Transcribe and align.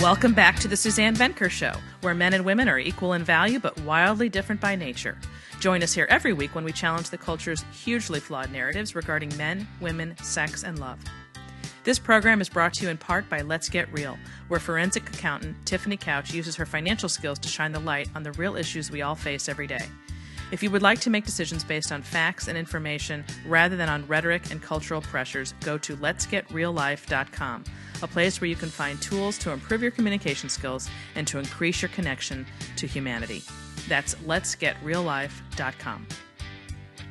Welcome 0.00 0.32
back 0.32 0.58
to 0.60 0.66
the 0.66 0.78
Suzanne 0.78 1.14
Venker 1.14 1.50
Show, 1.50 1.74
where 2.00 2.14
men 2.14 2.32
and 2.32 2.42
women 2.42 2.70
are 2.70 2.78
equal 2.78 3.12
in 3.12 3.22
value 3.22 3.60
but 3.60 3.78
wildly 3.82 4.30
different 4.30 4.58
by 4.58 4.74
nature. 4.74 5.18
Join 5.60 5.82
us 5.82 5.92
here 5.92 6.06
every 6.08 6.32
week 6.32 6.54
when 6.54 6.64
we 6.64 6.72
challenge 6.72 7.10
the 7.10 7.18
culture's 7.18 7.66
hugely 7.70 8.18
flawed 8.18 8.50
narratives 8.50 8.94
regarding 8.94 9.36
men, 9.36 9.68
women, 9.78 10.16
sex, 10.22 10.64
and 10.64 10.78
love. 10.78 10.98
This 11.84 11.98
program 11.98 12.40
is 12.40 12.48
brought 12.48 12.72
to 12.74 12.84
you 12.84 12.88
in 12.88 12.96
part 12.96 13.28
by 13.28 13.42
Let's 13.42 13.68
Get 13.68 13.92
Real, 13.92 14.16
where 14.48 14.58
forensic 14.58 15.06
accountant 15.10 15.54
Tiffany 15.66 15.98
Couch 15.98 16.32
uses 16.32 16.56
her 16.56 16.64
financial 16.64 17.10
skills 17.10 17.38
to 17.40 17.48
shine 17.48 17.72
the 17.72 17.78
light 17.78 18.08
on 18.14 18.22
the 18.22 18.32
real 18.32 18.56
issues 18.56 18.90
we 18.90 19.02
all 19.02 19.14
face 19.14 19.50
every 19.50 19.66
day. 19.66 19.84
If 20.52 20.64
you 20.64 20.70
would 20.72 20.82
like 20.82 20.98
to 21.00 21.10
make 21.10 21.24
decisions 21.24 21.62
based 21.62 21.92
on 21.92 22.02
facts 22.02 22.48
and 22.48 22.58
information 22.58 23.24
rather 23.46 23.76
than 23.76 23.88
on 23.88 24.04
rhetoric 24.08 24.50
and 24.50 24.60
cultural 24.60 25.00
pressures, 25.00 25.54
go 25.60 25.78
to 25.78 25.96
letsgetreallife.com, 25.96 27.64
a 28.02 28.06
place 28.08 28.40
where 28.40 28.48
you 28.48 28.56
can 28.56 28.68
find 28.68 29.00
tools 29.00 29.38
to 29.38 29.52
improve 29.52 29.80
your 29.80 29.92
communication 29.92 30.48
skills 30.48 30.90
and 31.14 31.24
to 31.28 31.38
increase 31.38 31.82
your 31.82 31.90
connection 31.90 32.44
to 32.76 32.88
humanity. 32.88 33.44
That's 33.88 34.16
letsgetreallife.com. 34.16 36.06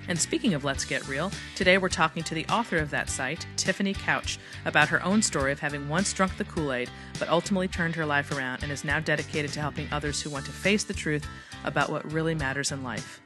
And 0.09 0.19
speaking 0.19 0.55
of 0.55 0.65
Let's 0.65 0.85
Get 0.85 1.07
Real, 1.07 1.31
today 1.55 1.77
we're 1.77 1.87
talking 1.87 2.23
to 2.23 2.33
the 2.33 2.45
author 2.47 2.77
of 2.77 2.89
that 2.89 3.09
site, 3.09 3.45
Tiffany 3.57 3.93
Couch, 3.93 4.39
about 4.65 4.89
her 4.89 5.01
own 5.03 5.21
story 5.21 5.51
of 5.51 5.59
having 5.59 5.87
once 5.87 6.11
drunk 6.11 6.35
the 6.35 6.45
Kool 6.45 6.73
Aid, 6.73 6.89
but 7.19 7.29
ultimately 7.29 7.67
turned 7.67 7.95
her 7.95 8.07
life 8.07 8.35
around 8.35 8.63
and 8.63 8.71
is 8.71 8.83
now 8.83 8.99
dedicated 8.99 9.53
to 9.53 9.61
helping 9.61 9.87
others 9.91 10.19
who 10.19 10.31
want 10.31 10.45
to 10.47 10.51
face 10.51 10.83
the 10.83 10.95
truth 10.95 11.27
about 11.63 11.91
what 11.91 12.11
really 12.11 12.33
matters 12.33 12.71
in 12.71 12.83
life. 12.83 13.21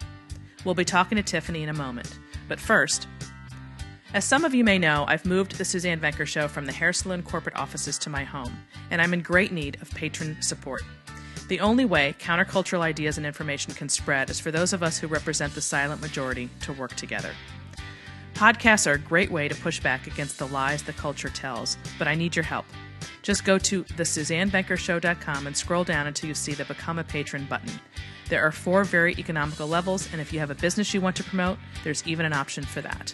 We'll 0.65 0.75
be 0.75 0.85
talking 0.85 1.15
to 1.17 1.23
Tiffany 1.23 1.63
in 1.63 1.69
a 1.69 1.73
moment. 1.73 2.19
But 2.47 2.59
first, 2.59 3.07
as 4.13 4.23
some 4.23 4.45
of 4.45 4.53
you 4.53 4.63
may 4.63 4.77
know, 4.77 5.05
I've 5.07 5.25
moved 5.25 5.57
the 5.57 5.65
Suzanne 5.65 5.99
Venker 5.99 6.27
Show 6.27 6.47
from 6.47 6.65
the 6.65 6.71
Hair 6.71 6.93
Salon 6.93 7.23
corporate 7.23 7.55
offices 7.55 7.97
to 7.99 8.09
my 8.09 8.23
home, 8.23 8.55
and 8.91 9.01
I'm 9.01 9.13
in 9.13 9.21
great 9.21 9.51
need 9.51 9.81
of 9.81 9.89
patron 9.91 10.39
support. 10.41 10.83
The 11.47 11.59
only 11.59 11.83
way 11.83 12.15
countercultural 12.19 12.81
ideas 12.81 13.17
and 13.17 13.25
information 13.25 13.73
can 13.73 13.89
spread 13.89 14.29
is 14.29 14.39
for 14.39 14.51
those 14.51 14.71
of 14.71 14.83
us 14.83 14.97
who 14.97 15.07
represent 15.07 15.55
the 15.55 15.61
silent 15.61 16.01
majority 16.01 16.49
to 16.61 16.73
work 16.73 16.95
together. 16.95 17.31
Podcasts 18.33 18.87
are 18.87 18.93
a 18.93 18.99
great 18.99 19.31
way 19.31 19.47
to 19.47 19.55
push 19.55 19.79
back 19.79 20.07
against 20.07 20.39
the 20.39 20.47
lies 20.47 20.83
the 20.83 20.93
culture 20.93 21.29
tells, 21.29 21.77
but 21.99 22.07
I 22.07 22.15
need 22.15 22.35
your 22.35 22.45
help. 22.45 22.65
Just 23.21 23.45
go 23.45 23.57
to 23.57 23.83
thesuzannevenkershow.com 23.83 25.47
and 25.47 25.55
scroll 25.55 25.83
down 25.83 26.07
until 26.07 26.29
you 26.29 26.35
see 26.35 26.53
the 26.53 26.65
Become 26.65 26.99
a 26.99 27.03
Patron 27.03 27.45
button. 27.45 27.71
There 28.29 28.43
are 28.43 28.51
four 28.51 28.83
very 28.83 29.13
economical 29.17 29.67
levels, 29.67 30.09
and 30.11 30.21
if 30.21 30.33
you 30.33 30.39
have 30.39 30.49
a 30.49 30.55
business 30.55 30.93
you 30.93 31.01
want 31.01 31.15
to 31.17 31.23
promote, 31.23 31.57
there's 31.83 32.05
even 32.07 32.25
an 32.25 32.33
option 32.33 32.63
for 32.63 32.81
that. 32.81 33.13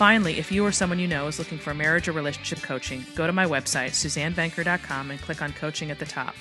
Finally, 0.00 0.38
if 0.38 0.50
you 0.50 0.64
or 0.64 0.72
someone 0.72 0.98
you 0.98 1.06
know 1.06 1.26
is 1.26 1.38
looking 1.38 1.58
for 1.58 1.74
marriage 1.74 2.08
or 2.08 2.12
relationship 2.12 2.62
coaching, 2.62 3.04
go 3.14 3.26
to 3.26 3.32
my 3.32 3.44
website, 3.44 3.90
suzannevenker.com, 3.90 5.10
and 5.10 5.20
click 5.20 5.42
on 5.42 5.52
Coaching 5.52 5.90
at 5.90 5.98
the 5.98 6.06
top. 6.06 6.34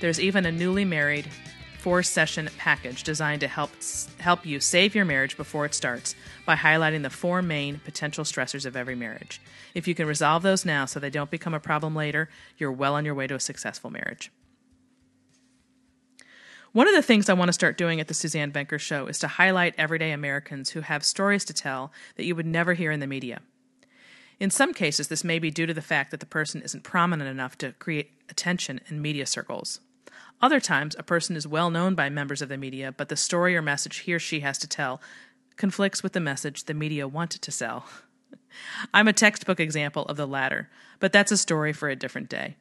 There's 0.00 0.20
even 0.20 0.44
a 0.44 0.52
newly 0.52 0.84
married 0.84 1.26
four 1.82 2.00
session 2.00 2.48
package 2.58 3.02
designed 3.02 3.40
to 3.40 3.48
help 3.48 3.70
help 4.20 4.46
you 4.46 4.60
save 4.60 4.94
your 4.94 5.04
marriage 5.04 5.36
before 5.36 5.66
it 5.66 5.74
starts 5.74 6.14
by 6.46 6.54
highlighting 6.54 7.02
the 7.02 7.10
four 7.10 7.42
main 7.42 7.80
potential 7.80 8.22
stressors 8.22 8.64
of 8.64 8.76
every 8.76 8.94
marriage. 8.94 9.40
If 9.74 9.88
you 9.88 9.94
can 9.96 10.06
resolve 10.06 10.44
those 10.44 10.64
now 10.64 10.84
so 10.84 11.00
they 11.00 11.10
don't 11.10 11.30
become 11.30 11.54
a 11.54 11.58
problem 11.60 11.96
later, 11.96 12.28
you're 12.56 12.70
well 12.70 12.94
on 12.94 13.04
your 13.04 13.16
way 13.16 13.26
to 13.26 13.34
a 13.34 13.40
successful 13.40 13.90
marriage. 13.90 14.30
One 16.70 16.86
of 16.86 16.94
the 16.94 17.02
things 17.02 17.28
I 17.28 17.34
want 17.34 17.48
to 17.48 17.52
start 17.52 17.76
doing 17.76 17.98
at 17.98 18.06
the 18.06 18.14
Suzanne 18.14 18.52
Venker 18.52 18.78
Show 18.78 19.08
is 19.08 19.18
to 19.18 19.26
highlight 19.26 19.74
everyday 19.76 20.12
Americans 20.12 20.70
who 20.70 20.82
have 20.82 21.04
stories 21.04 21.44
to 21.46 21.52
tell 21.52 21.90
that 22.14 22.24
you 22.24 22.36
would 22.36 22.46
never 22.46 22.74
hear 22.74 22.92
in 22.92 23.00
the 23.00 23.08
media. 23.08 23.40
In 24.38 24.50
some 24.50 24.72
cases, 24.72 25.08
this 25.08 25.24
may 25.24 25.40
be 25.40 25.50
due 25.50 25.66
to 25.66 25.74
the 25.74 25.82
fact 25.82 26.12
that 26.12 26.20
the 26.20 26.26
person 26.26 26.62
isn't 26.62 26.84
prominent 26.84 27.28
enough 27.28 27.58
to 27.58 27.72
create 27.72 28.12
attention 28.28 28.80
in 28.88 29.02
media 29.02 29.26
circles. 29.26 29.80
Other 30.42 30.58
times, 30.58 30.96
a 30.98 31.04
person 31.04 31.36
is 31.36 31.46
well 31.46 31.70
known 31.70 31.94
by 31.94 32.10
members 32.10 32.42
of 32.42 32.48
the 32.48 32.56
media, 32.56 32.90
but 32.90 33.08
the 33.08 33.16
story 33.16 33.56
or 33.56 33.62
message 33.62 33.98
he 33.98 34.12
or 34.12 34.18
she 34.18 34.40
has 34.40 34.58
to 34.58 34.66
tell 34.66 35.00
conflicts 35.56 36.02
with 36.02 36.14
the 36.14 36.20
message 36.20 36.64
the 36.64 36.74
media 36.74 37.06
wanted 37.06 37.42
to 37.42 37.52
sell. 37.52 37.86
I'm 38.94 39.06
a 39.06 39.12
textbook 39.12 39.60
example 39.60 40.04
of 40.06 40.16
the 40.16 40.26
latter, 40.26 40.68
but 40.98 41.12
that's 41.12 41.30
a 41.30 41.36
story 41.36 41.72
for 41.72 41.88
a 41.88 41.94
different 41.94 42.28
day. 42.28 42.56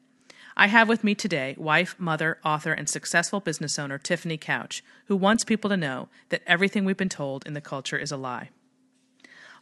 I 0.55 0.67
have 0.67 0.87
with 0.87 1.03
me 1.03 1.15
today 1.15 1.55
wife, 1.57 1.95
mother, 1.97 2.37
author, 2.45 2.73
and 2.73 2.87
successful 2.87 3.39
business 3.39 3.79
owner 3.79 3.97
Tiffany 3.97 4.37
Couch, 4.37 4.83
who 5.05 5.15
wants 5.15 5.43
people 5.43 5.69
to 5.69 5.77
know 5.77 6.09
that 6.29 6.43
everything 6.45 6.85
we've 6.85 6.97
been 6.97 7.09
told 7.09 7.47
in 7.47 7.53
the 7.53 7.61
culture 7.61 7.97
is 7.97 8.11
a 8.11 8.17
lie. 8.17 8.49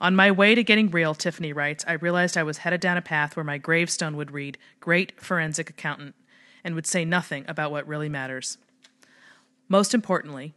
On 0.01 0.16
my 0.16 0.31
way 0.31 0.56
to 0.56 0.63
getting 0.63 0.90
real, 0.90 1.13
Tiffany 1.13 1.53
writes, 1.53 1.86
I 1.88 1.94
realized 1.94 2.38
I 2.38 2.44
was 2.44 2.59
headed 2.59 2.81
down 2.81 2.97
a 2.97 3.01
path 3.01 3.36
where 3.36 3.44
my 3.44 3.57
gravestone 3.57 4.18
would 4.18 4.31
read, 4.31 4.57
Great 4.80 5.19
Forensic 5.22 5.69
Accountant, 5.69 6.16
and 6.69 6.75
would 6.75 6.85
say 6.85 7.03
nothing 7.03 7.44
about 7.47 7.72
what 7.72 7.88
really 7.88 8.09
matters. 8.09 8.59
Most 9.68 9.96
importantly, 9.96 10.53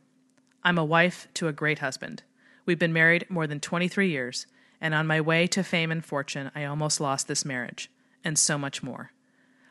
I'm 0.63 0.77
a 0.77 0.85
wife 0.85 1.27
to 1.33 1.49
a 1.49 1.55
great 1.55 1.79
husband. 1.79 2.23
We've 2.67 2.79
been 2.79 2.93
married 2.93 3.25
more 3.31 3.47
than 3.47 3.61
23 3.61 4.11
years, 4.11 4.47
and 4.79 4.93
on 4.93 5.07
my 5.07 5.23
way 5.23 5.47
to 5.47 5.65
fame 5.65 5.91
and 5.91 6.05
fortune, 6.05 6.51
I 6.55 6.67
almost 6.67 7.01
lost 7.01 7.29
this 7.29 7.47
marriage, 7.47 7.91
and 8.23 8.39
so 8.39 8.59
much 8.59 8.83
more. 8.83 9.13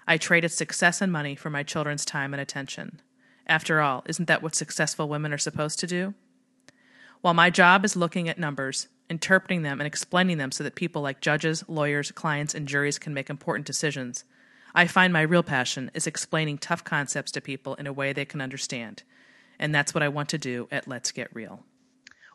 I 0.08 0.18
traded 0.18 0.52
success 0.52 1.00
and 1.00 1.12
money 1.12 1.36
for 1.36 1.52
my 1.52 1.62
children's 1.62 2.06
time 2.06 2.34
and 2.34 2.42
attention. 2.42 3.02
After 3.46 3.80
all, 3.80 4.04
isn't 4.08 4.28
that 4.28 4.42
what 4.42 4.56
successful 4.56 5.08
women 5.08 5.32
are 5.32 5.38
supposed 5.38 5.78
to 5.82 5.88
do? 5.88 6.16
While 7.22 7.36
my 7.36 7.52
job 7.52 7.86
is 7.86 7.96
looking 7.96 8.28
at 8.28 8.40
numbers, 8.40 8.88
interpreting 9.12 9.62
them, 9.62 9.80
and 9.80 9.86
explaining 9.86 10.40
them 10.40 10.52
so 10.52 10.64
that 10.64 10.74
people 10.74 11.04
like 11.04 11.22
judges, 11.22 11.64
lawyers, 11.68 12.12
clients, 12.12 12.56
and 12.56 12.68
juries 12.68 12.98
can 12.98 13.14
make 13.14 13.30
important 13.30 13.68
decisions, 13.68 14.24
I 14.74 14.88
find 14.88 15.12
my 15.12 15.22
real 15.22 15.44
passion 15.44 15.92
is 15.94 16.08
explaining 16.08 16.58
tough 16.58 16.84
concepts 16.84 17.32
to 17.34 17.42
people 17.42 17.76
in 17.76 17.88
a 17.88 17.94
way 17.94 18.14
they 18.14 18.26
can 18.26 18.42
understand. 18.42 19.04
And 19.60 19.76
that's 19.76 19.94
what 19.94 20.04
I 20.04 20.08
want 20.10 20.30
to 20.30 20.38
do 20.38 20.68
at 20.72 20.88
Let's 20.88 21.12
Get 21.12 21.36
Real. 21.36 21.64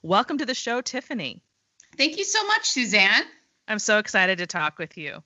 Welcome 0.02 0.38
to 0.38 0.46
the 0.46 0.54
show, 0.54 0.80
Tiffany. 0.82 1.42
Thank 1.96 2.18
you 2.18 2.24
so 2.24 2.44
much, 2.46 2.68
Suzanne. 2.68 3.24
I'm 3.66 3.78
so 3.78 3.98
excited 3.98 4.38
to 4.38 4.46
talk 4.46 4.78
with 4.78 4.98
you. 4.98 5.22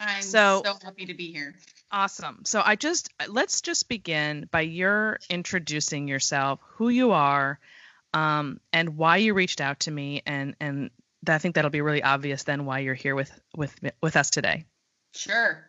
I'm 0.00 0.22
so, 0.22 0.62
so 0.64 0.74
happy 0.82 1.06
to 1.06 1.14
be 1.14 1.32
here. 1.32 1.54
Awesome. 1.90 2.42
So 2.44 2.60
I 2.64 2.76
just 2.76 3.10
let's 3.28 3.62
just 3.62 3.88
begin 3.88 4.48
by 4.50 4.60
your 4.60 5.18
introducing 5.30 6.06
yourself, 6.06 6.60
who 6.74 6.88
you 6.88 7.12
are, 7.12 7.58
um, 8.12 8.60
and 8.72 8.96
why 8.96 9.16
you 9.16 9.32
reached 9.32 9.60
out 9.60 9.80
to 9.80 9.90
me, 9.90 10.22
and 10.26 10.54
and 10.60 10.90
I 11.26 11.38
think 11.38 11.54
that'll 11.54 11.70
be 11.70 11.80
really 11.80 12.02
obvious 12.02 12.42
then 12.42 12.66
why 12.66 12.80
you're 12.80 12.94
here 12.94 13.14
with 13.14 13.32
with 13.56 13.74
with 14.02 14.16
us 14.16 14.30
today. 14.30 14.66
Sure. 15.14 15.64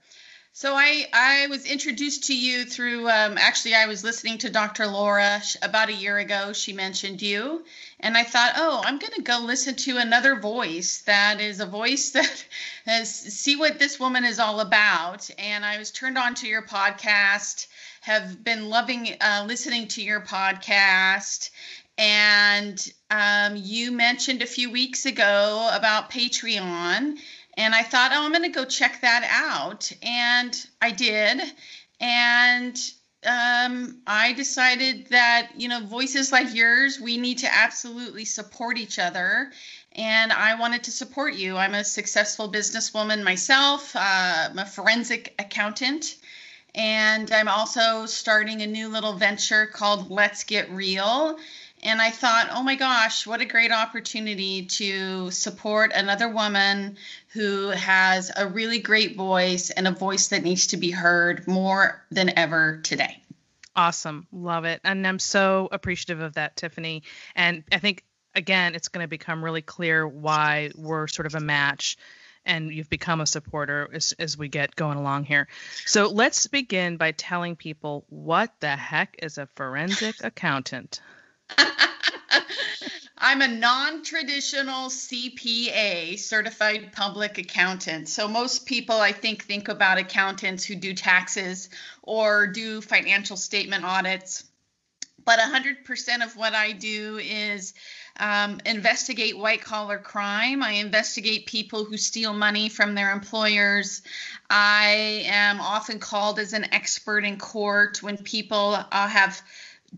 So 0.52 0.74
I 0.76 1.06
I 1.14 1.48
was 1.48 1.66
introduced 1.66 2.26
to 2.26 2.36
you 2.36 2.66
through 2.66 3.08
um, 3.08 3.38
actually 3.38 3.76
I 3.76 3.86
was 3.86 4.04
listening 4.04 4.40
to 4.40 4.50
Dr. 4.50 4.88
Laura 4.88 5.42
about 5.62 5.90
a 5.90 5.94
year 5.94 6.18
ago. 6.18 6.54
She 6.54 6.74
mentioned 6.74 7.22
you, 7.22 7.64
and 8.00 8.18
I 8.18 8.24
thought, 8.24 8.54
oh, 8.56 8.82
I'm 8.84 8.98
going 8.98 9.14
to 9.14 9.22
go 9.22 9.40
listen 9.40 9.76
to 9.76 9.98
another 9.98 10.36
voice 10.36 11.02
that 11.04 11.40
is 11.40 11.60
a 11.60 11.66
voice 11.66 12.10
that 12.18 12.46
has 12.86 13.14
see 13.14 13.56
what 13.56 13.78
this 13.80 14.00
woman 14.00 14.26
is 14.26 14.40
all 14.40 14.60
about. 14.60 15.30
And 15.38 15.64
I 15.64 15.78
was 15.78 15.92
turned 15.92 16.18
on 16.18 16.34
to 16.36 16.48
your 16.48 16.64
podcast. 16.64 17.68
Have 18.02 18.44
been 18.44 18.70
loving 18.70 19.16
uh, 19.22 19.46
listening 19.48 19.88
to 19.90 20.02
your 20.02 20.22
podcast, 20.22 21.52
and 21.98 22.92
um, 23.12 23.56
you 23.56 23.92
mentioned 23.92 24.42
a 24.42 24.48
few 24.48 24.72
weeks 24.72 25.06
ago 25.06 25.70
about 25.72 26.10
Patreon 26.10 27.18
and 27.56 27.76
I 27.76 27.84
thought, 27.84 28.12
oh, 28.14 28.24
I'm 28.24 28.32
going 28.32 28.44
to 28.44 28.50
go 28.50 28.66
check 28.66 29.02
that 29.02 29.28
out. 29.30 29.92
And 30.02 30.56
I 30.82 30.92
did. 30.92 31.42
And 32.00 32.78
um, 33.26 34.02
I 34.08 34.34
decided 34.34 35.08
that, 35.08 35.52
you 35.58 35.68
know, 35.68 35.82
voices 35.86 36.32
like 36.32 36.56
yours, 36.56 37.00
we 37.00 37.18
need 37.18 37.40
to 37.40 37.54
absolutely 37.54 38.26
support 38.26 38.78
each 38.78 38.98
other. 38.98 39.52
And 39.94 40.32
I 40.32 40.56
wanted 40.56 40.84
to 40.84 40.92
support 40.92 41.34
you. 41.34 41.58
I'm 41.58 41.74
a 41.74 41.84
successful 41.84 42.50
businesswoman 42.50 43.24
myself, 43.24 43.96
uh, 43.96 44.50
I'm 44.50 44.60
a 44.60 44.66
forensic 44.66 45.34
accountant. 45.38 46.16
And 46.76 47.32
I'm 47.32 47.48
also 47.48 48.06
starting 48.06 48.62
a 48.62 48.68
new 48.68 48.90
little 48.90 49.14
venture 49.14 49.66
called 49.66 50.12
Let's 50.12 50.44
Get 50.44 50.70
Real 50.70 51.38
and 51.82 52.02
I 52.02 52.12
thought, 52.12 52.50
oh 52.52 52.64
my 52.64 52.76
gosh, 52.76 53.26
what 53.26 53.42
a 53.42 53.46
great 53.46 53.72
opportunity 53.72 54.66
to 54.66 55.32
support 55.32 55.92
another 55.94 56.30
woman 56.30 56.98
who 57.34 57.70
has 57.70 58.32
a 58.36 58.48
really 58.48 58.80
great 58.80 59.16
voice 59.16 59.70
and 59.70 59.88
a 59.88 59.92
voice 59.92 60.30
that 60.30 60.44
needs 60.44 60.68
to 60.68 60.78
be 60.78 60.92
heard 60.92 61.48
more 61.48 62.04
than 62.12 62.38
ever 62.38 62.80
today. 62.84 63.22
Awesome. 63.76 64.28
Love 64.32 64.66
it. 64.66 64.82
And 64.84 65.08
I'm 65.08 65.20
so 65.20 65.70
appreciative 65.72 66.20
of 66.20 66.34
that, 66.34 66.58
Tiffany. 66.58 67.04
And 67.36 67.64
I 67.72 67.80
think, 67.80 68.04
again, 68.36 68.76
it's 68.76 68.90
going 68.90 69.04
to 69.04 69.08
become 69.08 69.44
really 69.44 69.62
clear 69.62 70.08
why 70.08 70.72
we're 70.76 71.08
sort 71.08 71.28
of 71.28 71.36
a 71.36 71.40
match 71.40 71.98
and 72.46 72.74
you've 72.74 72.90
become 72.90 73.22
a 73.22 73.28
supporter 73.28 73.88
as, 73.94 74.14
as 74.18 74.38
we 74.38 74.50
get 74.50 74.76
going 74.76 74.98
along 74.98 75.26
here. 75.26 75.48
So 75.86 76.08
let's 76.08 76.48
begin 76.48 76.98
by 76.98 77.12
telling 77.12 77.56
people 77.56 78.06
what 78.10 78.52
the 78.60 78.76
heck 78.76 79.18
is 79.22 79.38
a 79.38 79.46
forensic 79.46 80.16
accountant? 80.24 81.00
I'm 83.18 83.42
a 83.42 83.48
non-traditional 83.48 84.90
CPA, 84.90 86.18
certified 86.18 86.94
public 86.94 87.38
accountant. 87.38 88.08
So 88.08 88.28
most 88.28 88.66
people 88.66 88.96
I 88.96 89.12
think 89.12 89.44
think 89.44 89.68
about 89.68 89.98
accountants 89.98 90.64
who 90.64 90.76
do 90.76 90.94
taxes 90.94 91.70
or 92.02 92.48
do 92.48 92.82
financial 92.82 93.36
statement 93.38 93.84
audits. 93.84 94.46
But 95.26 95.40
100% 95.40 96.24
of 96.24 96.36
what 96.38 96.54
I 96.54 96.72
do 96.72 97.18
is 97.18 97.74
um, 98.20 98.60
investigate 98.66 99.38
white 99.38 99.62
collar 99.62 100.00
crime. 100.00 100.64
I 100.64 100.72
investigate 100.72 101.46
people 101.46 101.86
who 101.86 101.98
steal 101.98 102.34
money 102.34 102.70
from 102.70 102.96
their 102.96 103.12
employers. 103.12 104.02
I 104.50 105.24
am 105.28 105.62
often 105.62 106.00
called 106.00 106.40
as 106.40 106.54
an 106.54 106.74
expert 106.74 107.26
in 107.26 107.38
court 107.38 108.02
when 108.02 108.18
people 108.18 108.76
uh, 108.92 109.08
have 109.08 109.42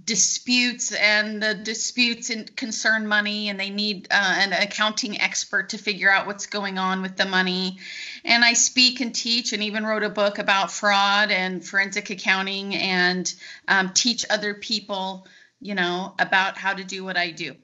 disputes 0.05 0.91
and 0.93 1.41
the 1.41 1.53
disputes 1.53 2.31
concern 2.55 3.07
money 3.07 3.49
and 3.49 3.59
they 3.59 3.69
need 3.69 4.07
uh, 4.09 4.35
an 4.39 4.53
accounting 4.53 5.19
expert 5.19 5.69
to 5.69 5.77
figure 5.77 6.11
out 6.11 6.27
what's 6.27 6.47
going 6.47 6.77
on 6.77 7.01
with 7.01 7.17
the 7.17 7.25
money. 7.25 7.79
And 8.23 8.43
i 8.43 8.53
speak 8.53 9.01
and 9.01 9.13
teach 9.13 9.53
and 9.53 9.63
even 9.63 9.85
wrote 9.85 10.03
a 10.03 10.09
book 10.09 10.39
about 10.39 10.71
fraud 10.71 11.31
and 11.31 11.65
forensic 11.65 12.09
accounting 12.09 12.75
and 12.75 13.33
um, 13.67 13.91
teach 13.93 14.25
other 14.29 14.53
people 14.53 15.27
you 15.59 15.75
know 15.75 16.15
about 16.17 16.57
how 16.57 16.73
to 16.73 16.83
do 16.83 17.03
what 17.03 17.17
i 17.17 17.31
do. 17.31 17.55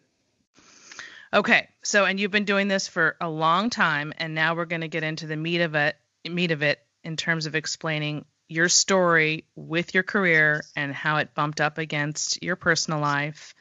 Okay 1.33 1.67
so 1.83 2.05
and 2.05 2.19
you've 2.19 2.31
been 2.31 2.45
doing 2.45 2.67
this 2.67 2.87
for 2.87 3.15
a 3.21 3.29
long 3.29 3.69
time 3.69 4.13
and 4.17 4.35
now 4.35 4.55
we're 4.55 4.65
going 4.65 4.81
to 4.81 4.87
get 4.87 5.03
into 5.03 5.27
the 5.27 5.37
meat 5.37 5.61
of 5.61 5.75
it 5.75 5.95
meat 6.29 6.51
of 6.51 6.61
it 6.61 6.79
in 7.03 7.15
terms 7.15 7.45
of 7.45 7.55
explaining 7.55 8.25
your 8.47 8.69
story 8.69 9.45
with 9.55 9.93
your 9.93 10.03
career 10.03 10.63
and 10.75 10.93
how 10.93 11.17
it 11.17 11.33
bumped 11.33 11.61
up 11.61 11.77
against 11.77 12.41
your 12.43 12.55
personal 12.55 12.99
life 12.99 13.53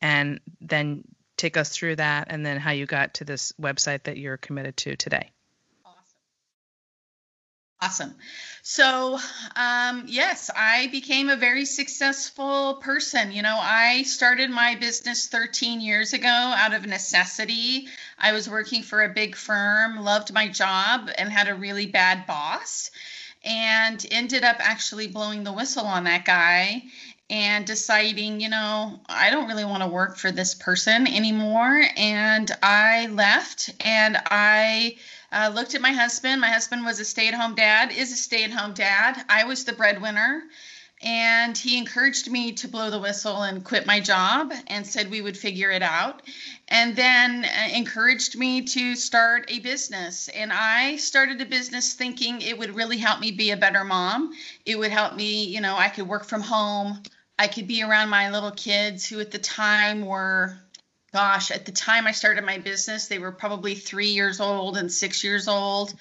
and 0.00 0.40
then 0.60 1.04
take 1.36 1.56
us 1.56 1.70
through 1.70 1.96
that 1.96 2.28
and 2.30 2.44
then 2.44 2.58
how 2.58 2.72
you 2.72 2.86
got 2.86 3.14
to 3.14 3.24
this 3.24 3.52
website 3.60 4.04
that 4.04 4.16
you're 4.16 4.36
committed 4.36 4.76
to 4.76 4.96
today. 4.96 5.30
Awesome. 5.84 6.04
Awesome. 7.80 8.14
So, 8.62 9.18
um, 9.56 10.04
yes, 10.06 10.50
I 10.54 10.88
became 10.88 11.28
a 11.28 11.36
very 11.36 11.64
successful 11.64 12.74
person. 12.74 13.32
You 13.32 13.42
know, 13.42 13.58
I 13.60 14.02
started 14.02 14.50
my 14.50 14.76
business 14.76 15.28
13 15.28 15.80
years 15.80 16.12
ago 16.12 16.28
out 16.28 16.74
of 16.74 16.86
necessity. 16.86 17.88
I 18.18 18.32
was 18.32 18.48
working 18.48 18.82
for 18.82 19.02
a 19.02 19.08
big 19.08 19.36
firm, 19.36 20.02
loved 20.04 20.32
my 20.32 20.48
job, 20.48 21.10
and 21.16 21.28
had 21.28 21.48
a 21.48 21.54
really 21.54 21.86
bad 21.86 22.26
boss 22.26 22.90
and 23.44 24.04
ended 24.10 24.44
up 24.44 24.56
actually 24.58 25.08
blowing 25.08 25.44
the 25.44 25.52
whistle 25.52 25.84
on 25.84 26.04
that 26.04 26.24
guy 26.24 26.82
and 27.30 27.66
deciding, 27.66 28.40
you 28.40 28.48
know, 28.48 29.00
I 29.08 29.30
don't 29.30 29.48
really 29.48 29.64
want 29.64 29.82
to 29.82 29.88
work 29.88 30.16
for 30.16 30.30
this 30.30 30.54
person 30.54 31.06
anymore. 31.06 31.82
And 31.96 32.50
I 32.62 33.06
left 33.06 33.70
and 33.80 34.18
I 34.26 34.96
uh, 35.32 35.50
looked 35.54 35.74
at 35.74 35.80
my 35.80 35.92
husband. 35.92 36.40
My 36.40 36.50
husband 36.50 36.84
was 36.84 37.00
a 37.00 37.04
stay 37.04 37.28
at 37.28 37.34
home 37.34 37.54
dad, 37.54 37.90
is 37.90 38.12
a 38.12 38.16
stay 38.16 38.44
at 38.44 38.50
home 38.50 38.74
dad. 38.74 39.24
I 39.28 39.44
was 39.44 39.64
the 39.64 39.72
breadwinner 39.72 40.42
and 41.02 41.58
he 41.58 41.78
encouraged 41.78 42.30
me 42.30 42.52
to 42.52 42.68
blow 42.68 42.90
the 42.90 42.98
whistle 42.98 43.42
and 43.42 43.64
quit 43.64 43.86
my 43.86 43.98
job 44.00 44.52
and 44.68 44.86
said 44.86 45.10
we 45.10 45.20
would 45.20 45.36
figure 45.36 45.70
it 45.70 45.82
out. 45.82 46.22
And 46.68 46.94
then 46.94 47.44
uh, 47.44 47.68
encouraged 47.74 48.38
me 48.38 48.62
to 48.62 48.94
start 48.94 49.46
a 49.48 49.58
business. 49.58 50.28
And 50.28 50.52
i 50.52 50.96
started 50.96 51.40
a 51.40 51.46
business 51.46 51.94
thinking 51.94 52.40
it 52.40 52.58
would 52.58 52.74
really 52.74 52.98
help 52.98 53.20
me 53.20 53.32
be 53.32 53.50
a 53.50 53.56
better 53.56 53.84
mom. 53.84 54.32
It 54.64 54.78
would 54.78 54.92
help 54.92 55.14
me 55.14 55.44
you 55.44 55.60
know 55.60 55.76
i 55.76 55.88
could 55.88 56.06
work 56.06 56.24
from 56.24 56.42
home. 56.42 57.02
I 57.38 57.48
could 57.48 57.66
be 57.66 57.82
around 57.82 58.08
my 58.08 58.30
little 58.30 58.52
kids 58.52 59.06
who 59.06 59.18
at 59.18 59.32
the 59.32 59.38
time 59.38 60.06
were 60.06 60.56
gosh 61.12 61.50
at 61.50 61.66
the 61.66 61.72
time 61.72 62.06
i 62.06 62.12
started 62.12 62.42
my 62.42 62.56
business 62.56 63.06
they 63.06 63.18
were 63.18 63.32
probably 63.32 63.74
three 63.74 64.08
years 64.08 64.40
old 64.40 64.78
and 64.78 64.90
six 64.90 65.22
years 65.22 65.46
old 65.46 65.92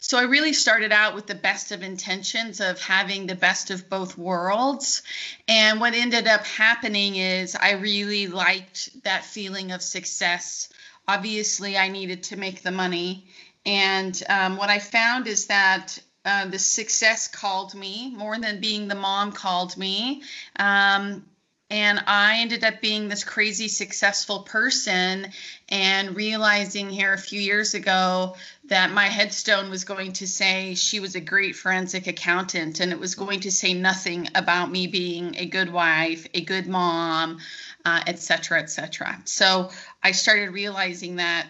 so 0.00 0.18
I 0.18 0.22
really 0.22 0.54
started 0.54 0.92
out 0.92 1.14
with 1.14 1.26
the 1.26 1.34
best 1.34 1.72
of 1.72 1.82
intentions 1.82 2.60
of 2.60 2.80
having 2.80 3.26
the 3.26 3.34
best 3.34 3.70
of 3.70 3.90
both 3.90 4.16
worlds. 4.16 5.02
And 5.46 5.78
what 5.78 5.92
ended 5.92 6.26
up 6.26 6.44
happening 6.46 7.16
is 7.16 7.54
I 7.54 7.72
really 7.72 8.26
liked 8.26 9.02
that 9.04 9.26
feeling 9.26 9.72
of 9.72 9.82
success. 9.82 10.70
Obviously, 11.06 11.76
I 11.76 11.88
needed 11.88 12.22
to 12.24 12.36
make 12.36 12.62
the 12.62 12.70
money. 12.70 13.26
And 13.66 14.20
um, 14.30 14.56
what 14.56 14.70
I 14.70 14.78
found 14.78 15.26
is 15.26 15.46
that 15.46 15.98
uh, 16.24 16.46
the 16.46 16.58
success 16.58 17.28
called 17.28 17.74
me 17.74 18.10
more 18.16 18.38
than 18.38 18.60
being 18.60 18.88
the 18.88 18.94
mom 18.94 19.32
called 19.32 19.76
me. 19.76 20.22
Um, 20.56 21.26
and 21.70 22.02
I 22.06 22.38
ended 22.40 22.64
up 22.64 22.80
being 22.80 23.08
this 23.08 23.22
crazy 23.22 23.68
successful 23.68 24.40
person 24.40 25.28
and 25.68 26.16
realizing 26.16 26.90
here 26.90 27.12
a 27.12 27.18
few 27.18 27.40
years 27.40 27.74
ago 27.74 28.34
that 28.64 28.90
my 28.90 29.06
headstone 29.06 29.70
was 29.70 29.84
going 29.84 30.14
to 30.14 30.26
say 30.26 30.74
she 30.74 30.98
was 30.98 31.14
a 31.14 31.20
great 31.20 31.54
forensic 31.54 32.08
accountant 32.08 32.80
and 32.80 32.90
it 32.90 32.98
was 32.98 33.14
going 33.14 33.40
to 33.40 33.52
say 33.52 33.72
nothing 33.72 34.28
about 34.34 34.70
me 34.72 34.88
being 34.88 35.36
a 35.36 35.46
good 35.46 35.72
wife, 35.72 36.26
a 36.34 36.40
good 36.40 36.66
mom, 36.66 37.38
uh, 37.84 38.02
et 38.06 38.18
cetera, 38.18 38.60
et 38.60 38.70
cetera. 38.70 39.20
So 39.24 39.70
I 40.02 40.10
started 40.10 40.50
realizing 40.50 41.16
that, 41.16 41.46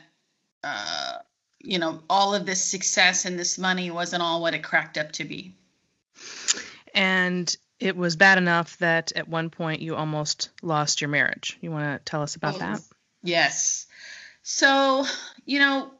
uh, 0.62 1.14
you 1.60 1.78
know, 1.78 2.02
all 2.10 2.34
of 2.34 2.44
this 2.44 2.62
success 2.62 3.24
and 3.24 3.38
this 3.38 3.56
money 3.56 3.90
wasn't 3.90 4.22
all 4.22 4.42
what 4.42 4.54
it 4.54 4.62
cracked 4.62 4.98
up 4.98 5.12
to 5.12 5.24
be. 5.24 5.54
And 6.94 7.54
it 7.80 7.96
was 7.96 8.16
bad 8.16 8.38
enough 8.38 8.76
that 8.78 9.12
at 9.16 9.28
one 9.28 9.50
point 9.50 9.80
you 9.80 9.96
almost 9.96 10.50
lost 10.62 11.00
your 11.00 11.08
marriage. 11.08 11.58
You 11.60 11.70
want 11.70 11.84
to 11.84 12.10
tell 12.10 12.22
us 12.22 12.36
about 12.36 12.58
that? 12.58 12.80
Yes. 13.22 13.86
So, 14.42 15.06
you 15.46 15.58
know, 15.58 15.90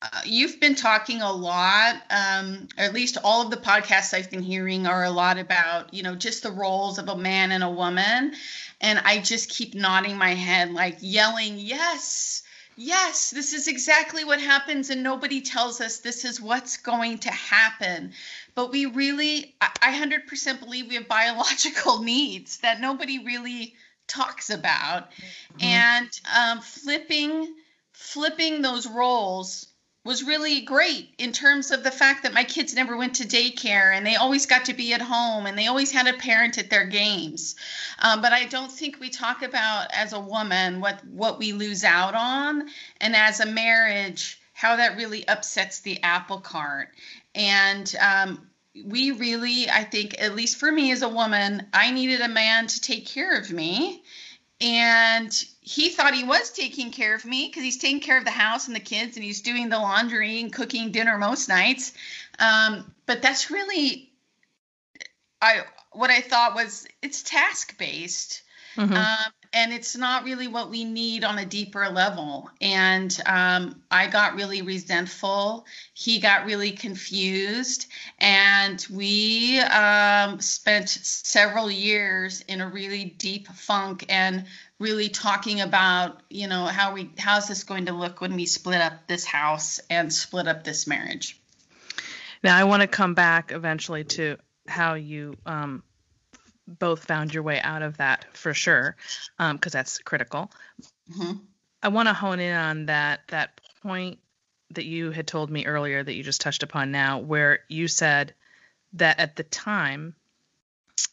uh, 0.00 0.20
you've 0.24 0.60
been 0.60 0.76
talking 0.76 1.20
a 1.20 1.32
lot, 1.32 1.96
um, 2.10 2.68
or 2.78 2.84
at 2.84 2.94
least 2.94 3.18
all 3.22 3.42
of 3.42 3.50
the 3.50 3.56
podcasts 3.56 4.14
I've 4.14 4.30
been 4.30 4.42
hearing 4.42 4.86
are 4.86 5.02
a 5.02 5.10
lot 5.10 5.38
about, 5.38 5.92
you 5.92 6.04
know, 6.04 6.14
just 6.14 6.44
the 6.44 6.52
roles 6.52 6.98
of 6.98 7.08
a 7.08 7.16
man 7.16 7.50
and 7.50 7.64
a 7.64 7.70
woman. 7.70 8.32
And 8.80 9.00
I 9.00 9.18
just 9.18 9.50
keep 9.50 9.74
nodding 9.74 10.16
my 10.16 10.34
head, 10.34 10.70
like 10.72 10.98
yelling, 11.00 11.58
yes, 11.58 12.44
yes, 12.78 13.30
this 13.30 13.52
is 13.52 13.68
exactly 13.68 14.24
what 14.24 14.40
happens. 14.40 14.90
And 14.90 15.02
nobody 15.02 15.40
tells 15.40 15.80
us 15.80 15.98
this 15.98 16.24
is 16.24 16.40
what's 16.40 16.76
going 16.76 17.18
to 17.18 17.30
happen 17.30 18.12
but 18.58 18.72
we 18.72 18.86
really 18.86 19.54
i 19.60 19.92
100% 19.96 20.58
believe 20.58 20.88
we 20.88 20.96
have 20.96 21.06
biological 21.06 22.02
needs 22.02 22.58
that 22.58 22.80
nobody 22.80 23.24
really 23.24 23.74
talks 24.08 24.50
about 24.50 25.12
mm-hmm. 25.12 25.62
and 25.64 26.08
um, 26.36 26.60
flipping 26.60 27.54
flipping 27.92 28.60
those 28.60 28.88
roles 28.88 29.68
was 30.04 30.24
really 30.24 30.62
great 30.62 31.10
in 31.18 31.32
terms 31.32 31.70
of 31.70 31.82
the 31.82 31.90
fact 31.90 32.22
that 32.22 32.32
my 32.32 32.44
kids 32.44 32.74
never 32.74 32.96
went 32.96 33.16
to 33.16 33.24
daycare 33.24 33.94
and 33.94 34.06
they 34.06 34.16
always 34.16 34.46
got 34.46 34.64
to 34.64 34.74
be 34.74 34.94
at 34.94 35.02
home 35.02 35.46
and 35.46 35.58
they 35.58 35.66
always 35.66 35.90
had 35.90 36.06
a 36.06 36.16
parent 36.18 36.56
at 36.56 36.70
their 36.70 36.86
games. 36.86 37.56
Um, 37.98 38.22
but 38.22 38.32
I 38.32 38.44
don't 38.46 38.72
think 38.72 39.00
we 39.00 39.10
talk 39.10 39.42
about 39.42 39.88
as 39.92 40.12
a 40.12 40.20
woman 40.20 40.80
what 40.80 41.04
what 41.06 41.38
we 41.38 41.52
lose 41.52 41.84
out 41.84 42.14
on, 42.14 42.68
and 43.00 43.14
as 43.14 43.40
a 43.40 43.46
marriage 43.46 44.40
how 44.52 44.76
that 44.76 44.96
really 44.96 45.26
upsets 45.28 45.80
the 45.80 46.02
apple 46.02 46.40
cart. 46.40 46.88
And 47.34 47.94
um, 48.00 48.48
we 48.84 49.12
really, 49.12 49.70
I 49.70 49.84
think, 49.84 50.20
at 50.20 50.34
least 50.34 50.56
for 50.56 50.70
me 50.70 50.90
as 50.90 51.02
a 51.02 51.08
woman, 51.08 51.66
I 51.72 51.90
needed 51.92 52.20
a 52.20 52.28
man 52.28 52.66
to 52.66 52.80
take 52.80 53.06
care 53.06 53.38
of 53.38 53.52
me. 53.52 54.02
And 54.60 55.32
he 55.60 55.88
thought 55.90 56.14
he 56.14 56.24
was 56.24 56.50
taking 56.50 56.90
care 56.90 57.14
of 57.14 57.24
me 57.24 57.46
because 57.46 57.62
he's 57.62 57.78
taking 57.78 58.00
care 58.00 58.18
of 58.18 58.24
the 58.24 58.30
house 58.30 58.66
and 58.66 58.74
the 58.74 58.80
kids 58.80 59.16
and 59.16 59.24
he's 59.24 59.40
doing 59.40 59.68
the 59.68 59.78
laundry 59.78 60.40
and 60.40 60.52
cooking 60.52 60.90
dinner 60.90 61.16
most 61.16 61.48
nights. 61.48 61.92
Um, 62.40 62.92
but 63.06 63.22
that's 63.22 63.50
really, 63.50 64.10
I 65.40 65.60
what 65.92 66.10
I 66.10 66.20
thought 66.20 66.54
was 66.54 66.86
it's 67.02 67.22
task 67.22 67.78
based. 67.78 68.42
Mm-hmm. 68.76 68.94
Um, 68.94 69.32
and 69.52 69.72
it's 69.72 69.96
not 69.96 70.24
really 70.24 70.48
what 70.48 70.70
we 70.70 70.84
need 70.84 71.24
on 71.24 71.38
a 71.38 71.46
deeper 71.46 71.88
level. 71.88 72.50
And 72.60 73.16
um, 73.26 73.82
I 73.90 74.06
got 74.06 74.34
really 74.34 74.62
resentful. 74.62 75.66
He 75.94 76.18
got 76.18 76.46
really 76.46 76.72
confused. 76.72 77.86
And 78.18 78.84
we 78.90 79.60
um, 79.60 80.40
spent 80.40 80.88
several 80.88 81.70
years 81.70 82.42
in 82.42 82.60
a 82.60 82.68
really 82.68 83.04
deep 83.04 83.48
funk 83.48 84.04
and 84.08 84.44
really 84.78 85.08
talking 85.08 85.60
about, 85.60 86.20
you 86.30 86.46
know, 86.46 86.66
how 86.66 86.94
we 86.94 87.10
how's 87.18 87.48
this 87.48 87.64
going 87.64 87.86
to 87.86 87.92
look 87.92 88.20
when 88.20 88.36
we 88.36 88.46
split 88.46 88.80
up 88.80 89.06
this 89.06 89.24
house 89.24 89.80
and 89.90 90.12
split 90.12 90.46
up 90.46 90.64
this 90.64 90.86
marriage. 90.86 91.40
Now 92.44 92.56
I 92.56 92.64
want 92.64 92.82
to 92.82 92.88
come 92.88 93.14
back 93.14 93.50
eventually 93.52 94.04
to 94.04 94.36
how 94.68 94.94
you 94.94 95.34
um, 95.46 95.82
both 96.68 97.04
found 97.04 97.32
your 97.32 97.42
way 97.42 97.60
out 97.60 97.82
of 97.82 97.96
that 97.96 98.26
for 98.32 98.52
sure, 98.54 98.96
because 99.38 99.52
um, 99.52 99.58
that's 99.70 99.98
critical. 99.98 100.50
Mm-hmm. 101.10 101.38
I 101.82 101.88
want 101.88 102.08
to 102.08 102.14
hone 102.14 102.40
in 102.40 102.54
on 102.54 102.86
that 102.86 103.20
that 103.28 103.60
point 103.82 104.18
that 104.72 104.84
you 104.84 105.10
had 105.10 105.26
told 105.26 105.50
me 105.50 105.64
earlier 105.64 106.02
that 106.02 106.14
you 106.14 106.22
just 106.22 106.40
touched 106.40 106.62
upon 106.62 106.90
now, 106.90 107.18
where 107.18 107.60
you 107.68 107.88
said 107.88 108.34
that 108.94 109.18
at 109.18 109.36
the 109.36 109.44
time 109.44 110.14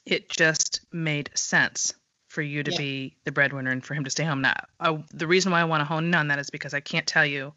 it 0.06 0.30
just 0.30 0.82
made 0.92 1.30
sense 1.36 1.94
for 2.28 2.42
you 2.42 2.64
to 2.64 2.72
yeah. 2.72 2.78
be 2.78 3.16
the 3.24 3.32
breadwinner 3.32 3.72
and 3.72 3.84
for 3.84 3.94
him 3.94 4.04
to 4.04 4.10
stay 4.10 4.26
home. 4.26 4.42
Now, 4.42 4.56
I, 4.80 5.02
the 5.14 5.28
reason 5.28 5.52
why 5.52 5.62
I 5.62 5.66
want 5.66 5.82
to 5.82 5.86
hone 5.86 6.06
in 6.06 6.16
on 6.16 6.28
that 6.28 6.40
is 6.40 6.50
because 6.50 6.74
I 6.74 6.82
can't 6.82 7.08
tell 7.08 7.26
you 7.26 7.54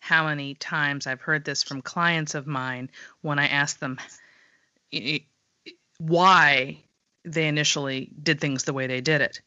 how 0.00 0.26
many 0.26 0.54
times 0.54 1.06
I've 1.06 1.20
heard 1.20 1.44
this 1.44 1.62
from 1.62 1.80
clients 1.80 2.34
of 2.34 2.46
mine 2.46 2.90
when 3.22 3.38
I 3.38 3.46
ask 3.46 3.78
them 3.78 3.98
why 5.98 6.82
they 7.26 7.48
initially 7.48 8.10
did 8.22 8.40
things 8.40 8.64
the 8.64 8.72
way 8.72 8.86
they 8.86 9.00
did 9.00 9.20
it. 9.20 9.40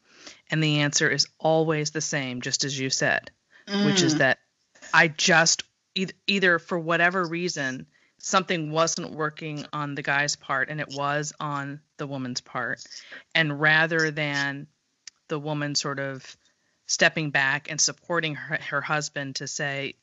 And 0.51 0.61
the 0.61 0.81
answer 0.81 1.09
is 1.09 1.27
always 1.39 1.91
the 1.91 2.01
same, 2.01 2.41
just 2.41 2.65
as 2.65 2.77
you 2.77 2.89
said, 2.89 3.31
mm. 3.67 3.85
which 3.85 4.01
is 4.01 4.15
mm. 4.15 4.19
that 4.19 4.39
I 4.93 5.07
just 5.07 5.63
either 6.27 6.59
for 6.59 6.77
whatever 6.77 7.25
reason 7.25 7.87
something 8.19 8.71
wasn't 8.71 9.11
working 9.11 9.65
on 9.73 9.95
the 9.95 10.01
guy's 10.01 10.35
part 10.35 10.69
and 10.69 10.79
it 10.79 10.93
was 10.93 11.33
on 11.39 11.79
the 11.97 12.07
woman's 12.07 12.41
part. 12.41 12.83
And 13.33 13.59
rather 13.59 14.11
than 14.11 14.67
the 15.29 15.39
woman 15.39 15.75
sort 15.75 15.99
of 15.99 16.35
stepping 16.85 17.29
back 17.31 17.71
and 17.71 17.79
supporting 17.79 18.35
her, 18.35 18.59
her 18.69 18.81
husband 18.81 19.37
to 19.37 19.47
say, 19.47 19.95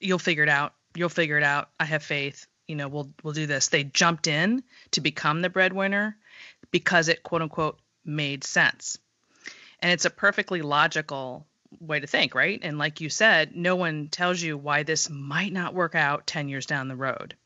You'll 0.00 0.18
figure 0.18 0.42
it 0.42 0.48
out. 0.48 0.74
You'll 0.94 1.08
figure 1.08 1.38
it 1.38 1.44
out. 1.44 1.70
I 1.80 1.86
have 1.86 2.02
faith. 2.02 2.46
You 2.68 2.76
know, 2.76 2.88
we'll 2.88 3.10
we'll 3.22 3.32
do 3.32 3.46
this. 3.46 3.68
They 3.68 3.84
jumped 3.84 4.26
in 4.26 4.62
to 4.92 5.00
become 5.00 5.40
the 5.40 5.48
breadwinner 5.48 6.16
because 6.74 7.06
it 7.06 7.22
quote 7.22 7.40
unquote 7.40 7.78
made 8.04 8.42
sense. 8.42 8.98
And 9.78 9.92
it's 9.92 10.06
a 10.06 10.10
perfectly 10.10 10.60
logical 10.60 11.46
way 11.78 12.00
to 12.00 12.08
think, 12.08 12.34
right? 12.34 12.58
And 12.60 12.78
like 12.78 13.00
you 13.00 13.08
said, 13.08 13.54
no 13.54 13.76
one 13.76 14.08
tells 14.08 14.42
you 14.42 14.58
why 14.58 14.82
this 14.82 15.08
might 15.08 15.52
not 15.52 15.72
work 15.72 15.94
out 15.94 16.26
10 16.26 16.48
years 16.48 16.66
down 16.66 16.88
the 16.88 16.96
road. 16.96 17.36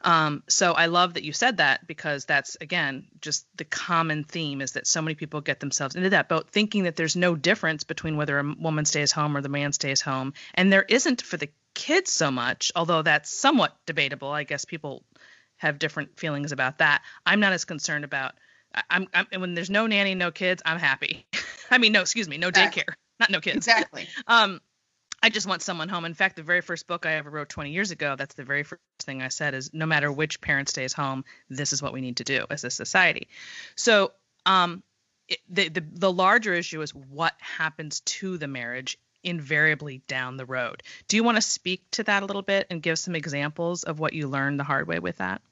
Um, 0.00 0.42
so 0.48 0.72
I 0.72 0.86
love 0.86 1.14
that 1.14 1.22
you 1.22 1.34
said 1.34 1.58
that 1.58 1.86
because 1.86 2.24
that's 2.24 2.56
again 2.62 3.08
just 3.20 3.44
the 3.58 3.66
common 3.66 4.24
theme 4.24 4.62
is 4.62 4.72
that 4.72 4.86
so 4.86 5.02
many 5.02 5.14
people 5.14 5.42
get 5.42 5.60
themselves 5.60 5.94
into 5.94 6.08
that 6.08 6.30
boat 6.30 6.48
thinking 6.48 6.84
that 6.84 6.96
there's 6.96 7.16
no 7.16 7.34
difference 7.34 7.84
between 7.84 8.16
whether 8.16 8.38
a 8.38 8.54
woman 8.58 8.86
stays 8.86 9.12
home 9.12 9.36
or 9.36 9.42
the 9.42 9.50
man 9.50 9.74
stays 9.74 10.00
home, 10.00 10.32
and 10.54 10.72
there 10.72 10.86
isn't 10.88 11.20
for 11.20 11.36
the 11.36 11.50
kids 11.74 12.10
so 12.10 12.30
much, 12.30 12.72
although 12.74 13.02
that's 13.02 13.30
somewhat 13.30 13.76
debatable. 13.84 14.30
I 14.30 14.44
guess 14.44 14.64
people 14.64 15.04
have 15.60 15.78
different 15.78 16.18
feelings 16.18 16.52
about 16.52 16.78
that. 16.78 17.02
I'm 17.24 17.40
not 17.40 17.52
as 17.52 17.64
concerned 17.64 18.04
about. 18.04 18.34
I'm, 18.88 19.08
I'm 19.14 19.40
when 19.40 19.54
there's 19.54 19.70
no 19.70 19.86
nanny, 19.86 20.14
no 20.14 20.30
kids, 20.30 20.62
I'm 20.64 20.78
happy. 20.78 21.26
I 21.70 21.78
mean, 21.78 21.92
no, 21.92 22.00
excuse 22.00 22.28
me, 22.28 22.38
no 22.38 22.50
daycare 22.50 22.94
not 23.20 23.30
no 23.30 23.40
kids. 23.40 23.58
Exactly. 23.58 24.08
um, 24.26 24.60
I 25.22 25.28
just 25.28 25.46
want 25.46 25.60
someone 25.60 25.90
home. 25.90 26.06
In 26.06 26.14
fact, 26.14 26.36
the 26.36 26.42
very 26.42 26.62
first 26.62 26.86
book 26.86 27.04
I 27.04 27.12
ever 27.12 27.30
wrote 27.30 27.50
20 27.50 27.70
years 27.70 27.90
ago, 27.90 28.16
that's 28.16 28.34
the 28.34 28.44
very 28.44 28.62
first 28.62 28.80
thing 29.00 29.22
I 29.22 29.28
said 29.28 29.54
is 29.54 29.72
no 29.74 29.84
matter 29.84 30.10
which 30.10 30.40
parent 30.40 30.70
stays 30.70 30.94
home, 30.94 31.24
this 31.50 31.74
is 31.74 31.82
what 31.82 31.92
we 31.92 32.00
need 32.00 32.16
to 32.16 32.24
do 32.24 32.46
as 32.48 32.64
a 32.64 32.70
society. 32.70 33.28
So, 33.76 34.12
um, 34.46 34.82
it, 35.28 35.38
the, 35.48 35.68
the 35.68 35.86
the 35.92 36.12
larger 36.12 36.54
issue 36.54 36.80
is 36.80 36.92
what 36.92 37.34
happens 37.38 38.00
to 38.00 38.36
the 38.38 38.48
marriage 38.48 38.98
invariably 39.22 40.02
down 40.08 40.38
the 40.38 40.46
road. 40.46 40.82
Do 41.06 41.16
you 41.16 41.22
want 41.22 41.36
to 41.36 41.42
speak 41.42 41.84
to 41.92 42.02
that 42.04 42.22
a 42.22 42.26
little 42.26 42.42
bit 42.42 42.66
and 42.70 42.82
give 42.82 42.98
some 42.98 43.14
examples 43.14 43.84
of 43.84 44.00
what 44.00 44.14
you 44.14 44.26
learned 44.26 44.58
the 44.58 44.64
hard 44.64 44.88
way 44.88 44.98
with 44.98 45.18
that? 45.18 45.42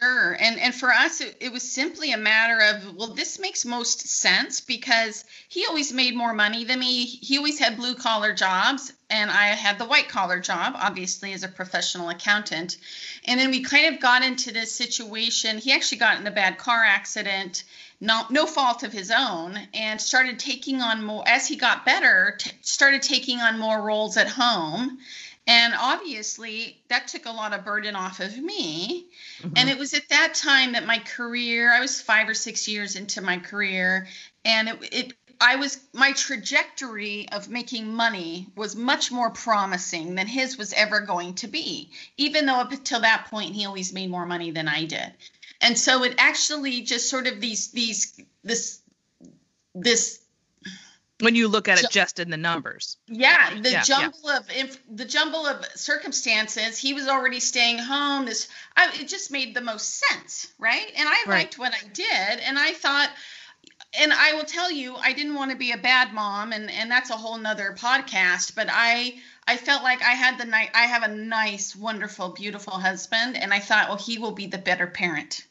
Sure. 0.00 0.36
And 0.38 0.60
and 0.60 0.72
for 0.74 0.92
us 0.92 1.20
it, 1.20 1.36
it, 1.40 1.50
was 1.50 1.62
simply 1.62 2.12
a 2.12 2.16
matter 2.16 2.60
of 2.60 2.94
well 2.94 3.14
this 3.14 3.38
makes 3.40 3.64
most 3.64 4.06
sense 4.06 4.60
because 4.60 5.24
he 5.48 5.66
always 5.66 5.92
made 5.92 6.14
more 6.16 6.32
money 6.32 6.64
than 6.64 6.78
me. 6.78 7.04
He 7.04 7.36
always 7.36 7.58
had 7.58 7.76
blue 7.76 7.96
collar 7.96 8.32
jobs 8.32 8.92
and 9.10 9.28
I 9.28 9.46
had 9.48 9.78
the 9.78 9.86
white 9.86 10.08
collar 10.08 10.38
job 10.38 10.74
obviously 10.76 11.32
as 11.32 11.42
a 11.42 11.48
professional 11.48 12.10
accountant. 12.10 12.76
And 13.24 13.40
then 13.40 13.50
we 13.50 13.64
kind 13.64 13.92
of 13.92 14.00
got 14.00 14.22
into 14.22 14.52
this 14.52 14.70
situation. 14.72 15.58
He 15.58 15.72
actually 15.72 15.98
got 15.98 16.20
in 16.20 16.26
a 16.28 16.30
bad 16.32 16.58
car 16.58 16.84
accident, 16.84 17.64
no 18.00 18.24
no 18.30 18.46
fault 18.46 18.84
of 18.84 18.92
his 18.92 19.10
own 19.10 19.58
and 19.74 20.00
started 20.00 20.38
taking 20.38 20.80
on 20.80 21.02
more 21.02 21.24
as 21.26 21.48
he 21.48 21.56
got 21.56 21.84
better, 21.84 22.36
t- 22.38 22.52
started 22.62 23.02
taking 23.02 23.40
on 23.40 23.58
more 23.58 23.82
roles 23.82 24.16
at 24.16 24.28
home 24.28 24.98
and 25.48 25.72
obviously, 25.80 26.78
that 26.88 27.08
took 27.08 27.24
a 27.24 27.30
lot 27.30 27.54
of 27.54 27.64
burden 27.64 27.96
off 27.96 28.20
of 28.20 28.36
me. 28.36 29.06
Mm-hmm. 29.40 29.54
And 29.56 29.70
it 29.70 29.78
was 29.78 29.94
at 29.94 30.06
that 30.10 30.34
time 30.34 30.72
that 30.72 30.86
my 30.86 30.98
career, 30.98 31.72
I 31.72 31.80
was 31.80 32.02
five 32.02 32.28
or 32.28 32.34
six 32.34 32.68
years 32.68 32.96
into 32.96 33.22
my 33.22 33.38
career, 33.38 34.08
and 34.44 34.68
it, 34.68 34.78
it 34.92 35.12
I 35.40 35.56
was 35.56 35.80
my 35.94 36.12
trajectory 36.12 37.28
of 37.30 37.48
making 37.48 37.94
money 37.94 38.48
was 38.56 38.76
much 38.76 39.10
more 39.10 39.30
promising 39.30 40.16
than 40.16 40.26
his 40.26 40.58
was 40.58 40.74
ever 40.74 41.00
going 41.00 41.34
to 41.36 41.48
be, 41.48 41.92
even 42.18 42.44
though 42.44 42.56
up 42.56 42.72
until 42.72 43.00
that 43.00 43.28
point 43.30 43.54
he 43.54 43.64
always 43.64 43.92
made 43.92 44.10
more 44.10 44.26
money 44.26 44.50
than 44.50 44.68
I 44.68 44.84
did. 44.84 45.14
And 45.62 45.78
so 45.78 46.04
it 46.04 46.14
actually 46.18 46.82
just 46.82 47.08
sort 47.08 47.26
of 47.26 47.40
these 47.40 47.68
these 47.68 48.20
this 48.44 48.80
this 49.74 50.20
when 51.20 51.34
you 51.34 51.48
look 51.48 51.68
at 51.68 51.82
it 51.82 51.90
just 51.90 52.18
in 52.18 52.30
the 52.30 52.36
numbers 52.36 52.96
yeah 53.06 53.50
the 53.60 53.70
yeah, 53.70 53.82
jumble 53.82 54.18
yeah. 54.24 54.64
of 54.64 54.78
the 54.90 55.04
jumble 55.04 55.46
of 55.46 55.64
circumstances 55.74 56.78
he 56.78 56.94
was 56.94 57.08
already 57.08 57.40
staying 57.40 57.78
home 57.78 58.26
this 58.26 58.48
I, 58.76 58.90
it 59.00 59.08
just 59.08 59.30
made 59.30 59.54
the 59.54 59.60
most 59.60 60.00
sense 60.00 60.52
right 60.58 60.92
and 60.96 61.08
i 61.08 61.12
right. 61.26 61.28
liked 61.28 61.58
what 61.58 61.72
i 61.72 61.86
did 61.88 62.40
and 62.46 62.58
i 62.58 62.72
thought 62.72 63.10
and 63.98 64.12
i 64.12 64.34
will 64.34 64.44
tell 64.44 64.70
you 64.70 64.94
i 64.96 65.12
didn't 65.12 65.34
want 65.34 65.50
to 65.50 65.56
be 65.56 65.72
a 65.72 65.78
bad 65.78 66.12
mom 66.12 66.52
and 66.52 66.70
and 66.70 66.90
that's 66.90 67.10
a 67.10 67.16
whole 67.16 67.38
nother 67.38 67.74
podcast 67.78 68.54
but 68.54 68.68
i 68.70 69.14
i 69.46 69.56
felt 69.56 69.82
like 69.82 70.02
i 70.02 70.12
had 70.12 70.38
the 70.38 70.44
night 70.44 70.70
i 70.74 70.82
have 70.82 71.02
a 71.02 71.14
nice 71.14 71.74
wonderful 71.74 72.30
beautiful 72.30 72.74
husband 72.74 73.36
and 73.36 73.52
i 73.52 73.58
thought 73.58 73.88
well 73.88 73.96
he 73.96 74.18
will 74.18 74.32
be 74.32 74.46
the 74.46 74.58
better 74.58 74.86
parent 74.86 75.46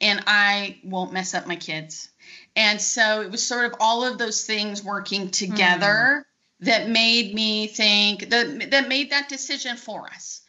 and 0.00 0.22
i 0.26 0.78
won't 0.84 1.12
mess 1.12 1.34
up 1.34 1.46
my 1.46 1.56
kids 1.56 2.08
and 2.56 2.80
so 2.80 3.22
it 3.22 3.30
was 3.30 3.46
sort 3.46 3.66
of 3.66 3.74
all 3.80 4.04
of 4.04 4.18
those 4.18 4.44
things 4.44 4.82
working 4.82 5.30
together 5.30 6.26
mm. 6.60 6.66
that 6.66 6.88
made 6.88 7.34
me 7.34 7.66
think 7.66 8.30
that 8.30 8.70
that 8.70 8.88
made 8.88 9.10
that 9.10 9.28
decision 9.28 9.76
for 9.76 10.06
us. 10.06 10.42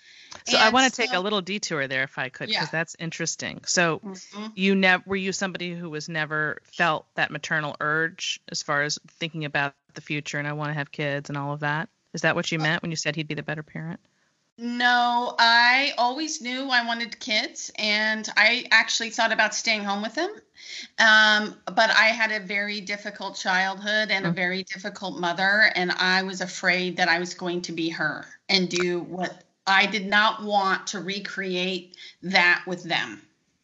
So 0.48 0.58
and 0.58 0.64
I 0.64 0.70
want 0.70 0.90
to 0.90 0.96
so, 0.96 1.04
take 1.04 1.14
a 1.14 1.20
little 1.20 1.42
detour 1.42 1.88
there 1.88 2.04
if 2.04 2.18
I 2.18 2.30
could 2.30 2.48
because 2.48 2.64
yeah. 2.64 2.70
that's 2.72 2.96
interesting. 2.98 3.62
So 3.66 4.00
mm-hmm. 4.00 4.48
you 4.56 4.76
never 4.76 5.04
were 5.06 5.16
you 5.16 5.32
somebody 5.32 5.76
who 5.76 5.90
was 5.90 6.10
never 6.10 6.60
felt 6.64 7.06
that 7.16 7.32
maternal 7.32 7.76
urge 7.80 8.40
as 8.50 8.64
far 8.64 8.84
as 8.84 8.98
thinking 9.20 9.46
about 9.46 9.74
the 9.94 10.02
future 10.02 10.40
and 10.40 10.48
I 10.48 10.54
want 10.54 10.70
to 10.70 10.74
have 10.74 10.92
kids 10.92 11.30
and 11.30 11.38
all 11.38 11.54
of 11.54 11.60
that? 11.60 11.90
Is 12.14 12.22
that 12.22 12.36
what 12.36 12.52
you 12.52 12.60
meant 12.60 12.82
when 12.82 12.92
you 12.92 12.98
said 12.98 13.16
he'd 13.16 13.28
be 13.28 13.36
the 13.36 13.44
better 13.44 13.64
parent? 13.64 14.00
No, 14.58 15.34
I 15.40 15.94
always 15.98 16.42
knew 16.42 16.70
I 16.70 16.86
wanted 16.86 17.20
kids, 17.20 17.72
and 17.78 18.28
I 18.38 18.66
actually 18.70 19.10
thought 19.10 19.32
about 19.32 19.56
staying 19.56 19.84
home 19.84 20.02
with 20.02 20.14
them. 20.14 20.30
Um, 21.00 21.56
but 21.66 21.90
I 21.90 22.08
had 22.08 22.32
a 22.32 22.46
very 22.46 22.82
difficult 22.82 23.36
childhood 23.36 24.12
and 24.12 24.26
a 24.26 24.30
mm. 24.30 24.36
very 24.36 24.64
difficult 24.64 25.20
mother, 25.20 25.72
and 25.74 25.92
I 25.92 26.24
was 26.24 26.42
afraid 26.42 26.98
that 26.98 27.08
I 27.08 27.20
was 27.20 27.34
going 27.34 27.62
to 27.64 27.72
be 27.72 27.90
her 27.90 28.26
and 28.50 28.70
do 28.70 29.00
what 29.00 29.44
I 29.66 29.86
did 29.86 30.06
not 30.06 30.44
want 30.44 30.88
to 30.88 31.00
recreate 31.00 31.96
that 32.24 32.64
with 32.68 32.84
them. 32.84 33.22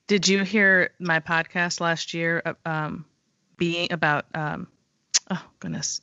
Did 0.08 0.28
you 0.28 0.44
hear 0.44 0.92
my 1.00 1.20
podcast 1.20 1.82
last 1.82 2.14
year? 2.14 2.42
Uh, 2.46 2.54
um, 2.66 3.06
being 3.58 3.92
about 3.92 4.26
um, 4.34 4.68
oh 5.30 5.44
goodness, 5.60 6.02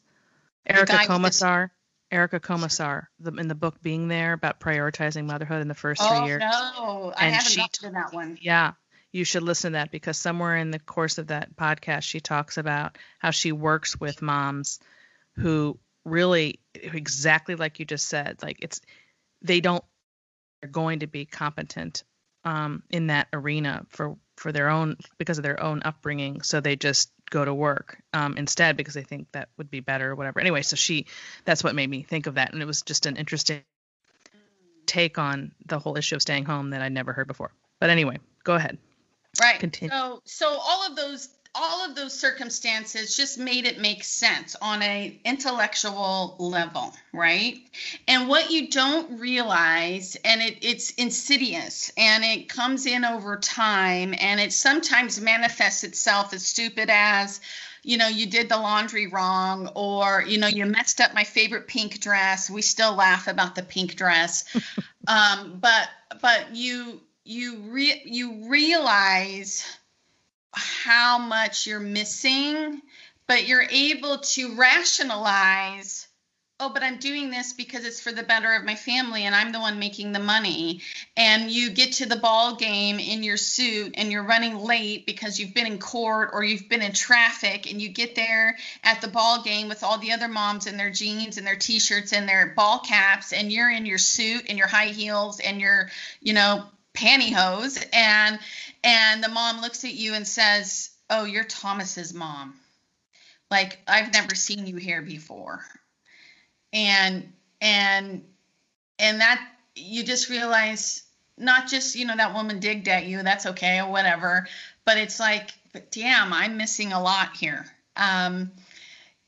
Erica 0.66 0.92
Komisar. 0.92 1.70
Erica 2.14 2.38
Komisar 2.38 3.06
the, 3.18 3.32
in 3.32 3.48
the 3.48 3.54
book 3.54 3.82
Being 3.82 4.08
There 4.08 4.32
about 4.32 4.60
prioritizing 4.60 5.26
motherhood 5.26 5.60
in 5.60 5.68
the 5.68 5.74
first 5.74 6.00
oh, 6.02 6.08
three 6.08 6.28
years. 6.28 6.40
no, 6.40 7.12
I 7.16 7.26
and 7.26 7.34
haven't 7.34 7.50
she, 7.50 7.68
to 7.86 7.90
that 7.90 8.12
one. 8.12 8.38
Yeah, 8.40 8.72
you 9.12 9.24
should 9.24 9.42
listen 9.42 9.72
to 9.72 9.78
that 9.78 9.90
because 9.90 10.16
somewhere 10.16 10.56
in 10.56 10.70
the 10.70 10.78
course 10.78 11.18
of 11.18 11.26
that 11.26 11.56
podcast, 11.56 12.02
she 12.02 12.20
talks 12.20 12.56
about 12.56 12.96
how 13.18 13.32
she 13.32 13.50
works 13.50 13.98
with 13.98 14.22
moms 14.22 14.78
who 15.36 15.78
really, 16.04 16.60
exactly 16.74 17.56
like 17.56 17.80
you 17.80 17.84
just 17.84 18.06
said, 18.06 18.36
like 18.42 18.58
it's, 18.62 18.80
they 19.42 19.60
don't, 19.60 19.84
they're 20.62 20.70
going 20.70 21.00
to 21.00 21.08
be 21.08 21.26
competent 21.26 22.04
um, 22.44 22.82
in 22.90 23.08
that 23.08 23.28
arena 23.32 23.86
for 23.88 24.16
for 24.36 24.52
their 24.52 24.68
own 24.68 24.96
because 25.16 25.38
of 25.38 25.44
their 25.44 25.62
own 25.62 25.82
upbringing. 25.84 26.42
So 26.42 26.60
they 26.60 26.76
just 26.76 27.10
go 27.30 27.44
to 27.44 27.54
work 27.54 27.98
um, 28.12 28.36
instead 28.36 28.76
because 28.76 28.94
they 28.94 29.02
think 29.02 29.28
that 29.32 29.48
would 29.56 29.70
be 29.70 29.80
better 29.80 30.10
or 30.10 30.14
whatever. 30.14 30.40
Anyway 30.40 30.62
so 30.62 30.76
she 30.76 31.06
that's 31.44 31.64
what 31.64 31.74
made 31.74 31.88
me 31.88 32.02
think 32.02 32.26
of 32.26 32.34
that. 32.34 32.52
And 32.52 32.62
it 32.62 32.66
was 32.66 32.82
just 32.82 33.06
an 33.06 33.16
interesting 33.16 33.62
take 34.86 35.18
on 35.18 35.52
the 35.64 35.78
whole 35.78 35.96
issue 35.96 36.14
of 36.14 36.20
staying 36.20 36.44
home 36.44 36.70
that 36.70 36.82
i'd 36.82 36.92
never 36.92 37.12
heard 37.12 37.26
before. 37.26 37.52
But 37.80 37.90
anyway 37.90 38.18
go 38.44 38.54
ahead. 38.54 38.78
Right. 39.40 39.58
Continue. 39.58 39.90
so 39.90 40.20
so 40.24 40.48
all 40.48 40.86
of 40.86 40.96
those 40.96 41.28
all 41.54 41.84
of 41.84 41.94
those 41.94 42.18
circumstances 42.18 43.16
just 43.16 43.38
made 43.38 43.64
it 43.64 43.80
make 43.80 44.04
sense 44.04 44.56
on 44.60 44.82
an 44.82 45.18
intellectual 45.24 46.36
level 46.38 46.92
right? 47.14 47.58
And 48.08 48.28
what 48.28 48.50
you 48.50 48.68
don't 48.68 49.20
realize 49.20 50.16
and 50.24 50.42
it, 50.42 50.58
it's 50.62 50.90
insidious 50.90 51.92
and 51.96 52.24
it 52.24 52.48
comes 52.48 52.86
in 52.86 53.04
over 53.04 53.36
time 53.38 54.14
and 54.18 54.40
it 54.40 54.52
sometimes 54.52 55.20
manifests 55.20 55.84
itself 55.84 56.34
as 56.34 56.44
stupid 56.44 56.90
as 56.90 57.40
you 57.84 57.98
know 57.98 58.08
you 58.08 58.26
did 58.26 58.48
the 58.48 58.56
laundry 58.56 59.06
wrong 59.06 59.70
or 59.74 60.24
you 60.26 60.38
know 60.38 60.46
you 60.46 60.66
messed 60.66 61.00
up 61.00 61.14
my 61.14 61.24
favorite 61.24 61.68
pink 61.68 62.00
dress. 62.00 62.50
We 62.50 62.62
still 62.62 62.94
laugh 62.94 63.28
about 63.28 63.54
the 63.54 63.62
pink 63.62 63.96
dress. 63.96 64.44
Um, 65.06 65.58
but 65.60 65.90
but 66.22 66.56
you 66.56 66.98
you 67.24 67.58
re- 67.68 68.00
you 68.06 68.48
realize 68.48 69.66
how 70.54 71.18
much 71.18 71.66
you're 71.66 71.80
missing 71.80 72.80
but 73.26 73.46
you're 73.46 73.66
able 73.70 74.18
to 74.18 74.54
rationalize 74.56 76.08
oh, 76.60 76.70
but 76.72 76.82
I'm 76.82 76.98
doing 76.98 77.30
this 77.30 77.52
because 77.52 77.84
it's 77.84 78.00
for 78.00 78.12
the 78.12 78.22
better 78.22 78.54
of 78.54 78.64
my 78.64 78.74
family 78.74 79.24
and 79.24 79.34
I'm 79.34 79.52
the 79.52 79.60
one 79.60 79.78
making 79.78 80.12
the 80.12 80.20
money. 80.20 80.80
And 81.16 81.50
you 81.50 81.70
get 81.70 81.94
to 81.94 82.06
the 82.06 82.16
ball 82.16 82.56
game 82.56 82.98
in 82.98 83.22
your 83.22 83.36
suit 83.36 83.94
and 83.96 84.10
you're 84.10 84.22
running 84.22 84.56
late 84.56 85.04
because 85.04 85.38
you've 85.38 85.54
been 85.54 85.66
in 85.66 85.78
court 85.78 86.30
or 86.32 86.44
you've 86.44 86.68
been 86.68 86.82
in 86.82 86.92
traffic 86.92 87.70
and 87.70 87.82
you 87.82 87.88
get 87.88 88.14
there 88.14 88.56
at 88.84 89.00
the 89.00 89.08
ball 89.08 89.42
game 89.42 89.68
with 89.68 89.82
all 89.82 89.98
the 89.98 90.12
other 90.12 90.28
moms 90.28 90.66
in 90.66 90.76
their 90.76 90.90
jeans 90.90 91.38
and 91.38 91.46
their 91.46 91.56
t-shirts 91.56 92.12
and 92.12 92.28
their 92.28 92.54
ball 92.56 92.78
caps 92.78 93.32
and 93.32 93.52
you're 93.52 93.70
in 93.70 93.84
your 93.84 93.98
suit 93.98 94.46
and 94.48 94.56
your 94.56 94.68
high 94.68 94.86
heels 94.86 95.40
and 95.40 95.60
your, 95.60 95.90
you 96.20 96.32
know, 96.32 96.64
pantyhose 96.94 97.84
and 97.92 98.38
and 98.84 99.24
the 99.24 99.28
mom 99.28 99.60
looks 99.60 99.82
at 99.82 99.94
you 99.94 100.14
and 100.14 100.28
says, 100.28 100.90
"Oh, 101.10 101.24
you're 101.24 101.44
Thomas's 101.44 102.14
mom." 102.14 102.54
Like, 103.50 103.78
I've 103.88 104.12
never 104.12 104.34
seen 104.36 104.66
you 104.66 104.76
here 104.76 105.02
before 105.02 105.64
and 106.74 107.32
and 107.60 108.24
and 108.98 109.20
that 109.20 109.40
you 109.76 110.02
just 110.02 110.28
realize 110.28 111.04
not 111.38 111.68
just 111.68 111.94
you 111.94 112.04
know 112.04 112.16
that 112.16 112.34
woman 112.34 112.60
digged 112.60 112.88
at 112.88 113.06
you 113.06 113.22
that's 113.22 113.46
okay 113.46 113.80
or 113.80 113.90
whatever 113.90 114.46
but 114.84 114.98
it's 114.98 115.18
like 115.18 115.50
but 115.72 115.90
damn 115.90 116.32
i'm 116.32 116.56
missing 116.56 116.92
a 116.92 117.00
lot 117.00 117.36
here 117.36 117.64
um, 117.96 118.50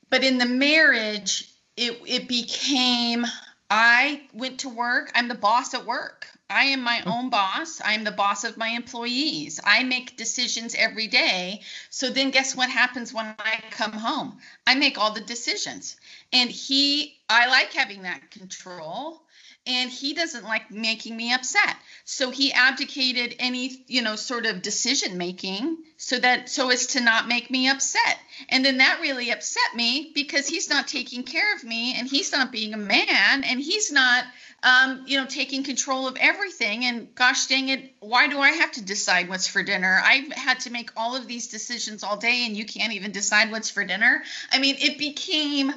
but 0.09 0.25
in 0.25 0.37
the 0.37 0.45
marriage 0.45 1.49
it 1.77 1.99
it 2.05 2.27
became 2.27 3.25
i 3.69 4.21
went 4.33 4.59
to 4.59 4.69
work 4.69 5.11
i'm 5.15 5.27
the 5.27 5.35
boss 5.35 5.73
at 5.73 5.85
work 5.85 6.27
I 6.49 6.63
am 6.65 6.81
my 6.81 7.01
hmm. 7.01 7.09
own 7.09 7.29
boss. 7.29 7.81
I'm 7.83 8.05
the 8.05 8.11
boss 8.11 8.45
of 8.45 8.55
my 8.55 8.69
employees. 8.69 9.59
I 9.63 9.83
make 9.83 10.15
decisions 10.15 10.75
every 10.75 11.07
day. 11.07 11.61
So 11.89 12.09
then 12.09 12.31
guess 12.31 12.55
what 12.55 12.69
happens 12.69 13.13
when 13.13 13.35
I 13.37 13.61
come 13.71 13.91
home? 13.91 14.39
I 14.65 14.75
make 14.75 14.97
all 14.97 15.11
the 15.11 15.19
decisions. 15.19 15.97
And 16.31 16.49
he 16.49 17.19
I 17.29 17.47
like 17.47 17.73
having 17.73 18.03
that 18.03 18.31
control 18.31 19.21
and 19.67 19.91
he 19.91 20.13
doesn't 20.13 20.43
like 20.43 20.71
making 20.71 21.15
me 21.15 21.33
upset. 21.33 21.75
So 22.05 22.31
he 22.31 22.53
abdicated 22.53 23.35
any, 23.39 23.83
you 23.87 24.01
know, 24.01 24.15
sort 24.15 24.45
of 24.45 24.61
decision 24.61 25.17
making 25.17 25.77
so 25.97 26.17
that 26.19 26.49
so 26.49 26.69
as 26.69 26.87
to 26.87 27.01
not 27.01 27.27
make 27.27 27.51
me 27.51 27.67
upset. 27.67 28.17
And 28.49 28.63
then 28.63 28.77
that 28.77 29.01
really 29.01 29.31
upset 29.31 29.75
me 29.75 30.11
because 30.15 30.47
he's 30.47 30.69
not 30.69 30.87
taking 30.87 31.23
care 31.23 31.55
of 31.55 31.63
me 31.63 31.95
and 31.97 32.07
he's 32.07 32.31
not 32.31 32.51
being 32.51 32.73
a 32.73 32.77
man 32.77 33.43
and 33.43 33.59
he's 33.59 33.91
not 33.91 34.23
um, 34.63 35.03
you 35.05 35.19
know, 35.19 35.27
taking 35.27 35.63
control 35.63 36.07
of 36.07 36.17
everything. 36.19 36.85
And 36.85 37.13
gosh 37.13 37.47
dang 37.47 37.69
it, 37.69 37.93
why 37.99 38.27
do 38.27 38.39
I 38.39 38.51
have 38.51 38.71
to 38.73 38.83
decide 38.83 39.29
what's 39.29 39.47
for 39.47 39.63
dinner? 39.63 40.01
I've 40.03 40.31
had 40.33 40.61
to 40.61 40.71
make 40.71 40.91
all 40.97 41.15
of 41.15 41.27
these 41.27 41.47
decisions 41.47 42.03
all 42.03 42.17
day, 42.17 42.45
and 42.45 42.57
you 42.57 42.65
can't 42.65 42.93
even 42.93 43.11
decide 43.11 43.51
what's 43.51 43.69
for 43.69 43.83
dinner. 43.83 44.23
I 44.51 44.59
mean, 44.59 44.75
it 44.79 44.97
became 44.97 45.73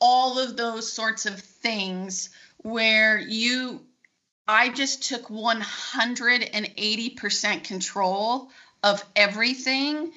all 0.00 0.38
of 0.38 0.56
those 0.56 0.92
sorts 0.92 1.26
of 1.26 1.40
things 1.40 2.30
where 2.58 3.18
you, 3.18 3.80
I 4.46 4.68
just 4.70 5.02
took 5.04 5.28
180% 5.28 7.64
control 7.64 8.50
of 8.82 9.02
everything. 9.16 10.12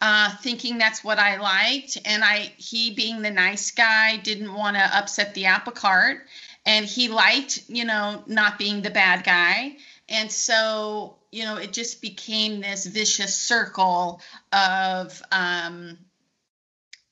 Uh, 0.00 0.30
thinking 0.36 0.78
that's 0.78 1.02
what 1.02 1.18
I 1.18 1.38
liked, 1.38 1.98
and 2.04 2.22
I 2.22 2.52
he 2.56 2.94
being 2.94 3.20
the 3.20 3.32
nice 3.32 3.72
guy 3.72 4.16
didn't 4.16 4.54
want 4.54 4.76
to 4.76 4.96
upset 4.96 5.34
the 5.34 5.46
apple 5.46 5.72
cart, 5.72 6.24
and 6.64 6.86
he 6.86 7.08
liked 7.08 7.64
you 7.66 7.84
know 7.84 8.22
not 8.28 8.58
being 8.58 8.80
the 8.80 8.90
bad 8.90 9.24
guy. 9.24 9.76
And 10.08 10.30
so 10.30 11.16
you 11.32 11.44
know 11.44 11.56
it 11.56 11.72
just 11.72 12.00
became 12.00 12.60
this 12.60 12.86
vicious 12.86 13.34
circle 13.34 14.20
of 14.52 15.20
um 15.32 15.98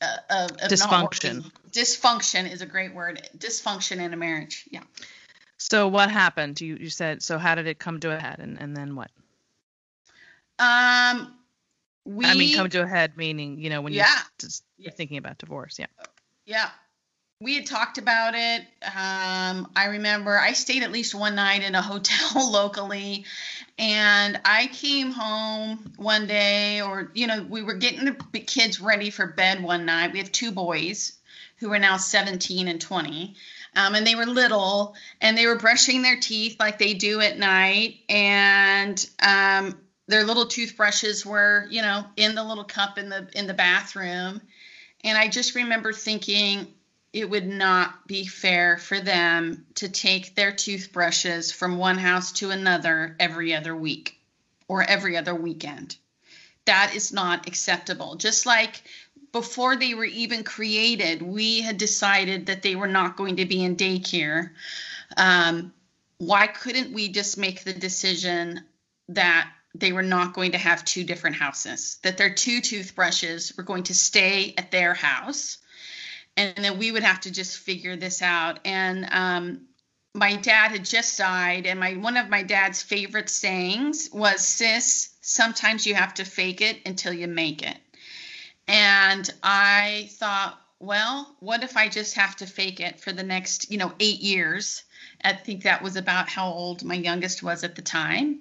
uh, 0.01 0.17
of, 0.31 0.51
of 0.53 0.71
dysfunction 0.71 1.51
dysfunction 1.77 2.51
is 2.51 2.63
a 2.63 2.67
great 2.67 2.95
word 2.95 3.29
dysfunction 3.37 4.01
in 4.01 4.15
a 4.15 4.17
marriage 4.17 4.65
yeah 4.71 4.83
so 5.59 5.87
what 5.87 6.11
happened 6.11 6.59
you 6.61 6.77
you 6.81 6.89
said 6.89 7.23
so 7.23 7.37
how 7.37 7.55
did 7.55 7.67
it 7.67 7.79
come 7.79 8.01
to 8.01 8.11
a 8.11 8.19
head 8.19 8.39
and, 8.39 8.59
and 8.61 8.75
then 8.75 8.97
what 8.97 9.11
um 10.59 11.35
we 12.07 12.25
i 12.25 12.35
mean 12.35 12.57
come 12.57 12.71
to 12.71 12.83
a 12.83 12.87
head 12.87 13.17
meaning 13.17 13.59
you 13.59 13.69
know 13.69 13.83
when 13.83 13.93
yeah. 13.93 14.07
you're, 14.41 14.51
you're 14.79 14.93
thinking 14.93 15.19
about 15.19 15.37
divorce 15.37 15.79
yeah 15.79 15.87
yeah 16.47 16.71
we 17.41 17.57
had 17.57 17.67
talked 17.67 17.99
about 17.99 18.35
it. 18.35 18.63
Um, 18.83 19.71
I 19.77 19.89
remember 19.91 20.39
I 20.39 20.53
stayed 20.53 20.83
at 20.83 20.91
least 20.91 21.15
one 21.15 21.35
night 21.35 21.63
in 21.63 21.75
a 21.75 21.83
hotel 21.83 22.51
locally, 22.51 23.27
and 23.79 24.41
I 24.45 24.69
came 24.69 25.11
home 25.11 25.93
one 25.97 26.27
day, 26.27 26.81
or 26.81 27.11
you 27.15 27.27
know, 27.27 27.43
we 27.43 27.63
were 27.63 27.75
getting 27.75 28.05
the 28.07 28.41
kids 28.41 28.81
ready 28.81 29.11
for 29.11 29.27
bed 29.27 29.63
one 29.63 29.85
night. 29.85 30.13
We 30.13 30.19
have 30.21 30.33
two 30.33 30.51
boys 30.51 31.16
who 31.59 31.73
are 31.73 31.79
now 31.79 31.97
17 31.97 32.69
and 32.69 32.81
20. 32.81 33.35
Um, 33.75 33.95
and 33.95 34.07
they 34.07 34.15
were 34.15 34.27
little 34.27 34.95
and 35.21 35.37
they 35.37 35.47
were 35.47 35.59
brushing 35.59 36.03
their 36.03 36.19
teeth 36.19 36.57
like 36.59 36.79
they 36.79 36.95
do 36.95 37.21
at 37.21 37.39
night 37.39 38.01
and 38.09 39.09
um, 39.21 39.79
their 40.07 40.25
little 40.25 40.47
toothbrushes 40.47 41.27
were 41.27 41.67
you 41.71 41.83
know 41.83 42.05
in 42.17 42.35
the 42.35 42.45
little 42.45 42.65
cup 42.65 42.97
in 42.97 43.09
the 43.09 43.29
in 43.35 43.47
the 43.47 43.55
bathroom 43.55 44.41
and 45.03 45.19
i 45.19 45.27
just 45.27 45.57
remember 45.57 45.93
thinking 45.93 46.73
it 47.17 47.31
would 47.31 47.47
not 47.47 48.07
be 48.07 48.27
fair 48.27 48.77
for 48.77 49.01
them 49.01 49.65
to 49.77 49.89
take 49.89 50.35
their 50.35 50.53
toothbrushes 50.53 51.51
from 51.51 51.79
one 51.79 51.97
house 51.97 52.31
to 52.33 52.51
another 52.51 53.17
every 53.19 53.55
other 53.55 53.75
week 53.75 54.21
or 54.69 54.83
every 54.83 55.17
other 55.17 55.35
weekend. 55.35 55.97
That 56.67 56.95
is 56.95 57.15
not 57.15 57.47
acceptable. 57.47 58.17
Just 58.17 58.45
like 58.45 58.83
before 59.37 59.77
they 59.77 59.93
were 59.93 60.05
even 60.05 60.45
created, 60.45 61.21
we 61.21 61.61
had 61.61 61.77
decided 61.77 62.47
that 62.47 62.63
they 62.63 62.75
were 62.75 62.87
not 62.87 63.17
going 63.17 63.37
to 63.37 63.45
be 63.45 63.63
in 63.63 63.77
daycare. 63.77 64.51
Um, 65.17 65.75
why 66.19 66.47
couldn't 66.47 66.95
we 66.95 67.09
just 67.09 67.37
make 67.37 67.63
the 67.63 67.75
decision 67.75 68.65
that 69.09 69.51
they 69.75 69.93
were 69.93 70.03
not 70.03 70.33
going 70.33 70.53
to 70.53 70.59
have 70.59 70.87
two 70.87 71.05
different 71.05 71.37
houses, 71.37 71.99
that 72.03 72.17
their 72.17 72.33
two 72.33 72.63
toothbrushes 72.63 73.53
were 73.57 73.63
going 73.63 73.83
to 73.85 73.95
stay 73.95 74.55
at 74.57 74.71
their 74.71 74.95
house? 74.95 75.59
and 76.37 76.53
then 76.57 76.79
we 76.79 76.93
would 76.93 77.03
have 77.03 77.21
to 77.21 77.31
just 77.31 77.59
figure 77.59 77.97
this 77.97 78.21
out. 78.23 78.61
And 78.65 79.09
um, 79.11 79.61
my 80.15 80.37
dad 80.37 80.71
had 80.71 80.85
just 80.85 81.19
died, 81.19 81.67
and 81.67 81.81
my 81.81 81.95
one 81.95 82.17
of 82.17 82.29
my 82.29 82.43
dad's 82.43 82.83
favorite 82.83 83.29
sayings 83.29 84.09
was, 84.13 84.47
"Sis, 84.47 85.11
sometimes 85.21 85.87
you 85.87 85.95
have 85.95 86.15
to 86.15 86.25
fake 86.25 86.61
it 86.61 86.81
until 86.87 87.13
you 87.13 87.27
make 87.27 87.63
it." 87.63 87.77
And 88.69 89.29
I 89.43 90.09
thought, 90.13 90.61
well, 90.79 91.35
what 91.41 91.63
if 91.63 91.77
I 91.77 91.89
just 91.89 92.15
have 92.15 92.37
to 92.37 92.47
fake 92.47 92.81
it 92.81 93.01
for 93.01 93.13
the 93.13 93.23
next, 93.23 93.71
you 93.71 93.79
know, 93.79 93.93
eight 94.01 94.21
years? 94.21 94.83
I 95.25 95.33
think 95.33 95.63
that 95.63 95.83
was 95.83 95.97
about 95.97 96.29
how 96.29 96.49
old 96.49 96.85
my 96.85 96.95
youngest 96.95 97.43
was 97.43 97.65
at 97.65 97.77
the 97.77 97.83
time. 97.83 98.41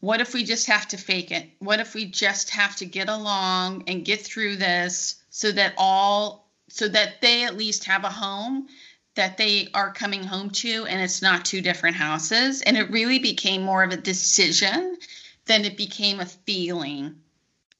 What 0.00 0.20
if 0.20 0.34
we 0.34 0.44
just 0.44 0.66
have 0.66 0.88
to 0.88 0.96
fake 0.96 1.30
it? 1.30 1.48
What 1.58 1.80
if 1.80 1.94
we 1.94 2.06
just 2.06 2.50
have 2.50 2.76
to 2.76 2.86
get 2.86 3.08
along 3.08 3.84
and 3.86 4.04
get 4.04 4.20
through 4.20 4.56
this 4.56 5.16
so 5.30 5.52
that 5.52 5.74
all 5.76 6.48
so 6.68 6.88
that 6.88 7.20
they 7.20 7.44
at 7.44 7.56
least 7.56 7.84
have 7.84 8.04
a 8.04 8.10
home 8.10 8.66
that 9.14 9.36
they 9.36 9.68
are 9.74 9.92
coming 9.92 10.24
home 10.24 10.48
to 10.48 10.86
and 10.86 11.00
it's 11.00 11.20
not 11.20 11.44
two 11.44 11.60
different 11.60 11.96
houses 11.96 12.62
and 12.62 12.76
it 12.76 12.90
really 12.90 13.18
became 13.18 13.62
more 13.62 13.82
of 13.82 13.92
a 13.92 13.96
decision 13.96 14.96
than 15.44 15.64
it 15.64 15.76
became 15.76 16.18
a 16.20 16.26
feeling 16.26 17.14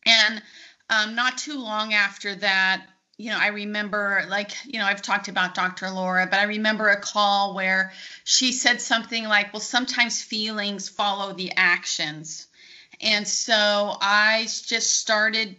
and 0.05 0.43
um, 0.93 1.15
not 1.15 1.39
too 1.39 1.59
long 1.59 1.95
after 1.95 2.35
that 2.37 2.87
you 3.17 3.31
know 3.31 3.39
i 3.39 3.49
remember 3.49 4.25
like 4.29 4.53
you 4.65 4.79
know 4.79 4.85
i've 4.85 5.03
talked 5.03 5.29
about 5.29 5.55
dr 5.55 5.91
laura 5.91 6.27
but 6.31 6.39
i 6.39 6.45
remember 6.45 6.89
a 6.89 7.01
call 7.01 7.55
where 7.55 7.93
she 8.25 8.53
said 8.53 8.81
something 8.81 9.25
like 9.25 9.53
well 9.53 9.61
sometimes 9.61 10.23
feelings 10.23 10.89
follow 10.89 11.33
the 11.33 11.53
actions 11.57 12.47
and 13.01 13.27
so 13.27 13.97
i 14.01 14.43
just 14.67 14.97
started 14.97 15.57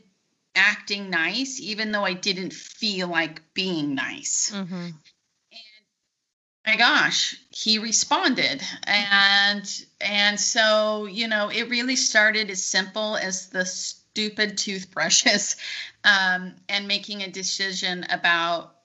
acting 0.56 1.10
nice, 1.10 1.60
even 1.60 1.92
though 1.92 2.04
I 2.04 2.14
didn't 2.14 2.54
feel 2.54 3.08
like 3.08 3.42
being 3.54 3.96
nice. 3.96 4.52
Mm-hmm. 4.54 4.74
And 4.76 4.96
my 6.66 6.76
gosh, 6.78 7.36
he 7.50 7.80
responded, 7.80 8.62
and 8.84 9.86
and 10.00 10.40
so 10.40 11.06
you 11.06 11.28
know, 11.28 11.50
it 11.50 11.70
really 11.70 11.96
started 11.96 12.50
as 12.50 12.64
simple 12.64 13.16
as 13.16 13.50
the 13.50 13.66
stupid 14.14 14.58
toothbrushes, 14.60 15.56
um, 16.04 16.54
and 16.70 16.88
making 16.88 17.24
a 17.24 17.32
decision 17.32 18.06
about 18.12 18.76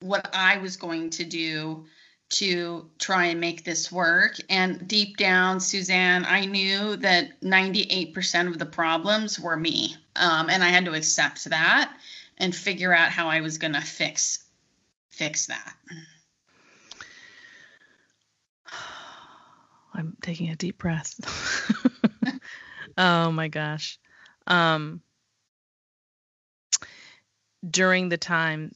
what 0.00 0.30
I 0.32 0.58
was 0.58 0.76
going 0.76 1.10
to 1.10 1.24
do 1.24 1.84
to 2.30 2.88
try 2.98 3.26
and 3.26 3.40
make 3.40 3.64
this 3.64 3.92
work. 3.92 4.36
And 4.48 4.86
deep 4.86 5.16
down, 5.16 5.60
Suzanne, 5.60 6.24
I 6.26 6.44
knew 6.44 6.96
that 6.96 7.40
98% 7.40 8.48
of 8.48 8.58
the 8.58 8.66
problems 8.66 9.38
were 9.40 9.56
me. 9.56 9.96
Um, 10.16 10.48
and 10.50 10.62
I 10.62 10.68
had 10.68 10.84
to 10.86 10.94
accept 10.94 11.44
that 11.46 11.92
and 12.38 12.54
figure 12.54 12.94
out 12.94 13.10
how 13.10 13.28
I 13.28 13.40
was 13.40 13.58
going 13.58 13.74
to 13.74 13.80
fix 13.80 14.44
fix 15.10 15.46
that. 15.46 15.74
I'm 19.94 20.16
taking 20.22 20.50
a 20.50 20.56
deep 20.56 20.78
breath. 20.78 21.18
oh 22.98 23.32
my 23.32 23.48
gosh. 23.48 23.98
Um, 24.48 25.02
during 27.68 28.08
the 28.08 28.16
time 28.16 28.74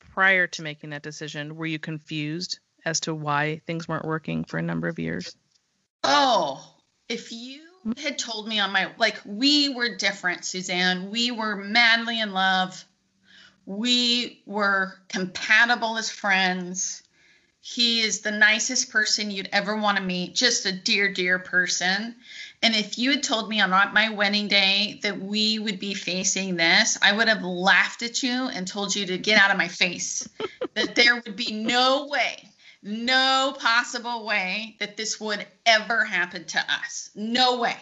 prior 0.00 0.46
to 0.48 0.62
making 0.62 0.90
that 0.90 1.02
decision, 1.02 1.54
were 1.54 1.66
you 1.66 1.78
confused 1.78 2.58
as 2.84 3.00
to 3.00 3.14
why 3.14 3.60
things 3.66 3.86
weren't 3.86 4.04
working 4.04 4.44
for 4.44 4.58
a 4.58 4.62
number 4.62 4.88
of 4.88 4.98
years? 4.98 5.36
Oh, 6.02 6.74
if 7.08 7.30
you 7.30 7.62
had 7.96 8.18
told 8.18 8.48
me 8.48 8.58
on 8.58 8.72
my 8.72 8.90
like 8.98 9.20
we 9.24 9.68
were 9.68 9.96
different, 9.96 10.44
Suzanne. 10.44 11.10
We 11.10 11.30
were 11.30 11.56
madly 11.56 12.20
in 12.20 12.32
love. 12.32 12.84
We 13.66 14.42
were 14.46 14.94
compatible 15.08 15.98
as 15.98 16.10
friends. 16.10 17.02
He 17.60 18.00
is 18.00 18.20
the 18.20 18.30
nicest 18.30 18.90
person 18.90 19.30
you'd 19.30 19.50
ever 19.52 19.76
want 19.76 19.98
to 19.98 20.02
meet, 20.02 20.34
just 20.34 20.64
a 20.64 20.72
dear, 20.72 21.12
dear 21.12 21.38
person. 21.38 22.16
And 22.62 22.74
if 22.74 22.98
you 22.98 23.12
had 23.12 23.22
told 23.22 23.48
me 23.48 23.60
on 23.60 23.70
my 23.70 24.10
wedding 24.10 24.48
day 24.48 24.98
that 25.02 25.20
we 25.20 25.58
would 25.58 25.78
be 25.78 25.94
facing 25.94 26.56
this, 26.56 26.98
I 27.00 27.12
would 27.12 27.28
have 27.28 27.44
laughed 27.44 28.02
at 28.02 28.22
you 28.22 28.48
and 28.48 28.66
told 28.66 28.94
you 28.94 29.06
to 29.06 29.18
get 29.18 29.40
out 29.40 29.52
of 29.52 29.58
my 29.58 29.68
face. 29.68 30.28
that 30.74 30.94
there 30.94 31.14
would 31.14 31.36
be 31.36 31.52
no 31.52 32.08
way, 32.08 32.48
no 32.82 33.54
possible 33.58 34.26
way 34.26 34.76
that 34.80 34.96
this 34.96 35.20
would 35.20 35.46
ever 35.66 36.04
happen 36.04 36.44
to 36.46 36.58
us. 36.58 37.10
No 37.14 37.60
way. 37.60 37.76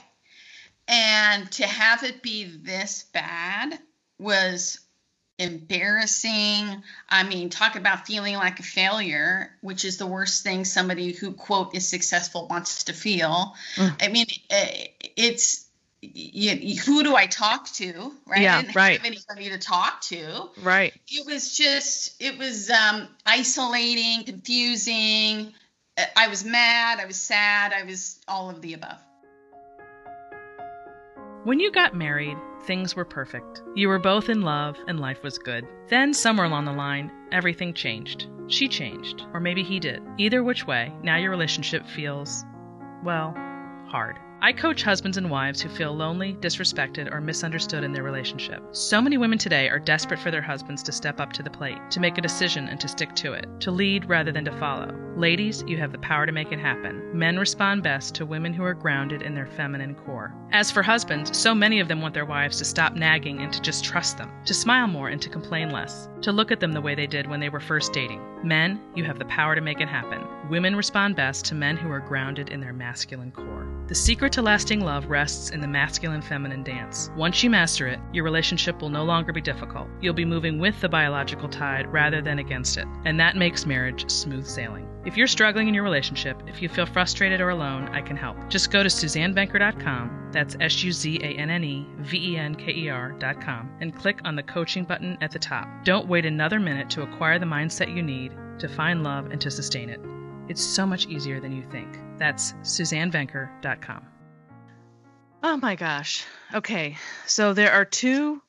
And 0.89 1.51
to 1.53 1.67
have 1.67 2.05
it 2.05 2.23
be 2.23 2.45
this 2.45 3.05
bad 3.13 3.79
was 4.19 4.79
embarrassing. 5.39 6.83
I 7.09 7.23
mean, 7.25 7.51
talk 7.51 7.77
about 7.77 8.07
feeling 8.07 8.35
like 8.37 8.59
a 8.61 8.63
failure, 8.63 9.51
which 9.61 9.85
is 9.85 9.99
the 9.99 10.07
worst 10.07 10.43
thing 10.43 10.65
somebody 10.65 11.13
who 11.13 11.33
quote 11.33 11.75
is 11.75 11.87
successful 11.87 12.47
wants 12.49 12.85
to 12.85 12.93
feel. 12.93 13.55
Mm. 13.77 14.03
I 14.03 14.09
mean, 14.09 14.27
eh, 14.51 14.87
it's 15.17 15.67
you, 16.01 16.77
who 16.77 17.03
do 17.03 17.17
I 17.17 17.27
talk 17.27 17.69
to? 17.75 18.13
Right? 18.27 18.43
Yeah, 18.43 18.59
I 18.59 18.63
didn't 18.63 18.77
right. 18.77 18.97
have 18.99 19.07
anybody 19.07 19.51
to 19.51 19.59
talk 19.59 20.01
to. 20.03 20.49
Right. 20.63 20.95
It 21.09 21.27
was 21.27 21.57
just, 21.57 22.21
it 22.21 22.39
was 22.39 22.71
um, 22.71 23.09
isolating, 23.25 24.25
confusing. 24.25 25.53
I 26.15 26.29
was 26.29 26.45
mad. 26.45 27.01
I 27.01 27.07
was 27.07 27.17
sad. 27.17 27.73
I 27.73 27.85
was 27.85 28.21
all 28.29 28.51
of 28.51 28.61
the 28.61 28.75
above. 28.75 28.99
When 31.47 31.61
you 31.61 31.71
got 31.71 31.95
married, 31.95 32.37
things 32.65 32.97
were 32.97 33.05
perfect. 33.05 33.63
You 33.77 33.87
were 33.87 34.01
both 34.01 34.29
in 34.29 34.43
love 34.43 34.77
and 34.89 34.99
life 34.99 35.23
was 35.23 35.39
good. 35.39 35.65
Then, 35.87 36.13
somewhere 36.13 36.45
along 36.45 36.65
the 36.65 36.73
line, 36.73 37.13
everything 37.31 37.73
changed. 37.73 38.27
She 38.49 38.67
changed, 38.67 39.23
or 39.33 39.39
maybe 39.39 39.63
he 39.63 39.79
did. 39.79 40.03
Either 40.19 40.43
which 40.43 40.67
way, 40.67 40.93
now 41.05 41.19
your 41.19 41.31
relationship 41.31 41.87
feels, 41.87 42.45
well, 43.05 43.33
hard. 43.87 44.19
I 44.43 44.53
coach 44.53 44.83
husbands 44.83 45.17
and 45.17 45.31
wives 45.31 45.63
who 45.63 45.71
feel 45.71 45.95
lonely, 45.95 46.35
disrespected, 46.35 47.11
or 47.11 47.23
misunderstood 47.23 47.83
in 47.83 47.93
their 47.93 48.03
relationship. 48.03 48.63
So 48.73 49.01
many 49.01 49.17
women 49.17 49.39
today 49.39 49.71
are 49.71 49.79
desperate 49.79 50.21
for 50.21 50.31
their 50.31 50.43
husbands 50.43 50.83
to 50.85 50.93
step 50.93 51.21
up 51.21 51.33
to 51.33 51.43
the 51.43 51.51
plate, 51.51 51.79
to 51.91 52.01
make 52.01 52.19
a 52.19 52.21
decision 52.21 52.69
and 52.69 52.79
to 52.81 52.87
stick 52.87 53.15
to 53.17 53.33
it, 53.33 53.47
to 53.61 53.71
lead 53.71 54.09
rather 54.09 54.33
than 54.33 54.45
to 54.45 54.59
follow. 54.59 54.95
Ladies, 55.17 55.65
you 55.67 55.79
have 55.79 55.91
the 55.91 55.99
power 55.99 56.27
to 56.27 56.33
make 56.33 56.53
it 56.53 56.59
happen. 56.59 57.19
Men 57.19 57.39
respond 57.39 57.83
best 57.83 58.15
to 58.17 58.27
women 58.27 58.53
who 58.53 58.63
are 58.63 58.75
grounded 58.75 59.23
in 59.23 59.35
their 59.35 59.47
feminine 59.47 59.95
core. 59.95 60.35
As 60.53 60.71
for 60.71 60.83
husbands, 60.83 61.37
so 61.37 61.55
many 61.55 61.81
of 61.81 61.89
them 61.89 62.03
want 62.03 62.13
their 62.13 62.27
wives 62.27 62.59
to 62.59 62.67
stop 62.67 62.95
nagging 62.95 63.41
and 63.41 63.51
to 63.55 63.63
just 63.63 63.85
trust 63.85 64.19
them, 64.19 64.31
to 64.45 64.53
smile 64.53 64.87
more 64.87 65.09
and 65.09 65.23
to 65.23 65.31
complain 65.31 65.71
less, 65.71 66.11
to 66.21 66.31
look 66.31 66.53
at 66.53 66.61
them 66.61 66.73
the 66.73 66.81
way 66.83 66.95
they 66.95 67.07
did 67.07 67.27
when 67.27 67.41
they 67.41 67.49
were 67.49 67.59
first 67.59 67.95
dating. 67.95 68.21
Men, 68.45 68.79
you 68.95 69.05
have 69.05 69.19
the 69.19 69.25
power 69.25 69.55
to 69.55 69.63
make 69.63 69.81
it 69.81 69.89
happen. 69.89 70.21
Women 70.51 70.77
respond 70.77 71.17
best 71.17 71.47
to 71.47 71.55
men 71.55 71.79
who 71.79 71.91
are 71.91 72.01
grounded 72.01 72.51
in 72.51 72.61
their 72.61 72.75
masculine 72.75 73.33
core. 73.33 73.66
The 73.89 73.95
secret 73.95 74.33
to 74.33 74.43
lasting 74.43 74.81
love 74.81 75.07
rests 75.07 75.51
in 75.51 75.61
the 75.61 75.69
masculine 75.69 76.21
feminine 76.21 76.65
dance. 76.65 77.09
Once 77.17 77.45
you 77.45 77.51
master 77.51 77.87
it, 77.87 78.01
your 78.13 78.25
relationship 78.25 78.83
will 78.83 78.89
no 78.89 79.05
longer 79.05 79.33
be 79.33 79.41
difficult. 79.41 79.87
You'll 80.01 80.13
be 80.13 80.25
moving 80.25 80.59
with 80.59 80.81
the 80.81 80.89
biological 80.89 81.49
tide 81.49 81.87
rather 81.93 82.21
than 82.21 82.41
against 82.41 82.79
it, 82.79 82.87
and 83.05 83.21
that 83.21 83.37
makes 83.37 83.65
marriage 83.65 84.11
smooth 84.11 84.45
sailing. 84.45 84.89
If 85.05 85.17
you're 85.17 85.29
struggling 85.29 85.69
in 85.69 85.75
your 85.75 85.85
relationship, 85.85 86.43
if 86.49 86.61
you 86.61 86.69
feel 86.69 86.85
frustrated 86.85 87.41
or 87.41 87.51
alone, 87.51 87.89
I 87.91 88.01
can 88.01 88.17
help. 88.17 88.37
Just 88.49 88.73
go 88.73 88.83
to 88.83 88.89
SuzanneVenker.com, 88.89 90.31
that's 90.33 90.57
S 90.59 90.83
U 90.83 90.91
Z 90.91 91.21
A 91.23 91.39
N 91.39 91.51
N 91.51 91.63
E 91.63 91.87
V 91.99 92.33
E 92.33 92.37
N 92.37 92.57
K 92.57 92.73
E 92.73 92.89
R.com, 92.89 93.71
and 93.81 93.95
click 93.95 94.19
on 94.25 94.35
the 94.35 94.43
coaching 94.43 94.85
button 94.85 95.17
at 95.21 95.31
the 95.31 95.39
top. 95.39 95.69
Don't 95.85 96.09
wait 96.09 96.27
another 96.27 96.59
minute 96.59 96.91
to 96.91 97.03
acquire 97.03 97.39
the 97.39 97.47
mindset 97.47 97.95
you 97.95 98.03
need 98.03 98.33
to 98.59 98.69
find 98.69 99.05
love 99.05 99.27
and 99.27 99.41
to 99.41 99.51
sustain 99.51 99.91
it. 99.91 100.01
It's 100.49 100.63
so 100.63 100.87
much 100.87 101.07
easier 101.07 101.41
than 101.41 101.53
you 101.53 101.63
think. 101.71 101.99
That's 102.19 102.53
SuzanneVenker.com. 102.63 104.07
Oh 105.43 105.57
my 105.57 105.75
gosh. 105.75 106.25
Okay. 106.55 106.97
So 107.27 107.53
there 107.53 107.73
are 107.73 107.85
two 107.85 108.43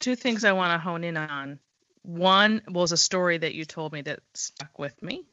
two 0.00 0.16
things 0.16 0.44
I 0.44 0.52
want 0.52 0.72
to 0.72 0.78
hone 0.78 1.04
in 1.04 1.16
on. 1.16 1.58
One 2.02 2.62
was 2.68 2.92
a 2.92 2.96
story 2.96 3.38
that 3.38 3.54
you 3.54 3.64
told 3.64 3.92
me 3.92 4.02
that 4.02 4.20
stuck 4.34 4.78
with 4.78 5.02
me 5.02 5.24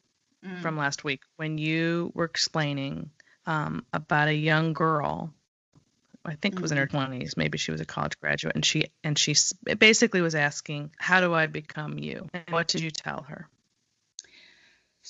mm. 0.44 0.60
from 0.60 0.76
last 0.76 1.04
week 1.04 1.22
when 1.36 1.58
you 1.58 2.12
were 2.14 2.26
explaining 2.26 3.10
um, 3.46 3.84
about 3.92 4.28
a 4.28 4.34
young 4.34 4.74
girl. 4.74 5.32
I 6.24 6.34
think 6.34 6.56
mm-hmm. 6.56 6.62
was 6.62 6.72
in 6.72 6.78
her 6.78 6.86
20s. 6.86 7.08
Mm-hmm. 7.08 7.40
Maybe 7.40 7.58
she 7.58 7.72
was 7.72 7.80
a 7.80 7.86
college 7.86 8.20
graduate, 8.20 8.54
and 8.54 8.64
she 8.64 8.88
and 9.02 9.18
she 9.18 9.34
basically 9.78 10.20
was 10.20 10.34
asking, 10.34 10.90
"How 10.98 11.20
do 11.20 11.32
I 11.32 11.46
become 11.46 11.98
you?" 11.98 12.28
And 12.34 12.44
what 12.50 12.68
did 12.68 12.82
you 12.82 12.90
tell 12.90 13.22
her? 13.28 13.48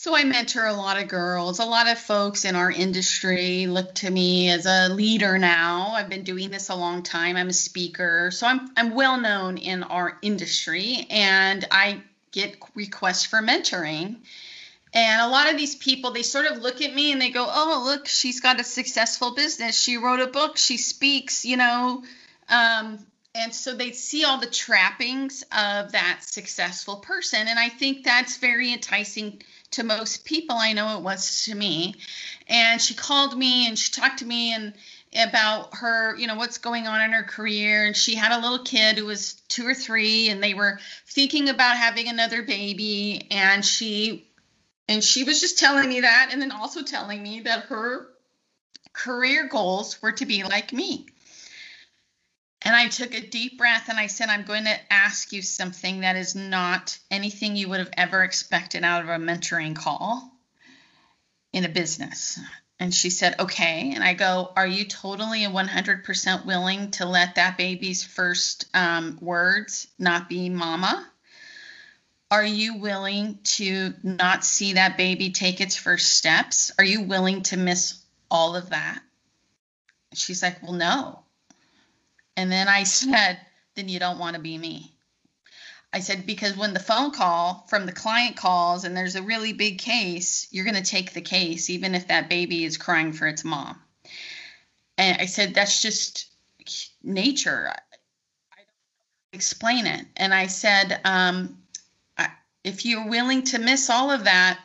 So 0.01 0.15
I 0.15 0.23
mentor 0.23 0.65
a 0.65 0.75
lot 0.75 0.97
of 0.97 1.09
girls. 1.09 1.59
A 1.59 1.65
lot 1.65 1.89
of 1.89 1.99
folks 1.99 2.45
in 2.45 2.55
our 2.55 2.71
industry 2.71 3.67
look 3.67 3.97
to 3.97 4.09
me 4.09 4.49
as 4.49 4.65
a 4.65 4.89
leader 4.91 5.39
now. 5.39 5.89
I've 5.89 6.09
been 6.09 6.23
doing 6.23 6.51
this 6.51 6.69
a 6.69 6.77
long 6.77 7.03
time. 7.03 7.37
I'm 7.37 7.49
a 7.49 7.53
speaker. 7.53 8.31
So 8.31 8.47
I'm 8.47 8.71
I'm 8.77 8.95
well 8.95 9.21
known 9.21 9.59
in 9.59 9.83
our 9.83 10.17
industry 10.23 11.05
and 11.11 11.65
I 11.73 12.01
get 12.31 12.59
requests 12.77 13.25
for 13.25 13.41
mentoring. 13.41 14.19
And 14.95 15.21
a 15.21 15.27
lot 15.27 15.51
of 15.51 15.57
these 15.57 15.75
people, 15.75 16.13
they 16.13 16.23
sort 16.23 16.47
of 16.47 16.59
look 16.59 16.81
at 16.81 16.95
me 16.95 17.11
and 17.11 17.21
they 17.21 17.31
go, 17.31 17.45
"Oh, 17.51 17.83
look, 17.85 18.07
she's 18.07 18.39
got 18.39 18.61
a 18.61 18.65
successful 18.65 19.35
business. 19.35 19.77
She 19.77 19.97
wrote 19.97 20.21
a 20.21 20.29
book. 20.29 20.59
She 20.59 20.77
speaks, 20.77 21.45
you 21.45 21.57
know." 21.57 22.05
Um, 22.49 23.05
and 23.35 23.53
so 23.53 23.75
they 23.75 23.91
see 23.91 24.25
all 24.25 24.39
the 24.39 24.47
trappings 24.47 25.43
of 25.51 25.91
that 25.91 26.21
successful 26.23 26.97
person, 26.97 27.49
and 27.49 27.59
I 27.59 27.69
think 27.69 28.05
that's 28.05 28.37
very 28.37 28.73
enticing 28.73 29.43
to 29.73 29.83
most 29.83 30.25
people. 30.25 30.57
I 30.57 30.73
know 30.73 30.97
it 30.99 31.03
was 31.03 31.45
to 31.45 31.55
me. 31.55 31.95
And 32.49 32.81
she 32.81 32.95
called 32.95 33.37
me 33.37 33.69
and 33.69 33.79
she 33.79 33.93
talked 33.93 34.21
to 34.21 34.25
me 34.25 34.55
and 34.55 34.75
about 35.17 35.75
her, 35.77 36.17
you 36.17 36.27
know, 36.27 36.35
what's 36.35 36.59
going 36.59 36.87
on 36.87 37.01
in 37.01 37.13
her 37.13 37.23
career. 37.23 37.87
And 37.87 37.97
she 37.97 38.15
had 38.15 38.33
a 38.33 38.41
little 38.41 38.65
kid 38.65 38.99
who 38.99 39.07
was 39.07 39.35
two 39.49 39.67
or 39.67 39.75
three, 39.75 40.29
and 40.29 40.43
they 40.43 40.55
were 40.55 40.79
thinking 41.07 41.49
about 41.49 41.77
having 41.77 42.09
another 42.09 42.43
baby. 42.43 43.27
And 43.31 43.65
she 43.65 44.27
and 44.89 45.05
she 45.05 45.25
was 45.25 45.41
just 45.41 45.59
telling 45.59 45.89
me 45.89 46.01
that, 46.01 46.31
and 46.33 46.41
then 46.41 46.51
also 46.51 46.83
telling 46.83 47.23
me 47.23 47.41
that 47.41 47.65
her 47.65 48.09
career 48.93 49.47
goals 49.49 50.01
were 50.01 50.13
to 50.13 50.27
be 50.27 50.45
like 50.45 50.73
me. 50.73 51.07
And 52.63 52.75
I 52.75 52.89
took 52.89 53.15
a 53.15 53.27
deep 53.27 53.57
breath 53.57 53.89
and 53.89 53.99
I 53.99 54.09
said, 54.09 54.29
I'm 54.29 54.43
going 54.43 54.65
to 54.65 54.93
ask 54.93 55.33
you 55.33 55.43
something 55.43 56.01
that 56.01 56.17
is 56.17 56.35
not 56.35 56.99
anything 57.11 57.57
you 57.57 57.69
would 57.69 57.79
have 57.79 57.93
ever 57.97 58.23
expected 58.23 58.83
out 58.83 59.03
of 59.03 59.09
a 59.09 59.17
mentoring 59.17 59.77
call 59.77 60.33
in 61.53 61.65
a 61.65 61.69
business. 61.69 62.39
And 62.81 62.95
she 62.95 63.11
said, 63.11 63.41
okay. 63.41 63.93
And 63.95 64.05
I 64.05 64.15
go, 64.15 64.53
are 64.55 64.67
you 64.67 64.85
totally 64.85 65.45
and 65.45 65.55
100% 65.55 66.47
willing 66.47 66.91
to 66.93 67.07
let 67.07 67.35
that 67.35 67.59
baby's 67.59 68.05
first 68.05 68.67
um, 68.75 69.19
words 69.21 69.89
not 69.99 70.29
be 70.29 70.49
mama? 70.49 71.07
Are 72.31 72.45
you 72.45 72.77
willing 72.77 73.39
to 73.43 73.95
not 74.03 74.45
see 74.45 74.75
that 74.75 74.99
baby 74.99 75.31
take 75.31 75.61
its 75.61 75.77
first 75.77 76.13
steps? 76.13 76.71
Are 76.79 76.85
you 76.85 77.03
willing 77.03 77.43
to 77.45 77.57
miss 77.57 78.01
all 78.31 78.55
of 78.55 78.71
that? 78.71 79.01
She's 80.15 80.43
like, 80.43 80.63
well, 80.63 80.75
no. 80.75 81.25
And 82.39 82.53
then 82.53 82.69
I 82.69 82.85
said, 82.85 83.41
then 83.75 83.89
you 83.89 83.99
don't 83.99 84.21
want 84.21 84.37
to 84.37 84.43
be 84.43 84.57
me. 84.57 84.95
I 85.93 86.01
said, 86.01 86.27
because 86.27 86.57
when 86.57 86.75
the 86.75 86.81
phone 86.81 87.11
call 87.11 87.67
from 87.69 87.87
the 87.87 87.93
client 87.93 88.37
calls 88.37 88.85
and 88.85 88.97
there's 88.97 89.17
a 89.17 89.23
really 89.23 89.53
big 89.53 89.79
case, 89.79 90.47
you're 90.51 90.65
going 90.65 90.83
to 90.83 90.83
take 90.83 91.13
the 91.13 91.21
case, 91.21 91.71
even 91.71 91.95
if 91.95 92.09
that 92.09 92.29
baby 92.29 92.65
is 92.65 92.77
crying 92.77 93.13
for 93.13 93.27
its 93.27 93.45
mom. 93.45 93.81
And 94.99 95.21
I 95.21 95.25
said, 95.25 95.55
that's 95.55 95.83
just 95.83 96.31
nature. 97.03 97.73
I 98.53 98.57
don't 98.57 98.67
explain 99.33 99.87
it. 99.87 100.07
And 100.17 100.35
I 100.35 100.47
said, 100.47 101.01
um, 101.05 101.59
if 102.63 102.85
you're 102.85 103.09
willing 103.09 103.45
to 103.45 103.59
miss 103.59 103.89
all 103.89 104.11
of 104.11 104.25
that, 104.25 104.61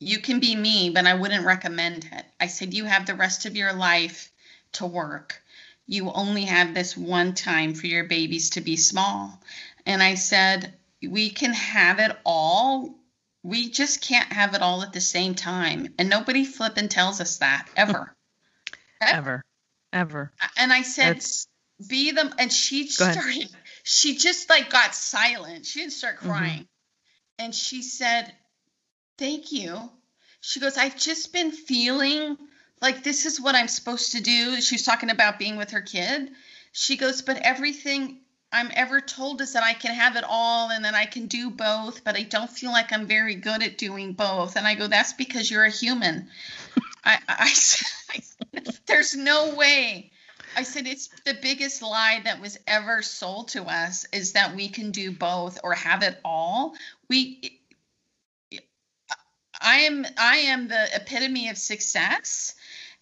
you 0.00 0.20
can 0.20 0.40
be 0.40 0.56
me, 0.56 0.90
but 0.90 1.06
I 1.06 1.14
wouldn't 1.14 1.44
recommend 1.44 2.08
it. 2.10 2.24
I 2.40 2.46
said, 2.46 2.72
you 2.72 2.84
have 2.86 3.06
the 3.06 3.14
rest 3.14 3.44
of 3.44 3.56
your 3.56 3.74
life 3.74 4.32
to 4.72 4.86
work 4.86 5.43
you 5.86 6.10
only 6.10 6.44
have 6.44 6.74
this 6.74 6.96
one 6.96 7.34
time 7.34 7.74
for 7.74 7.86
your 7.86 8.04
babies 8.04 8.50
to 8.50 8.60
be 8.60 8.76
small. 8.76 9.38
And 9.86 10.02
I 10.02 10.14
said, 10.14 10.74
we 11.06 11.30
can 11.30 11.52
have 11.52 11.98
it 11.98 12.16
all. 12.24 12.94
We 13.42 13.70
just 13.70 14.00
can't 14.00 14.32
have 14.32 14.54
it 14.54 14.62
all 14.62 14.82
at 14.82 14.92
the 14.92 15.00
same 15.00 15.34
time. 15.34 15.88
And 15.98 16.08
nobody 16.08 16.44
flipping 16.44 16.88
tells 16.88 17.20
us 17.20 17.38
that 17.38 17.68
ever. 17.76 18.14
ever. 19.00 19.42
Ever. 19.92 20.32
And 20.56 20.72
I 20.72 20.82
said, 20.82 21.16
That's... 21.16 21.46
be 21.86 22.12
them. 22.12 22.32
And 22.38 22.50
she 22.52 22.86
started, 22.86 23.48
she 23.82 24.16
just 24.16 24.48
like 24.48 24.70
got 24.70 24.94
silent. 24.94 25.66
She 25.66 25.80
didn't 25.80 25.92
start 25.92 26.16
Mm-hmm. 26.16 26.28
crying. 26.28 26.68
And 27.38 27.54
she 27.54 27.82
said, 27.82 28.32
Thank 29.18 29.52
you. 29.52 29.90
She 30.40 30.60
goes, 30.60 30.76
I've 30.76 30.96
just 30.96 31.32
been 31.32 31.52
feeling 31.52 32.36
like 32.84 33.02
this 33.02 33.24
is 33.24 33.40
what 33.40 33.54
I'm 33.54 33.66
supposed 33.66 34.12
to 34.12 34.20
do. 34.20 34.60
She 34.60 34.74
was 34.74 34.82
talking 34.82 35.08
about 35.08 35.38
being 35.38 35.56
with 35.56 35.70
her 35.70 35.80
kid. 35.80 36.30
She 36.72 36.98
goes, 36.98 37.22
But 37.22 37.38
everything 37.38 38.18
I'm 38.52 38.70
ever 38.74 39.00
told 39.00 39.40
is 39.40 39.54
that 39.54 39.62
I 39.62 39.72
can 39.72 39.94
have 39.94 40.16
it 40.16 40.24
all 40.28 40.70
and 40.70 40.84
that 40.84 40.94
I 40.94 41.06
can 41.06 41.26
do 41.26 41.48
both, 41.48 42.04
but 42.04 42.14
I 42.14 42.24
don't 42.24 42.50
feel 42.50 42.70
like 42.70 42.92
I'm 42.92 43.06
very 43.06 43.36
good 43.36 43.62
at 43.62 43.78
doing 43.78 44.12
both. 44.12 44.56
And 44.56 44.66
I 44.66 44.74
go, 44.74 44.86
That's 44.86 45.14
because 45.14 45.50
you're 45.50 45.64
a 45.64 45.70
human. 45.70 46.28
I, 47.02 47.18
I, 47.26 47.52
I, 48.10 48.62
there's 48.86 49.16
no 49.16 49.54
way. 49.54 50.10
I 50.54 50.62
said 50.62 50.86
it's 50.86 51.08
the 51.24 51.38
biggest 51.40 51.80
lie 51.80 52.20
that 52.24 52.40
was 52.40 52.58
ever 52.66 53.00
sold 53.00 53.48
to 53.48 53.64
us 53.64 54.06
is 54.12 54.32
that 54.32 54.54
we 54.54 54.68
can 54.68 54.90
do 54.90 55.10
both 55.10 55.58
or 55.64 55.72
have 55.72 56.02
it 56.02 56.20
all. 56.22 56.74
We 57.08 57.60
I 59.60 59.76
am 59.78 60.06
I 60.18 60.36
am 60.36 60.68
the 60.68 60.94
epitome 60.94 61.48
of 61.48 61.56
success 61.56 62.54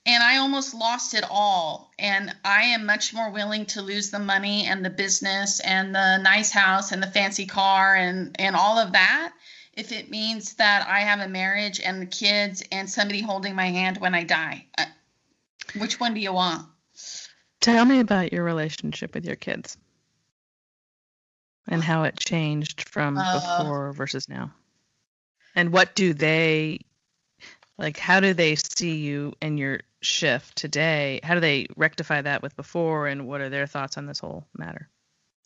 and 0.04 0.22
I 0.22 0.38
almost 0.38 0.74
lost 0.74 1.14
it 1.14 1.24
all 1.30 1.92
and 1.98 2.34
I 2.44 2.64
am 2.64 2.86
much 2.86 3.14
more 3.14 3.30
willing 3.30 3.66
to 3.66 3.82
lose 3.82 4.10
the 4.10 4.18
money 4.18 4.66
and 4.66 4.84
the 4.84 4.90
business 4.90 5.60
and 5.60 5.94
the 5.94 6.18
nice 6.18 6.50
house 6.50 6.92
and 6.92 7.02
the 7.02 7.06
fancy 7.06 7.46
car 7.46 7.94
and 7.94 8.34
and 8.40 8.56
all 8.56 8.78
of 8.78 8.92
that 8.92 9.32
if 9.74 9.92
it 9.92 10.10
means 10.10 10.54
that 10.54 10.86
I 10.86 11.00
have 11.00 11.20
a 11.20 11.28
marriage 11.28 11.80
and 11.80 12.02
the 12.02 12.06
kids 12.06 12.62
and 12.72 12.88
somebody 12.88 13.22
holding 13.22 13.54
my 13.54 13.68
hand 13.70 13.98
when 13.98 14.14
I 14.14 14.24
die. 14.24 14.66
Uh, 14.76 14.84
which 15.78 15.98
one 15.98 16.14
do 16.14 16.20
you 16.20 16.32
want? 16.32 16.66
Tell 17.60 17.84
me 17.84 18.00
about 18.00 18.32
your 18.32 18.44
relationship 18.44 19.14
with 19.14 19.24
your 19.24 19.36
kids 19.36 19.78
and 21.66 21.82
how 21.82 22.02
it 22.02 22.18
changed 22.18 22.88
from 22.88 23.16
Uh, 23.16 23.40
before 23.40 23.92
versus 23.92 24.28
now. 24.28 24.52
And 25.54 25.72
what 25.72 25.94
do 25.94 26.12
they 26.12 26.80
like 27.82 27.98
how 27.98 28.20
do 28.20 28.32
they 28.32 28.54
see 28.54 28.94
you 28.94 29.34
and 29.42 29.58
your 29.58 29.80
shift 30.00 30.56
today? 30.56 31.20
How 31.22 31.34
do 31.34 31.40
they 31.40 31.66
rectify 31.76 32.22
that 32.22 32.40
with 32.40 32.54
before 32.56 33.08
and 33.08 33.26
what 33.26 33.40
are 33.40 33.50
their 33.50 33.66
thoughts 33.66 33.98
on 33.98 34.06
this 34.06 34.20
whole 34.20 34.46
matter? 34.56 34.88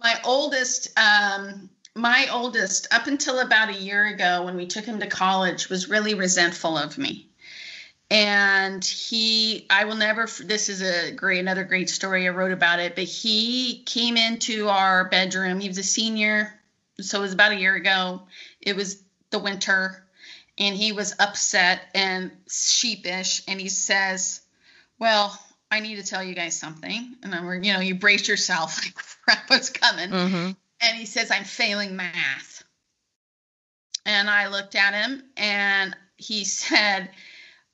My 0.01 0.21
oldest, 0.23 0.97
um, 0.99 1.71
my 1.95 2.29
oldest, 2.31 2.89
up 2.93 3.07
until 3.07 3.41
about 3.41 3.71
a 3.71 3.81
year 3.81 4.07
ago 4.07 4.45
when 4.45 4.57
we 4.57 4.67
took 4.67 4.85
him 4.85 5.01
to 5.01 5.07
college, 5.07 5.71
was 5.71 5.89
really 5.89 6.13
resentful 6.13 6.77
of 6.77 6.99
me. 6.99 7.31
And 8.11 8.85
he, 8.85 9.67
I 9.71 9.87
will 9.87 9.97
never, 9.97 10.29
this 10.45 10.69
is 10.69 10.83
a 10.83 11.13
great, 11.13 11.41
another 11.41 11.65
great 11.65 11.89
story. 11.89 12.27
I 12.27 12.31
wrote 12.31 12.53
about 12.53 12.79
it, 12.79 12.95
but 12.95 13.05
he 13.05 13.83
came 13.85 14.19
into 14.19 14.69
our 14.69 15.09
bedroom. 15.09 15.59
He 15.59 15.69
was 15.69 15.79
a 15.79 15.83
senior. 15.83 16.53
So 17.01 17.19
it 17.19 17.23
was 17.23 17.33
about 17.33 17.53
a 17.53 17.57
year 17.57 17.75
ago. 17.75 18.23
It 18.61 18.77
was 18.77 19.03
the 19.31 19.39
winter. 19.39 20.06
And 20.59 20.75
he 20.75 20.93
was 20.93 21.15
upset 21.19 21.83
and 21.95 22.31
sheepish. 22.51 23.43
And 23.47 23.61
he 23.61 23.69
says, 23.69 24.41
Well, 24.99 25.39
I 25.71 25.81
need 25.81 25.97
to 25.97 26.03
tell 26.05 26.23
you 26.25 26.35
guys 26.35 26.59
something. 26.59 27.17
And 27.23 27.35
I'm, 27.35 27.63
you 27.63 27.73
know, 27.73 27.81
you 27.81 27.97
brace 27.97 28.29
yourself, 28.29 28.79
like, 28.85 28.95
crap, 28.95 29.51
what's 29.51 29.71
coming? 29.71 30.11
Mm-hmm. 30.11 30.51
and 30.81 30.97
he 30.97 31.07
says 31.07 31.31
i'm 31.31 31.45
failing 31.45 31.97
math 31.97 32.63
and 34.05 34.29
i 34.29 34.49
looked 34.49 34.75
at 34.75 34.95
him 34.95 35.23
and 35.37 35.97
he 36.17 36.45
said 36.61 37.11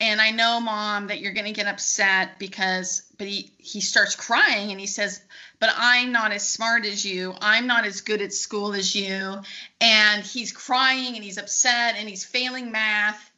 and 0.02 0.20
i 0.20 0.30
know 0.30 0.60
mom 0.60 1.06
that 1.06 1.20
you're 1.20 1.32
going 1.32 1.46
to 1.46 1.52
get 1.52 1.66
upset 1.66 2.38
because 2.38 3.02
but 3.18 3.26
he 3.26 3.52
he 3.56 3.80
starts 3.80 4.16
crying 4.16 4.70
and 4.70 4.80
he 4.80 4.86
says 4.86 5.22
but 5.62 5.70
i'm 5.76 6.10
not 6.10 6.32
as 6.32 6.46
smart 6.46 6.84
as 6.84 7.04
you. 7.06 7.32
I'm 7.40 7.68
not 7.68 7.86
as 7.86 8.00
good 8.00 8.20
at 8.20 8.32
school 8.32 8.74
as 8.74 8.96
you. 8.96 9.40
And 9.80 10.24
he's 10.24 10.50
crying 10.50 11.14
and 11.14 11.22
he's 11.22 11.38
upset 11.38 11.94
and 11.96 12.08
he's 12.08 12.24
failing 12.24 12.72
math. 12.72 13.30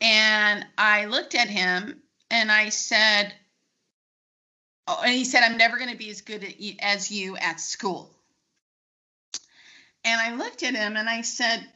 And 0.00 0.64
i 0.78 1.04
looked 1.04 1.34
at 1.34 1.50
him 1.50 2.00
and 2.30 2.50
i 2.50 2.70
said 2.70 3.34
oh, 4.86 5.02
and 5.04 5.12
he 5.12 5.26
said 5.26 5.42
i'm 5.42 5.58
never 5.58 5.76
going 5.76 5.90
to 5.90 5.96
be 5.96 6.08
as 6.08 6.22
good 6.22 6.42
at, 6.42 6.54
as 6.80 7.10
you 7.10 7.36
at 7.36 7.60
school. 7.60 8.10
And 10.04 10.18
I 10.18 10.36
looked 10.36 10.62
at 10.62 10.74
him 10.74 10.96
and 10.96 11.06
I 11.06 11.20
said, 11.20 11.66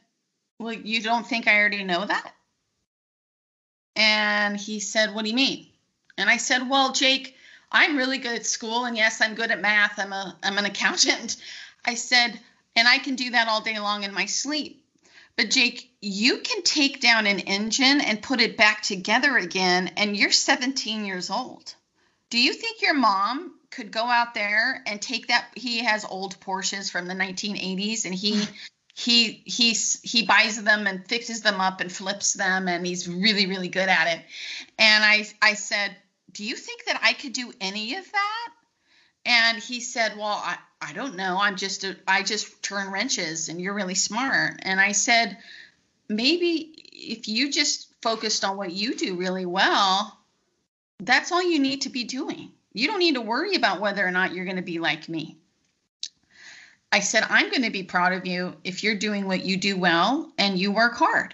Well, 0.57 0.73
you 0.73 1.03
don't 1.03 1.27
think 1.27 1.47
I 1.47 1.59
already 1.59 1.83
know 1.83 2.03
that? 2.03 2.33
And 3.95 4.57
he 4.57 4.79
said, 4.79 5.13
What 5.13 5.23
do 5.23 5.29
you 5.29 5.35
mean? 5.35 5.67
And 6.17 6.29
I 6.29 6.37
said, 6.37 6.69
Well, 6.69 6.91
Jake, 6.91 7.35
I'm 7.71 7.97
really 7.97 8.19
good 8.19 8.35
at 8.35 8.45
school 8.45 8.85
and 8.85 8.95
yes, 8.95 9.21
I'm 9.21 9.35
good 9.35 9.51
at 9.51 9.61
math. 9.61 9.99
I'm 9.99 10.13
a 10.13 10.37
I'm 10.43 10.57
an 10.57 10.65
accountant. 10.73 11.37
I 11.85 11.95
said, 11.95 12.39
and 12.75 12.87
I 12.87 12.97
can 12.99 13.15
do 13.15 13.31
that 13.31 13.47
all 13.47 13.61
day 13.61 13.79
long 13.79 14.03
in 14.03 14.13
my 14.13 14.25
sleep. 14.25 14.83
But 15.35 15.49
Jake, 15.49 15.89
you 15.99 16.39
can 16.39 16.61
take 16.61 17.01
down 17.01 17.25
an 17.25 17.39
engine 17.39 18.01
and 18.01 18.21
put 18.21 18.39
it 18.39 18.55
back 18.55 18.83
together 18.83 19.35
again 19.37 19.91
and 19.97 20.15
you're 20.15 20.31
17 20.31 21.05
years 21.05 21.29
old. 21.31 21.73
Do 22.29 22.39
you 22.39 22.53
think 22.53 22.81
your 22.81 22.93
mom 22.93 23.55
could 23.71 23.91
go 23.91 24.03
out 24.03 24.35
there 24.35 24.83
and 24.85 25.01
take 25.01 25.27
that 25.27 25.45
he 25.55 25.83
has 25.83 26.05
old 26.05 26.39
Porsches 26.39 26.91
from 26.91 27.07
the 27.07 27.15
1980s 27.15 28.05
and 28.05 28.13
he 28.13 28.47
he 28.93 29.41
he's 29.45 29.99
he 30.01 30.23
buys 30.23 30.61
them 30.61 30.85
and 30.85 31.07
fixes 31.07 31.41
them 31.41 31.59
up 31.59 31.81
and 31.81 31.91
flips 31.91 32.33
them 32.33 32.67
and 32.67 32.85
he's 32.85 33.07
really 33.07 33.47
really 33.47 33.67
good 33.67 33.89
at 33.89 34.17
it. 34.17 34.23
And 34.77 35.03
I 35.03 35.27
I 35.41 35.55
said, 35.55 35.95
"Do 36.31 36.43
you 36.43 36.55
think 36.55 36.85
that 36.85 36.99
I 37.03 37.13
could 37.13 37.33
do 37.33 37.51
any 37.59 37.95
of 37.95 38.11
that?" 38.11 38.49
And 39.25 39.57
he 39.57 39.79
said, 39.79 40.15
"Well, 40.15 40.27
I 40.27 40.57
I 40.79 40.93
don't 40.93 41.15
know. 41.15 41.39
I'm 41.41 41.55
just 41.55 41.83
a, 41.83 41.97
I 42.07 42.21
just 42.23 42.61
turn 42.61 42.91
wrenches 42.91 43.49
and 43.49 43.59
you're 43.59 43.73
really 43.73 43.95
smart." 43.95 44.59
And 44.61 44.79
I 44.79 44.91
said, 44.91 45.37
"Maybe 46.07 46.51
if 46.91 47.27
you 47.27 47.51
just 47.51 47.87
focused 48.03 48.45
on 48.45 48.57
what 48.57 48.71
you 48.71 48.93
do 48.93 49.15
really 49.15 49.47
well, 49.47 50.19
that's 50.99 51.31
all 51.31 51.41
you 51.41 51.57
need 51.57 51.81
to 51.81 51.89
be 51.89 52.03
doing. 52.03 52.51
You 52.73 52.87
don't 52.87 52.99
need 52.99 53.15
to 53.15 53.21
worry 53.21 53.55
about 53.55 53.81
whether 53.81 54.05
or 54.05 54.11
not 54.11 54.33
you're 54.33 54.45
going 54.45 54.57
to 54.57 54.61
be 54.61 54.79
like 54.79 55.09
me. 55.09 55.37
I 56.93 56.99
said, 56.99 57.25
I'm 57.27 57.49
going 57.49 57.63
to 57.63 57.71
be 57.71 57.81
proud 57.81 58.13
of 58.13 58.27
you 58.27 58.53
if 58.63 58.83
you're 58.83 58.93
doing 58.93 59.25
what 59.25 59.43
you 59.43 59.57
do 59.57 59.75
well 59.75 60.31
and 60.37 60.59
you 60.59 60.71
work 60.71 60.93
hard. 60.93 61.33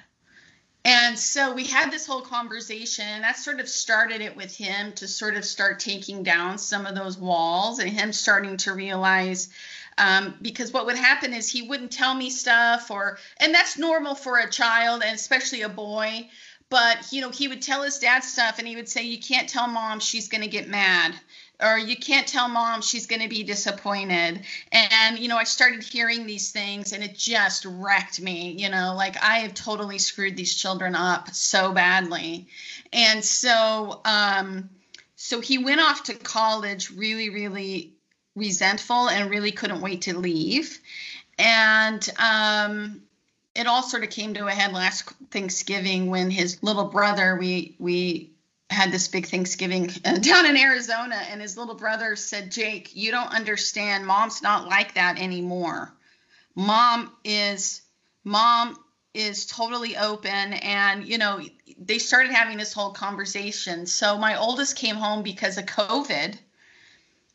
And 0.85 1.19
so 1.19 1.53
we 1.53 1.65
had 1.65 1.91
this 1.91 2.07
whole 2.07 2.21
conversation, 2.21 3.05
and 3.05 3.25
that 3.25 3.37
sort 3.37 3.59
of 3.59 3.67
started 3.67 4.21
it 4.21 4.37
with 4.37 4.55
him 4.55 4.93
to 4.93 5.05
sort 5.05 5.35
of 5.35 5.43
start 5.43 5.81
taking 5.81 6.23
down 6.23 6.57
some 6.57 6.85
of 6.85 6.95
those 6.95 7.17
walls 7.17 7.79
and 7.79 7.89
him 7.89 8.13
starting 8.13 8.55
to 8.55 8.73
realize 8.73 9.49
um, 9.97 10.35
because 10.41 10.71
what 10.71 10.85
would 10.85 10.95
happen 10.95 11.33
is 11.33 11.49
he 11.49 11.63
wouldn't 11.63 11.91
tell 11.91 12.15
me 12.15 12.29
stuff 12.29 12.89
or 12.89 13.17
and 13.41 13.53
that's 13.53 13.77
normal 13.77 14.15
for 14.15 14.37
a 14.37 14.49
child 14.49 15.03
and 15.03 15.13
especially 15.13 15.63
a 15.63 15.67
boy 15.67 16.25
but 16.69 17.11
you 17.11 17.19
know 17.19 17.31
he 17.31 17.49
would 17.49 17.61
tell 17.61 17.83
his 17.83 17.99
dad 17.99 18.21
stuff 18.21 18.59
and 18.59 18.67
he 18.67 18.77
would 18.77 18.87
say 18.87 19.03
you 19.03 19.19
can't 19.19 19.49
tell 19.49 19.67
mom 19.67 19.99
she's 19.99 20.29
going 20.29 20.41
to 20.41 20.47
get 20.47 20.69
mad 20.69 21.13
or 21.61 21.77
you 21.77 21.97
can't 21.97 22.27
tell 22.27 22.47
mom 22.47 22.81
she's 22.81 23.05
going 23.05 23.21
to 23.21 23.27
be 23.27 23.43
disappointed. 23.43 24.41
And 24.71 25.19
you 25.19 25.27
know 25.27 25.37
i 25.37 25.43
started 25.43 25.83
hearing 25.83 26.25
these 26.25 26.51
things 26.51 26.93
and 26.93 27.03
it 27.03 27.15
just 27.15 27.65
wrecked 27.65 28.21
me 28.21 28.51
you 28.57 28.69
know 28.69 28.93
like 28.95 29.21
i 29.21 29.39
have 29.39 29.53
totally 29.53 29.97
screwed 29.97 30.35
these 30.35 30.55
children 30.55 30.95
up 30.95 31.29
so 31.33 31.71
badly. 31.71 32.47
And 32.93 33.23
so 33.23 34.01
um 34.05 34.69
so 35.15 35.41
he 35.41 35.57
went 35.57 35.81
off 35.81 36.03
to 36.03 36.13
college 36.13 36.91
really 36.91 37.29
really 37.29 37.93
resentful 38.35 39.09
and 39.09 39.29
really 39.29 39.51
couldn't 39.51 39.81
wait 39.81 40.03
to 40.03 40.17
leave. 40.17 40.79
And 41.37 42.07
um 42.17 43.01
it 43.55 43.67
all 43.67 43.83
sort 43.83 44.03
of 44.03 44.09
came 44.09 44.33
to 44.35 44.47
a 44.47 44.51
head 44.51 44.71
last 44.71 45.11
Thanksgiving 45.31 46.09
when 46.09 46.31
his 46.31 46.63
little 46.63 46.85
brother 46.85 47.35
we 47.35 47.75
we 47.79 48.31
had 48.69 48.91
this 48.91 49.07
big 49.07 49.27
Thanksgiving 49.27 49.89
uh, 50.05 50.17
down 50.21 50.45
in 50.45 50.57
Arizona 50.57 51.15
and 51.31 51.41
his 51.41 51.57
little 51.57 51.75
brother 51.75 52.15
said, 52.15 52.51
"Jake, 52.51 52.95
you 52.95 53.11
don't 53.11 53.33
understand. 53.33 54.05
Mom's 54.05 54.41
not 54.41 54.67
like 54.67 54.95
that 54.95 55.19
anymore. 55.19 55.93
Mom 56.55 57.11
is 57.23 57.81
mom 58.23 58.77
is 59.13 59.47
totally 59.47 59.97
open 59.97 60.53
and 60.53 61.07
you 61.07 61.17
know 61.17 61.41
they 61.79 61.97
started 61.97 62.31
having 62.31 62.57
this 62.57 62.73
whole 62.73 62.91
conversation. 62.91 63.85
So 63.85 64.17
my 64.17 64.37
oldest 64.37 64.75
came 64.75 64.95
home 64.95 65.23
because 65.23 65.57
of 65.57 65.65
COVID 65.65 66.37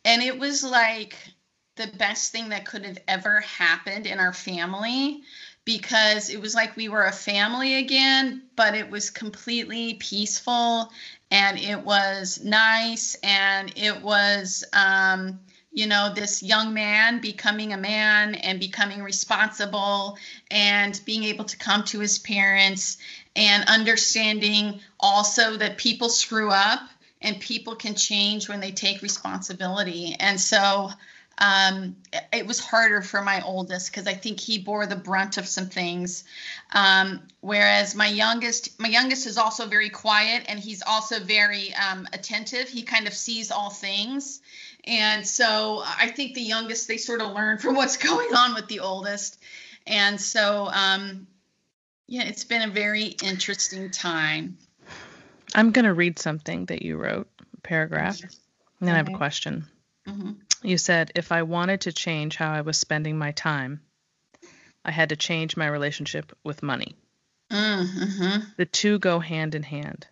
and 0.04 0.22
it 0.22 0.38
was 0.38 0.62
like 0.62 1.16
the 1.76 1.88
best 1.98 2.30
thing 2.30 2.50
that 2.50 2.66
could 2.66 2.84
have 2.84 2.98
ever 3.08 3.40
happened 3.40 4.06
in 4.06 4.20
our 4.20 4.32
family 4.32 5.22
because 5.64 6.30
it 6.30 6.40
was 6.40 6.54
like 6.54 6.76
we 6.76 6.88
were 6.88 7.04
a 7.04 7.12
family 7.12 7.76
again, 7.76 8.42
but 8.54 8.74
it 8.74 8.90
was 8.90 9.10
completely 9.10 9.94
peaceful 9.94 10.92
and 11.34 11.58
it 11.58 11.84
was 11.84 12.44
nice 12.44 13.16
and 13.24 13.72
it 13.74 14.00
was 14.02 14.62
um, 14.72 15.40
you 15.72 15.88
know 15.88 16.12
this 16.14 16.44
young 16.44 16.72
man 16.72 17.20
becoming 17.20 17.72
a 17.72 17.76
man 17.76 18.36
and 18.36 18.60
becoming 18.60 19.02
responsible 19.02 20.16
and 20.52 21.00
being 21.04 21.24
able 21.24 21.44
to 21.44 21.56
come 21.56 21.82
to 21.82 21.98
his 21.98 22.20
parents 22.20 22.98
and 23.34 23.64
understanding 23.64 24.78
also 25.00 25.56
that 25.56 25.76
people 25.76 26.08
screw 26.08 26.50
up 26.50 26.80
and 27.20 27.40
people 27.40 27.74
can 27.74 27.96
change 27.96 28.48
when 28.48 28.60
they 28.60 28.70
take 28.70 29.02
responsibility. 29.02 30.14
And 30.20 30.40
so 30.40 30.90
um, 31.38 31.96
it 32.32 32.46
was 32.46 32.60
harder 32.60 33.02
for 33.02 33.20
my 33.22 33.42
oldest 33.42 33.90
because 33.90 34.06
I 34.06 34.14
think 34.14 34.38
he 34.38 34.58
bore 34.58 34.86
the 34.86 34.96
brunt 34.96 35.36
of 35.36 35.48
some 35.48 35.66
things. 35.66 36.24
Um, 36.72 37.22
whereas 37.40 37.94
my 37.94 38.06
youngest, 38.06 38.78
my 38.78 38.88
youngest 38.88 39.26
is 39.26 39.36
also 39.36 39.66
very 39.66 39.90
quiet 39.90 40.44
and 40.48 40.58
he's 40.58 40.82
also 40.86 41.18
very 41.18 41.74
um, 41.74 42.06
attentive. 42.12 42.68
He 42.68 42.82
kind 42.82 43.06
of 43.06 43.14
sees 43.14 43.50
all 43.50 43.70
things. 43.70 44.40
And 44.84 45.26
so 45.26 45.82
I 45.84 46.08
think 46.08 46.34
the 46.34 46.42
youngest, 46.42 46.86
they 46.86 46.98
sort 46.98 47.20
of 47.20 47.32
learn 47.32 47.58
from 47.58 47.74
what's 47.74 47.96
going 48.08 48.34
on 48.34 48.54
with 48.54 48.68
the 48.68 48.80
oldest. 48.80 49.40
And 49.86 50.20
so, 50.20 50.68
um, 50.72 51.26
yeah, 52.06 52.24
it's 52.24 52.44
been 52.44 52.62
a 52.62 52.72
very 52.72 53.06
interesting 53.24 53.90
time. 53.90 54.56
I'm 55.54 55.72
going 55.72 55.84
to 55.84 55.94
read 55.94 56.18
something 56.18 56.66
that 56.66 56.82
you 56.82 56.96
wrote, 56.96 57.28
a 57.56 57.60
paragraph, 57.60 58.20
and 58.20 58.88
then 58.88 58.94
I 58.94 58.98
have 58.98 59.08
a 59.08 59.16
question. 59.16 59.66
Mm-hmm. 60.06 60.32
You 60.64 60.78
said, 60.78 61.12
if 61.14 61.30
I 61.30 61.42
wanted 61.42 61.82
to 61.82 61.92
change 61.92 62.36
how 62.36 62.50
I 62.50 62.62
was 62.62 62.78
spending 62.78 63.18
my 63.18 63.32
time, 63.32 63.82
I 64.82 64.90
had 64.90 65.10
to 65.10 65.16
change 65.16 65.58
my 65.58 65.66
relationship 65.66 66.32
with 66.42 66.62
money. 66.62 66.96
Mm-hmm. 67.50 68.44
The 68.56 68.64
two 68.64 68.98
go 68.98 69.18
hand 69.20 69.54
in 69.54 69.62
hand. 69.62 70.06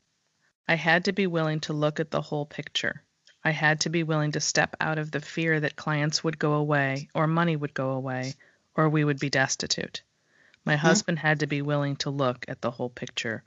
I 0.68 0.74
had 0.74 1.06
to 1.06 1.12
be 1.12 1.26
willing 1.26 1.60
to 1.60 1.72
look 1.72 2.00
at 2.00 2.10
the 2.10 2.20
whole 2.20 2.44
picture. 2.44 3.02
I 3.42 3.50
had 3.50 3.80
to 3.80 3.88
be 3.88 4.02
willing 4.02 4.32
to 4.32 4.40
step 4.40 4.76
out 4.78 4.98
of 4.98 5.10
the 5.10 5.20
fear 5.20 5.58
that 5.58 5.74
clients 5.74 6.22
would 6.22 6.38
go 6.38 6.52
away 6.52 7.08
or 7.14 7.26
money 7.26 7.56
would 7.56 7.72
go 7.72 7.92
away 7.92 8.34
or 8.76 8.90
we 8.90 9.04
would 9.04 9.18
be 9.18 9.30
destitute. 9.30 10.02
My 10.66 10.74
mm-hmm. 10.74 10.86
husband 10.86 11.18
had 11.18 11.40
to 11.40 11.46
be 11.46 11.62
willing 11.62 11.96
to 11.96 12.10
look 12.10 12.44
at 12.46 12.60
the 12.60 12.70
whole 12.70 12.90
picture 12.90 13.42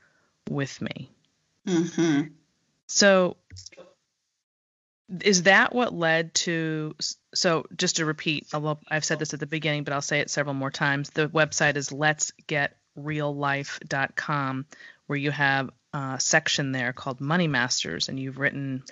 with 0.49 0.81
me. 0.81 1.11
Mm-hmm. 1.67 2.33
So, 2.87 3.37
is 5.21 5.43
that 5.43 5.73
what 5.73 5.93
led 5.93 6.33
to? 6.33 6.95
So, 7.33 7.65
just 7.75 7.97
to 7.97 8.05
repeat, 8.05 8.47
although 8.53 8.79
I've 8.89 9.05
said 9.05 9.19
this 9.19 9.33
at 9.33 9.39
the 9.39 9.45
beginning, 9.45 9.83
but 9.83 9.93
I'll 9.93 10.01
say 10.01 10.19
it 10.19 10.29
several 10.29 10.55
more 10.55 10.71
times. 10.71 11.11
The 11.11 11.29
website 11.29 11.75
is 11.75 11.89
letsgetreallife.com, 11.89 14.65
where 15.07 15.17
you 15.17 15.31
have 15.31 15.69
a 15.93 16.17
section 16.19 16.71
there 16.71 16.93
called 16.93 17.21
Money 17.21 17.47
Masters, 17.47 18.09
and 18.09 18.19
you've 18.19 18.39
written 18.39 18.83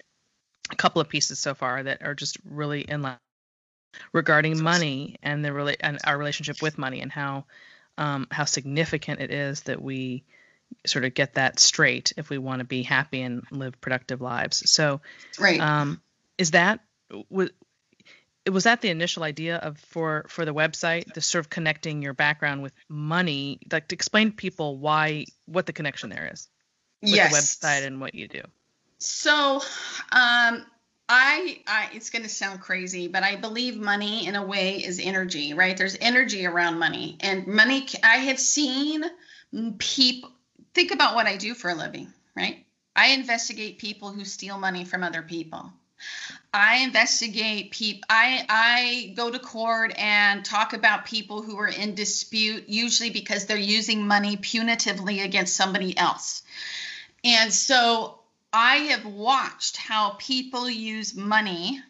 a 0.71 0.75
couple 0.75 1.01
of 1.01 1.09
pieces 1.09 1.39
so 1.39 1.55
far 1.55 1.83
that 1.83 2.03
are 2.03 2.15
just 2.15 2.37
really 2.45 2.81
in 2.81 3.01
line 3.01 3.17
regarding 4.11 4.61
money 4.61 5.17
and 5.21 5.43
the 5.43 5.49
rela- 5.49 5.75
and 5.79 5.99
our 6.05 6.17
relationship 6.17 6.61
with 6.61 6.77
money 6.77 7.01
and 7.01 7.11
how 7.11 7.45
um, 7.97 8.27
how 8.31 8.45
significant 8.45 9.21
it 9.21 9.31
is 9.31 9.61
that 9.61 9.81
we 9.81 10.23
sort 10.85 11.05
of 11.05 11.13
get 11.13 11.35
that 11.35 11.59
straight 11.59 12.13
if 12.17 12.29
we 12.29 12.37
want 12.37 12.59
to 12.59 12.65
be 12.65 12.83
happy 12.83 13.21
and 13.21 13.43
live 13.51 13.79
productive 13.79 14.21
lives. 14.21 14.69
So, 14.69 15.01
right, 15.39 15.59
um, 15.59 16.01
is 16.37 16.51
that 16.51 16.79
was 17.29 17.49
was 18.51 18.65
that 18.65 18.81
the 18.81 18.89
initial 18.89 19.23
idea 19.23 19.57
of 19.57 19.77
for 19.77 20.25
for 20.27 20.45
the 20.45 20.53
website, 20.53 21.13
the 21.13 21.21
sort 21.21 21.45
of 21.45 21.49
connecting 21.49 22.01
your 22.01 22.13
background 22.13 22.61
with 22.61 22.73
money, 22.89 23.59
like 23.71 23.87
to 23.87 23.95
explain 23.95 24.31
to 24.31 24.35
people 24.35 24.77
why 24.77 25.25
what 25.45 25.65
the 25.65 25.73
connection 25.73 26.09
there 26.09 26.29
is 26.31 26.49
with 27.01 27.11
yes. 27.11 27.31
the 27.31 27.37
website 27.37 27.85
and 27.85 28.01
what 28.01 28.15
you 28.15 28.27
do. 28.27 28.41
So, 28.97 29.61
um, 30.11 30.65
I, 31.09 31.61
I, 31.67 31.89
it's 31.93 32.09
going 32.09 32.23
to 32.23 32.29
sound 32.29 32.61
crazy, 32.61 33.09
but 33.09 33.23
I 33.23 33.35
believe 33.35 33.75
money 33.75 34.25
in 34.25 34.35
a 34.35 34.45
way 34.45 34.77
is 34.77 34.99
energy, 35.03 35.53
right? 35.53 35.75
There's 35.75 35.97
energy 35.99 36.45
around 36.45 36.79
money, 36.79 37.17
and 37.19 37.45
money. 37.45 37.85
I 38.03 38.17
have 38.17 38.39
seen 38.39 39.03
people 39.77 40.31
think 40.73 40.91
about 40.91 41.15
what 41.15 41.27
I 41.27 41.37
do 41.37 41.53
for 41.53 41.69
a 41.69 41.75
living, 41.75 42.13
right? 42.35 42.65
I 42.95 43.09
investigate 43.09 43.79
people 43.79 44.11
who 44.11 44.23
steal 44.23 44.57
money 44.57 44.85
from 44.85 45.03
other 45.03 45.21
people. 45.21 45.73
I 46.53 46.77
investigate 46.77 47.71
people. 47.71 48.03
I 48.09 48.45
I 48.47 49.13
go 49.15 49.31
to 49.31 49.39
court 49.39 49.93
and 49.97 50.45
talk 50.45 50.73
about 50.73 51.05
people 51.05 51.41
who 51.41 51.57
are 51.57 51.67
in 51.67 51.95
dispute, 51.95 52.69
usually 52.69 53.09
because 53.09 53.45
they're 53.45 53.57
using 53.57 54.05
money 54.05 54.37
punitively 54.37 55.23
against 55.23 55.55
somebody 55.55 55.97
else. 55.97 56.43
And 57.23 57.51
so 57.51 58.19
I 58.51 58.75
have 58.75 59.05
watched 59.05 59.77
how 59.77 60.11
people 60.19 60.69
use 60.69 61.15
money 61.15 61.81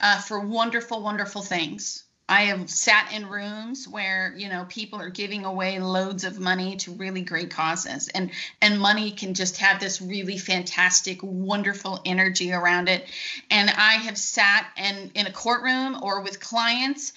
uh, 0.00 0.20
for 0.20 0.40
wonderful, 0.40 1.02
wonderful 1.02 1.42
things. 1.42 2.04
I 2.28 2.42
have 2.46 2.68
sat 2.68 3.12
in 3.12 3.28
rooms 3.28 3.86
where 3.86 4.34
you 4.36 4.48
know 4.48 4.66
people 4.68 5.00
are 5.00 5.10
giving 5.10 5.44
away 5.44 5.78
loads 5.78 6.24
of 6.24 6.40
money 6.40 6.76
to 6.78 6.92
really 6.92 7.22
great 7.22 7.50
causes, 7.50 8.08
and 8.08 8.30
and 8.60 8.80
money 8.80 9.12
can 9.12 9.34
just 9.34 9.58
have 9.58 9.80
this 9.80 10.02
really 10.02 10.38
fantastic, 10.38 11.20
wonderful 11.22 12.00
energy 12.04 12.52
around 12.52 12.88
it. 12.88 13.06
And 13.50 13.70
I 13.70 13.94
have 13.94 14.18
sat 14.18 14.66
in 14.76 15.12
in 15.14 15.26
a 15.26 15.32
courtroom 15.32 15.98
or 16.02 16.22
with 16.22 16.40
clients 16.40 17.12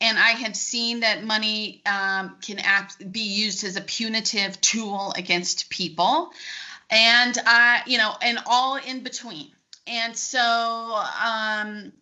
and 0.00 0.16
I 0.16 0.30
have 0.30 0.54
seen 0.54 1.00
that 1.00 1.24
money 1.24 1.82
um, 1.84 2.36
can 2.40 2.60
be 3.10 3.20
used 3.20 3.64
as 3.64 3.74
a 3.74 3.80
punitive 3.80 4.60
tool 4.60 5.12
against 5.16 5.70
people 5.70 6.30
and 6.90 7.36
I, 7.44 7.82
you 7.86 7.98
know, 7.98 8.14
and 8.22 8.38
all 8.46 8.76
in 8.76 9.00
between. 9.00 9.50
And 9.86 10.16
so, 10.16 10.40
um, 10.40 11.92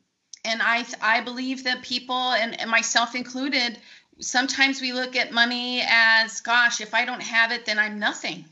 and 0.47 0.63
I, 0.63 0.85
I 1.03 1.21
believe 1.21 1.65
that 1.65 1.83
people, 1.83 2.33
and, 2.33 2.59
and 2.61 2.71
myself 2.71 3.15
included, 3.15 3.79
sometimes 4.21 4.81
we 4.81 4.93
look 4.93 5.17
at 5.17 5.33
money 5.33 5.83
as, 5.87 6.41
gosh, 6.41 6.81
if 6.81 6.95
I 6.95 7.05
don't 7.05 7.23
have 7.23 7.53
it, 7.53 7.67
then 7.67 7.79
I'm 7.79 7.99
nothing. 7.99 8.45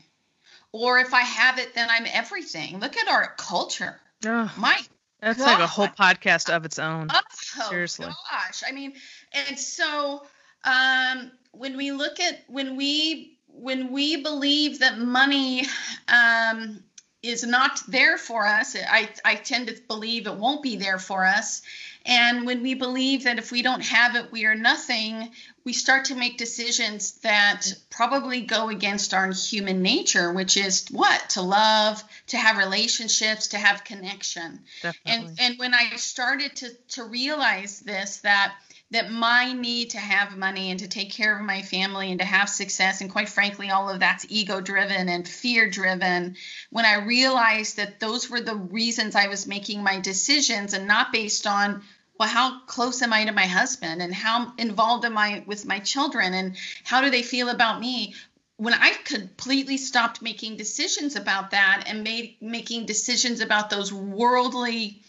Or 0.71 0.99
if 0.99 1.13
I 1.13 1.21
have 1.21 1.57
it, 1.57 1.73
then 1.73 1.87
I'm 1.89 2.05
everything. 2.11 2.79
Look 2.79 2.97
at 2.97 3.07
our 3.07 3.33
culture. 3.37 3.99
Oh, 4.25 4.51
My 4.57 4.77
that's 5.21 5.39
God. 5.39 5.45
like 5.45 5.59
a 5.59 5.67
whole 5.67 5.87
podcast 5.87 6.53
of 6.53 6.65
its 6.65 6.79
own. 6.79 7.07
Oh, 7.11 7.21
Seriously. 7.69 8.07
Gosh. 8.07 8.63
I 8.67 8.71
mean, 8.71 8.93
and 9.31 9.57
so 9.57 10.23
um, 10.63 11.31
when 11.51 11.77
we 11.77 11.91
look 11.91 12.19
at 12.19 12.43
when 12.47 12.75
we 12.75 13.37
when 13.47 13.91
we 13.91 14.21
believe 14.21 14.79
that 14.79 14.97
money 14.99 15.65
um, 16.09 16.83
is 17.29 17.43
not 17.43 17.81
there 17.87 18.17
for 18.17 18.45
us, 18.45 18.75
I, 18.75 19.09
I 19.23 19.35
tend 19.35 19.67
to 19.67 19.81
believe 19.87 20.27
it 20.27 20.35
won't 20.35 20.63
be 20.63 20.75
there 20.75 20.99
for 20.99 21.25
us. 21.25 21.61
And 22.05 22.45
when 22.45 22.61
we 22.61 22.75
believe 22.75 23.23
that 23.23 23.39
if 23.39 23.51
we 23.51 23.63
don't 23.63 23.83
have 23.83 24.15
it, 24.15 24.31
we 24.31 24.45
are 24.45 24.53
nothing, 24.53 25.31
we 25.63 25.73
start 25.73 26.05
to 26.05 26.15
make 26.15 26.37
decisions 26.37 27.13
that 27.21 27.65
probably 27.89 28.41
go 28.41 28.69
against 28.69 29.15
our 29.15 29.31
human 29.31 29.81
nature, 29.81 30.31
which 30.31 30.55
is 30.55 30.85
what? 30.91 31.31
To 31.31 31.41
love, 31.41 32.03
to 32.27 32.37
have 32.37 32.57
relationships, 32.57 33.47
to 33.47 33.57
have 33.57 33.83
connection. 33.83 34.59
Definitely. 34.83 35.29
And 35.29 35.39
and 35.39 35.59
when 35.59 35.73
I 35.73 35.95
started 35.95 36.55
to 36.57 36.69
to 36.89 37.05
realize 37.05 37.79
this, 37.79 38.17
that 38.17 38.55
that 38.91 39.11
my 39.11 39.51
need 39.51 39.91
to 39.91 39.97
have 39.97 40.37
money 40.37 40.69
and 40.69 40.79
to 40.79 40.87
take 40.87 41.11
care 41.11 41.37
of 41.37 41.43
my 41.43 41.61
family 41.61 42.11
and 42.11 42.19
to 42.19 42.25
have 42.25 42.47
success 42.47 43.01
and 43.01 43.11
quite 43.11 43.29
frankly 43.29 43.69
all 43.69 43.89
of 43.89 43.99
that's 43.99 44.25
ego 44.29 44.61
driven 44.61 45.09
and 45.09 45.27
fear 45.27 45.69
driven 45.69 46.35
when 46.69 46.85
i 46.85 47.03
realized 47.03 47.77
that 47.77 47.99
those 47.99 48.29
were 48.29 48.41
the 48.41 48.55
reasons 48.55 49.15
i 49.15 49.27
was 49.27 49.47
making 49.47 49.83
my 49.83 49.99
decisions 49.99 50.73
and 50.73 50.87
not 50.87 51.11
based 51.11 51.47
on 51.47 51.81
well 52.19 52.29
how 52.29 52.59
close 52.67 53.01
am 53.01 53.11
i 53.11 53.25
to 53.25 53.31
my 53.31 53.47
husband 53.47 54.01
and 54.01 54.13
how 54.13 54.53
involved 54.57 55.03
am 55.03 55.17
i 55.17 55.43
with 55.45 55.65
my 55.65 55.79
children 55.79 56.33
and 56.33 56.55
how 56.83 57.01
do 57.01 57.09
they 57.09 57.23
feel 57.23 57.49
about 57.49 57.79
me? 57.79 58.13
When 58.57 58.73
i 58.73 58.93
completely 59.03 59.77
stopped 59.77 60.21
making 60.21 60.57
decisions 60.57 61.15
about 61.15 61.51
that 61.51 61.85
and 61.87 62.03
made 62.03 62.37
making 62.39 62.85
decisions 62.85 63.41
about 63.41 63.69
those 63.69 63.91
worldly 63.91 65.01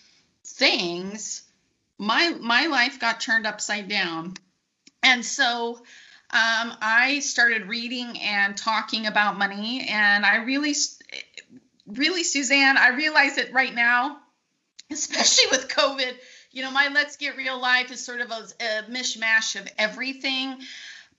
things 0.44 1.42
my 1.98 2.34
my 2.40 2.66
life 2.66 3.00
got 3.00 3.20
turned 3.20 3.46
upside 3.46 3.88
down. 3.88 4.34
And 5.02 5.24
so 5.24 5.82
um, 6.30 6.72
i 6.82 7.20
started 7.20 7.68
reading 7.68 8.18
and 8.20 8.56
talking 8.56 9.06
about 9.06 9.38
money 9.38 9.86
and 9.88 10.26
i 10.26 10.36
really 10.38 10.74
really 11.86 12.24
suzanne 12.24 12.76
i 12.76 12.88
realize 12.88 13.38
it 13.38 13.52
right 13.52 13.74
now 13.74 14.18
especially 14.90 15.44
with 15.50 15.68
covid. 15.68 16.14
You 16.50 16.62
know 16.62 16.70
my 16.70 16.88
let's 16.92 17.16
get 17.16 17.36
real 17.36 17.60
life 17.60 17.92
is 17.92 18.04
sort 18.04 18.20
of 18.20 18.30
a, 18.30 18.46
a 18.60 18.82
mishmash 18.90 19.60
of 19.60 19.68
everything 19.78 20.58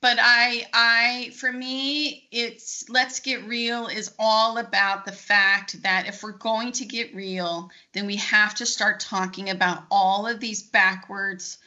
but 0.02 0.18
i 0.20 0.66
i 0.74 1.32
for 1.36 1.52
me 1.52 2.28
it's 2.32 2.88
let's 2.90 3.20
get 3.20 3.44
real 3.46 3.88
is 3.88 4.14
all 4.20 4.58
about 4.58 5.06
the 5.06 5.12
fact 5.12 5.82
that 5.84 6.08
if 6.08 6.24
we're 6.24 6.32
going 6.32 6.72
to 6.72 6.86
get 6.86 7.16
real 7.16 7.70
then 7.94 8.06
we 8.06 8.18
have 8.18 8.54
to 8.56 8.66
start 8.66 9.00
talking 9.00 9.50
about 9.50 9.84
all 9.90 10.28
of 10.28 10.40
these 10.40 10.64
backwards 10.64 11.58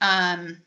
um, 0.00 0.60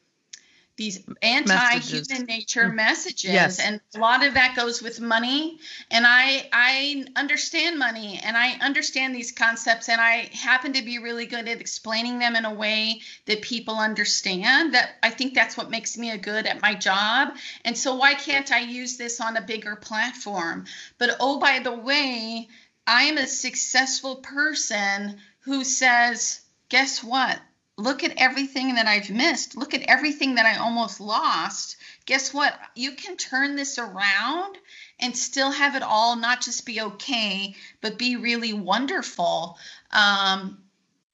these 0.78 1.04
anti-human 1.24 2.26
nature 2.28 2.70
mm. 2.70 2.76
messages. 2.76 3.32
Yes. 3.32 3.60
and 3.60 3.82
a 3.96 4.00
lot 4.00 4.26
of 4.26 4.36
that 4.36 4.56
goes 4.56 4.82
with 4.82 5.02
money. 5.02 5.60
And 5.90 6.06
i 6.08 6.48
i 6.54 7.06
understand 7.16 7.80
money 7.80 8.20
and 8.24 8.38
i 8.38 8.52
understand 8.62 9.14
these 9.14 9.32
concepts 9.32 9.90
and 9.90 10.00
i 10.00 10.30
happen 10.34 10.74
to 10.74 10.84
be 10.84 11.00
really 11.00 11.26
good 11.26 11.48
at 11.48 11.60
explaining 11.60 12.20
them 12.20 12.36
in 12.36 12.46
a 12.46 12.54
way 12.54 13.02
that 13.26 13.42
people 13.42 13.76
understand 13.76 14.76
that 14.76 14.92
i 15.02 15.10
think 15.10 15.34
that's 15.34 15.58
what 15.58 15.72
makes 15.72 15.98
me 15.98 16.12
a 16.12 16.18
good 16.18 16.46
at 16.46 16.62
my 16.62 16.76
job. 16.76 17.30
And 17.66 17.78
so 17.78 17.96
why 17.96 18.14
can't 18.14 18.52
i 18.52 18.60
use 18.60 18.98
this 18.98 19.20
on 19.20 19.36
a 19.36 19.42
bigger 19.42 19.76
platform? 19.76 20.66
But 21.00 21.18
oh 21.20 21.40
by 21.40 21.60
the 21.60 21.74
way 21.76 22.48
i 22.86 23.04
am 23.04 23.18
a 23.18 23.28
successful 23.28 24.18
person 24.18 25.18
who 25.42 25.64
says 25.64 26.40
guess 26.70 27.04
what 27.04 27.40
look 27.78 28.04
at 28.04 28.14
everything 28.18 28.76
that 28.76 28.88
I've 28.88 29.10
missed. 29.10 29.56
Look 29.56 29.74
at 29.74 29.84
everything 29.84 30.36
that 30.36 30.46
I 30.46 30.58
almost 30.58 31.00
lost. 31.00 31.78
Guess 32.06 32.34
what? 32.34 32.58
You 32.76 32.94
can 32.94 33.18
turn 33.18 33.56
this 33.56 33.78
around 33.78 34.58
and 35.00 35.16
still 35.16 35.52
have 35.52 35.76
it 35.76 35.84
all 35.84 36.16
not 36.16 36.42
just 36.42 36.66
be 36.66 36.82
okay, 36.82 37.56
but 37.82 38.00
be 38.00 38.16
really 38.16 38.54
wonderful. 38.54 39.58
Um, 39.92 40.60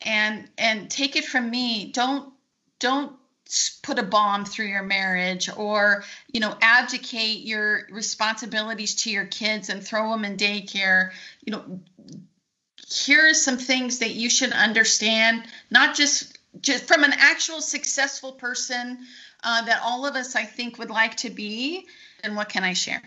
and 0.05 0.49
and 0.57 0.89
take 0.89 1.15
it 1.15 1.25
from 1.25 1.49
me. 1.49 1.91
Don't 1.91 2.33
don't 2.79 3.13
put 3.81 3.99
a 3.99 4.03
bomb 4.03 4.45
through 4.45 4.67
your 4.67 4.83
marriage 4.83 5.49
or 5.55 6.03
you 6.31 6.39
know 6.39 6.55
abdicate 6.61 7.41
your 7.41 7.87
responsibilities 7.91 8.95
to 8.95 9.11
your 9.11 9.25
kids 9.25 9.69
and 9.69 9.85
throw 9.85 10.11
them 10.11 10.25
in 10.25 10.37
daycare 10.37 11.11
you 11.43 11.51
know 11.51 11.79
here 12.87 13.29
are 13.29 13.33
some 13.33 13.57
things 13.57 13.99
that 13.99 14.11
you 14.11 14.29
should 14.29 14.51
understand 14.51 15.43
not 15.69 15.95
just 15.95 16.32
just 16.61 16.85
from 16.85 17.03
an 17.03 17.13
actual 17.17 17.61
successful 17.61 18.33
person 18.33 18.99
uh, 19.43 19.65
that 19.65 19.81
all 19.83 20.05
of 20.05 20.15
us 20.15 20.35
i 20.35 20.43
think 20.43 20.77
would 20.77 20.89
like 20.89 21.15
to 21.15 21.29
be 21.29 21.85
and 22.23 22.35
what 22.35 22.49
can 22.49 22.63
i 22.63 22.73
share 22.73 23.01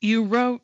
you 0.00 0.24
wrote 0.24 0.62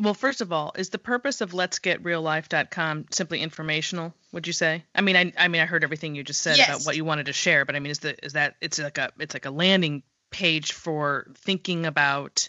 well, 0.00 0.14
first 0.14 0.40
of 0.40 0.50
all, 0.50 0.72
is 0.76 0.88
the 0.88 0.98
purpose 0.98 1.42
of 1.42 1.52
Let's 1.52 1.78
Get 1.78 2.04
Real 2.04 2.22
Life.com 2.22 3.06
simply 3.10 3.40
informational? 3.40 4.14
Would 4.32 4.46
you 4.46 4.52
say? 4.52 4.84
I 4.94 5.02
mean, 5.02 5.16
I, 5.16 5.32
I 5.36 5.48
mean, 5.48 5.60
I 5.60 5.66
heard 5.66 5.84
everything 5.84 6.14
you 6.14 6.24
just 6.24 6.40
said 6.40 6.56
yes. 6.56 6.68
about 6.68 6.86
what 6.86 6.96
you 6.96 7.04
wanted 7.04 7.26
to 7.26 7.34
share, 7.34 7.66
but 7.66 7.76
I 7.76 7.80
mean, 7.80 7.90
is 7.90 7.98
the 7.98 8.24
is 8.24 8.32
that 8.32 8.56
it's 8.60 8.78
like 8.78 8.96
a 8.96 9.10
it's 9.18 9.34
like 9.34 9.44
a 9.44 9.50
landing 9.50 10.02
page 10.30 10.72
for 10.72 11.26
thinking 11.36 11.84
about 11.84 12.48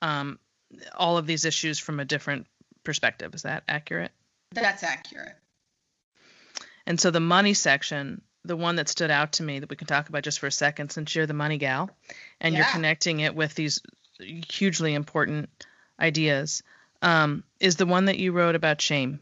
um, 0.00 0.38
all 0.94 1.18
of 1.18 1.26
these 1.26 1.44
issues 1.44 1.78
from 1.78 1.98
a 1.98 2.04
different 2.04 2.46
perspective? 2.84 3.34
Is 3.34 3.42
that 3.42 3.64
accurate? 3.68 4.12
That's 4.52 4.84
accurate. 4.84 5.34
And 6.86 7.00
so 7.00 7.10
the 7.10 7.20
money 7.20 7.54
section, 7.54 8.22
the 8.44 8.56
one 8.56 8.76
that 8.76 8.88
stood 8.88 9.10
out 9.10 9.34
to 9.34 9.42
me 9.42 9.60
that 9.60 9.70
we 9.70 9.76
can 9.76 9.86
talk 9.86 10.08
about 10.08 10.24
just 10.24 10.40
for 10.40 10.46
a 10.46 10.52
second, 10.52 10.90
since 10.90 11.14
you're 11.14 11.26
the 11.26 11.34
money 11.34 11.58
gal, 11.58 11.90
and 12.40 12.54
yeah. 12.54 12.60
you're 12.60 12.72
connecting 12.72 13.20
it 13.20 13.34
with 13.34 13.54
these 13.54 13.80
hugely 14.20 14.94
important 14.94 15.48
ideas 15.98 16.62
um, 17.02 17.44
is 17.60 17.76
the 17.76 17.86
one 17.86 18.06
that 18.06 18.18
you 18.18 18.32
wrote 18.32 18.54
about 18.54 18.80
shame. 18.80 19.20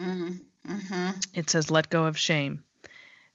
Mm-hmm. 0.00 0.72
Mm-hmm. 0.72 1.10
It 1.34 1.50
says, 1.50 1.70
let 1.70 1.90
go 1.90 2.04
of 2.04 2.18
shame. 2.18 2.64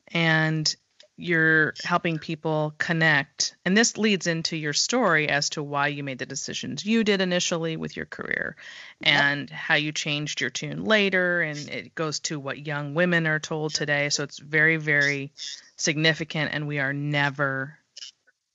And 0.10 0.74
you're 1.18 1.74
helping 1.84 2.20
people 2.20 2.74
connect. 2.78 3.56
And 3.64 3.78
this 3.78 3.98
leads 3.98 4.28
into 4.28 4.58
your 4.58 4.74
story 4.74 5.30
as 5.30 5.50
to 5.52 5.64
why 5.64 5.88
you 5.88 6.04
made 6.04 6.20
the 6.20 6.26
decisions 6.26 6.86
you 6.86 7.04
did 7.04 7.22
initially 7.22 7.78
with 7.78 7.96
your 7.96 8.06
career 8.06 8.56
and 9.02 9.50
yep. 9.50 9.58
how 9.58 9.76
you 9.76 9.92
changed 9.92 10.42
your 10.42 10.50
tune 10.50 10.84
later. 10.84 11.42
And 11.42 11.58
it 11.70 11.96
goes 11.96 12.20
to 12.22 12.40
what 12.40 12.66
young 12.66 12.96
women 12.96 13.28
are 13.28 13.40
told 13.40 13.74
today. 13.74 14.10
So 14.10 14.24
it's 14.24 14.40
very, 14.40 14.78
very 14.78 15.32
significant. 15.78 16.52
And 16.54 16.68
we 16.68 16.80
are 16.80 16.94
never 16.94 17.78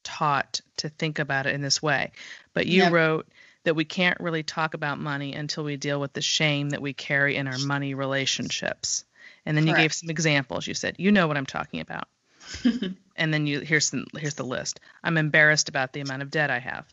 taught 0.05 0.61
to 0.79 0.91
think 0.91 1.19
about 1.19 1.47
it 1.47 1.55
in 1.55 1.63
this 1.63 1.83
way. 1.83 2.13
But 2.53 2.67
you 2.67 2.83
yep. 2.83 2.93
wrote, 2.93 3.29
that 3.65 3.75
we 3.75 3.85
can't 3.85 4.19
really 4.21 4.43
talk 4.43 4.73
about 4.73 4.99
money 4.99 5.35
until 5.35 5.65
we 5.65 5.77
deal 5.77 6.01
with 6.01 6.15
the 6.15 6.23
shame 6.23 6.71
that 6.71 6.81
we 6.81 6.95
carry 6.95 7.37
in 7.37 7.47
our 7.47 7.59
money 7.59 7.93
relationships. 7.95 9.05
And 9.45 9.57
then 9.57 9.65
Correct. 9.65 9.79
you 9.79 9.85
gave 9.85 9.93
some 9.93 10.11
examples. 10.11 10.67
You 10.67 10.73
said, 10.75 10.97
"You 10.99 11.13
know 11.13 11.29
what 11.29 11.37
I'm 11.37 11.47
talking 11.47 11.81
about." 11.81 12.09
and 13.17 13.33
then 13.33 13.47
you 13.47 13.61
here's 13.61 13.91
the, 13.91 14.05
here's 14.17 14.35
the 14.35 14.45
list. 14.45 14.81
I'm 15.03 15.17
embarrassed 15.17 15.69
about 15.69 15.93
the 15.93 16.01
amount 16.01 16.23
of 16.23 16.31
debt 16.31 16.51
I 16.51 16.59
have. 16.59 16.87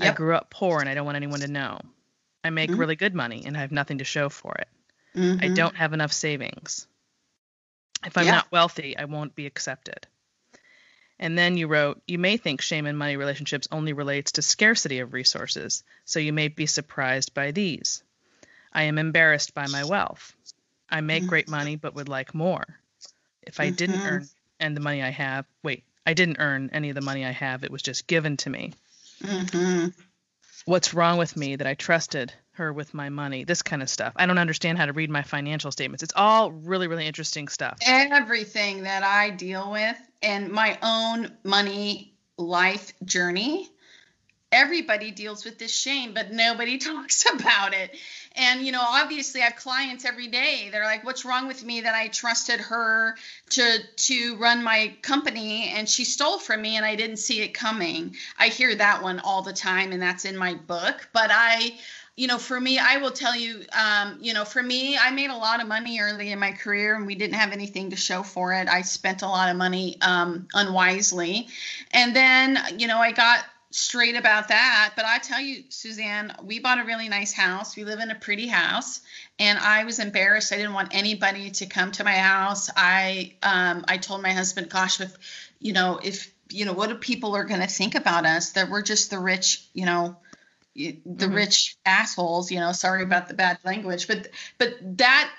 Yep. 0.00 0.12
I 0.12 0.16
grew 0.16 0.34
up 0.34 0.50
poor 0.50 0.80
and 0.80 0.88
I 0.88 0.94
don't 0.94 1.06
want 1.06 1.16
anyone 1.16 1.40
to 1.40 1.48
know. 1.48 1.80
I 2.44 2.50
make 2.50 2.70
mm-hmm. 2.70 2.80
really 2.80 2.96
good 2.96 3.14
money 3.14 3.44
and 3.46 3.56
I 3.56 3.60
have 3.60 3.72
nothing 3.72 3.98
to 3.98 4.04
show 4.04 4.28
for 4.28 4.54
it. 4.54 4.68
Mm-hmm. 5.16 5.44
I 5.44 5.48
don't 5.54 5.76
have 5.76 5.92
enough 5.92 6.12
savings. 6.12 6.86
If 8.04 8.16
I'm 8.18 8.26
yeah. 8.26 8.32
not 8.32 8.52
wealthy, 8.52 8.96
I 8.96 9.06
won't 9.06 9.34
be 9.34 9.46
accepted. 9.46 10.06
And 11.18 11.36
then 11.36 11.56
you 11.56 11.66
wrote, 11.66 12.02
you 12.06 12.18
may 12.18 12.36
think 12.36 12.60
shame 12.60 12.86
in 12.86 12.96
money 12.96 13.16
relationships 13.16 13.68
only 13.72 13.94
relates 13.94 14.32
to 14.32 14.42
scarcity 14.42 14.98
of 14.98 15.14
resources, 15.14 15.82
so 16.04 16.20
you 16.20 16.32
may 16.32 16.48
be 16.48 16.66
surprised 16.66 17.32
by 17.32 17.52
these. 17.52 18.02
I 18.72 18.82
am 18.84 18.98
embarrassed 18.98 19.54
by 19.54 19.66
my 19.68 19.84
wealth. 19.84 20.36
I 20.90 21.00
make 21.00 21.22
mm-hmm. 21.22 21.30
great 21.30 21.48
money 21.48 21.76
but 21.76 21.94
would 21.94 22.10
like 22.10 22.34
more. 22.34 22.64
If 23.42 23.60
I 23.60 23.68
mm-hmm. 23.68 23.76
didn't 23.76 24.00
earn 24.02 24.28
and 24.60 24.76
the 24.76 24.80
money 24.80 25.02
I 25.02 25.10
have, 25.10 25.46
wait, 25.62 25.84
I 26.04 26.14
didn't 26.14 26.38
earn 26.38 26.70
any 26.72 26.90
of 26.90 26.94
the 26.94 27.00
money 27.00 27.24
I 27.24 27.32
have, 27.32 27.64
it 27.64 27.70
was 27.70 27.82
just 27.82 28.06
given 28.06 28.36
to 28.38 28.50
me. 28.50 28.72
Mm-hmm. 29.22 29.88
What's 30.64 30.94
wrong 30.94 31.18
with 31.18 31.36
me 31.36 31.56
that 31.56 31.66
I 31.66 31.74
trusted 31.74 32.32
her 32.52 32.72
with 32.72 32.94
my 32.94 33.08
money? 33.08 33.44
This 33.44 33.62
kind 33.62 33.82
of 33.82 33.90
stuff. 33.90 34.12
I 34.16 34.26
don't 34.26 34.38
understand 34.38 34.78
how 34.78 34.86
to 34.86 34.92
read 34.92 35.10
my 35.10 35.22
financial 35.22 35.70
statements. 35.70 36.02
It's 36.02 36.14
all 36.16 36.50
really, 36.50 36.88
really 36.88 37.06
interesting 37.06 37.48
stuff. 37.48 37.78
Everything 37.86 38.82
that 38.82 39.02
I 39.02 39.30
deal 39.30 39.70
with 39.70 39.96
and 40.22 40.50
my 40.50 40.78
own 40.82 41.36
money 41.44 42.14
life 42.38 42.92
journey 43.04 43.68
everybody 44.56 45.10
deals 45.10 45.44
with 45.44 45.58
this 45.58 45.74
shame 45.74 46.14
but 46.14 46.32
nobody 46.32 46.78
talks 46.90 47.26
about 47.30 47.74
it 47.74 47.94
and 48.34 48.64
you 48.64 48.72
know 48.72 48.82
obviously 48.82 49.42
i 49.42 49.44
have 49.44 49.56
clients 49.56 50.04
every 50.04 50.28
day 50.28 50.70
they're 50.72 50.84
like 50.84 51.04
what's 51.04 51.24
wrong 51.24 51.46
with 51.46 51.62
me 51.62 51.82
that 51.82 51.94
i 51.94 52.08
trusted 52.08 52.58
her 52.58 53.14
to 53.50 53.78
to 53.96 54.36
run 54.36 54.64
my 54.64 54.94
company 55.02 55.72
and 55.76 55.88
she 55.88 56.04
stole 56.04 56.38
from 56.38 56.62
me 56.62 56.76
and 56.76 56.86
i 56.86 56.96
didn't 56.96 57.18
see 57.18 57.42
it 57.42 57.52
coming 57.52 58.16
i 58.38 58.48
hear 58.48 58.74
that 58.74 59.02
one 59.02 59.20
all 59.20 59.42
the 59.42 59.52
time 59.52 59.92
and 59.92 60.00
that's 60.00 60.24
in 60.24 60.36
my 60.36 60.54
book 60.54 61.06
but 61.12 61.30
i 61.30 61.72
you 62.16 62.26
know, 62.26 62.38
for 62.38 62.58
me, 62.58 62.78
I 62.78 62.96
will 62.96 63.10
tell 63.10 63.36
you, 63.36 63.62
um, 63.78 64.16
you 64.22 64.32
know, 64.32 64.46
for 64.46 64.62
me, 64.62 64.96
I 64.96 65.10
made 65.10 65.28
a 65.28 65.36
lot 65.36 65.60
of 65.60 65.68
money 65.68 66.00
early 66.00 66.32
in 66.32 66.38
my 66.38 66.52
career 66.52 66.96
and 66.96 67.06
we 67.06 67.14
didn't 67.14 67.34
have 67.34 67.52
anything 67.52 67.90
to 67.90 67.96
show 67.96 68.22
for 68.22 68.54
it. 68.54 68.68
I 68.68 68.80
spent 68.80 69.20
a 69.20 69.28
lot 69.28 69.50
of 69.50 69.56
money 69.58 69.98
um, 70.00 70.48
unwisely. 70.54 71.48
And 71.90 72.16
then, 72.16 72.58
you 72.78 72.86
know, 72.86 72.96
I 72.96 73.12
got 73.12 73.44
straight 73.70 74.16
about 74.16 74.48
that. 74.48 74.92
But 74.96 75.04
I 75.04 75.18
tell 75.18 75.40
you, 75.40 75.64
Suzanne, 75.68 76.34
we 76.42 76.58
bought 76.58 76.78
a 76.78 76.84
really 76.84 77.08
nice 77.08 77.32
house. 77.32 77.76
We 77.76 77.84
live 77.84 78.00
in 78.00 78.10
a 78.10 78.14
pretty 78.14 78.46
house. 78.46 79.00
And 79.38 79.58
I 79.58 79.84
was 79.84 79.98
embarrassed. 79.98 80.52
I 80.52 80.56
didn't 80.56 80.74
want 80.74 80.94
anybody 80.94 81.50
to 81.50 81.66
come 81.66 81.92
to 81.92 82.04
my 82.04 82.16
house. 82.16 82.70
I, 82.74 83.34
um, 83.42 83.84
I 83.88 83.98
told 83.98 84.22
my 84.22 84.32
husband, 84.32 84.70
gosh, 84.70 85.00
if, 85.00 85.16
you 85.58 85.72
know, 85.72 86.00
if, 86.02 86.32
you 86.50 86.64
know, 86.64 86.72
what 86.72 86.88
do 86.88 86.94
people 86.94 87.34
are 87.36 87.44
going 87.44 87.60
to 87.60 87.66
think 87.66 87.94
about 87.94 88.24
us 88.24 88.52
that 88.52 88.70
we're 88.70 88.82
just 88.82 89.10
the 89.10 89.18
rich, 89.18 89.66
you 89.74 89.84
know, 89.84 90.16
the 90.76 90.92
mm-hmm. 90.92 91.32
rich 91.32 91.76
assholes 91.86 92.50
you 92.50 92.60
know 92.60 92.70
sorry 92.72 93.02
about 93.02 93.28
the 93.28 93.34
bad 93.34 93.58
language 93.64 94.06
but 94.06 94.28
but 94.58 94.74
that 94.98 95.30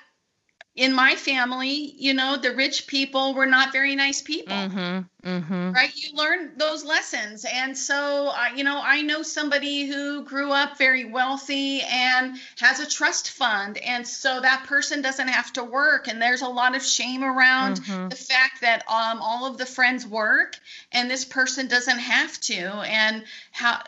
in 0.78 0.92
my 0.92 1.16
family 1.16 1.92
you 1.98 2.14
know 2.14 2.36
the 2.36 2.54
rich 2.54 2.86
people 2.86 3.34
were 3.34 3.46
not 3.46 3.72
very 3.72 3.96
nice 3.96 4.22
people 4.22 4.54
mm-hmm. 4.54 5.28
Mm-hmm. 5.28 5.72
right 5.72 5.92
you 5.96 6.14
learn 6.14 6.52
those 6.56 6.84
lessons 6.84 7.44
and 7.52 7.76
so 7.76 8.28
uh, 8.28 8.54
you 8.54 8.62
know 8.62 8.80
i 8.80 9.02
know 9.02 9.22
somebody 9.22 9.86
who 9.86 10.22
grew 10.22 10.52
up 10.52 10.78
very 10.78 11.04
wealthy 11.04 11.82
and 11.82 12.36
has 12.60 12.78
a 12.78 12.88
trust 12.88 13.30
fund 13.32 13.78
and 13.78 14.06
so 14.06 14.40
that 14.40 14.66
person 14.68 15.02
doesn't 15.02 15.26
have 15.26 15.52
to 15.54 15.64
work 15.64 16.06
and 16.06 16.22
there's 16.22 16.42
a 16.42 16.48
lot 16.48 16.76
of 16.76 16.82
shame 16.84 17.24
around 17.24 17.80
mm-hmm. 17.80 18.08
the 18.08 18.16
fact 18.16 18.60
that 18.60 18.84
um, 18.88 19.18
all 19.20 19.46
of 19.46 19.58
the 19.58 19.66
friends 19.66 20.06
work 20.06 20.56
and 20.92 21.10
this 21.10 21.24
person 21.24 21.66
doesn't 21.66 21.98
have 21.98 22.38
to 22.38 22.54
and 22.54 23.24
how 23.50 23.82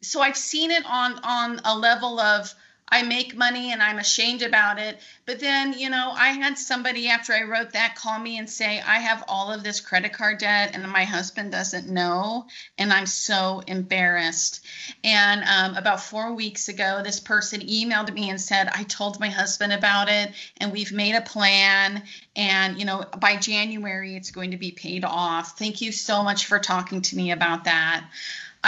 so 0.00 0.22
I've 0.22 0.38
seen 0.38 0.70
it 0.70 0.84
on 0.86 1.20
on 1.22 1.60
a 1.64 1.76
level 1.76 2.18
of 2.18 2.54
I 2.90 3.02
make 3.02 3.36
money 3.36 3.72
and 3.72 3.82
I'm 3.82 3.98
ashamed 3.98 4.42
about 4.42 4.78
it. 4.78 4.98
But 5.26 5.40
then, 5.40 5.74
you 5.74 5.90
know, 5.90 6.10
I 6.14 6.28
had 6.28 6.58
somebody 6.58 7.08
after 7.08 7.32
I 7.32 7.42
wrote 7.42 7.72
that 7.72 7.96
call 7.96 8.18
me 8.18 8.38
and 8.38 8.48
say, 8.48 8.80
I 8.80 8.98
have 8.98 9.24
all 9.28 9.52
of 9.52 9.62
this 9.62 9.80
credit 9.80 10.12
card 10.12 10.38
debt 10.38 10.70
and 10.74 10.90
my 10.90 11.04
husband 11.04 11.52
doesn't 11.52 11.88
know. 11.88 12.46
And 12.78 12.92
I'm 12.92 13.06
so 13.06 13.62
embarrassed. 13.66 14.64
And 15.04 15.42
um, 15.44 15.76
about 15.76 16.00
four 16.00 16.32
weeks 16.34 16.68
ago, 16.68 17.02
this 17.04 17.20
person 17.20 17.60
emailed 17.60 18.12
me 18.12 18.30
and 18.30 18.40
said, 18.40 18.68
I 18.72 18.84
told 18.84 19.20
my 19.20 19.28
husband 19.28 19.72
about 19.72 20.08
it 20.08 20.32
and 20.56 20.72
we've 20.72 20.92
made 20.92 21.14
a 21.14 21.20
plan. 21.20 22.02
And, 22.34 22.78
you 22.78 22.86
know, 22.86 23.04
by 23.18 23.36
January, 23.36 24.16
it's 24.16 24.30
going 24.30 24.52
to 24.52 24.56
be 24.56 24.70
paid 24.70 25.04
off. 25.04 25.58
Thank 25.58 25.82
you 25.82 25.92
so 25.92 26.22
much 26.22 26.46
for 26.46 26.58
talking 26.58 27.02
to 27.02 27.16
me 27.16 27.32
about 27.32 27.64
that. 27.64 28.08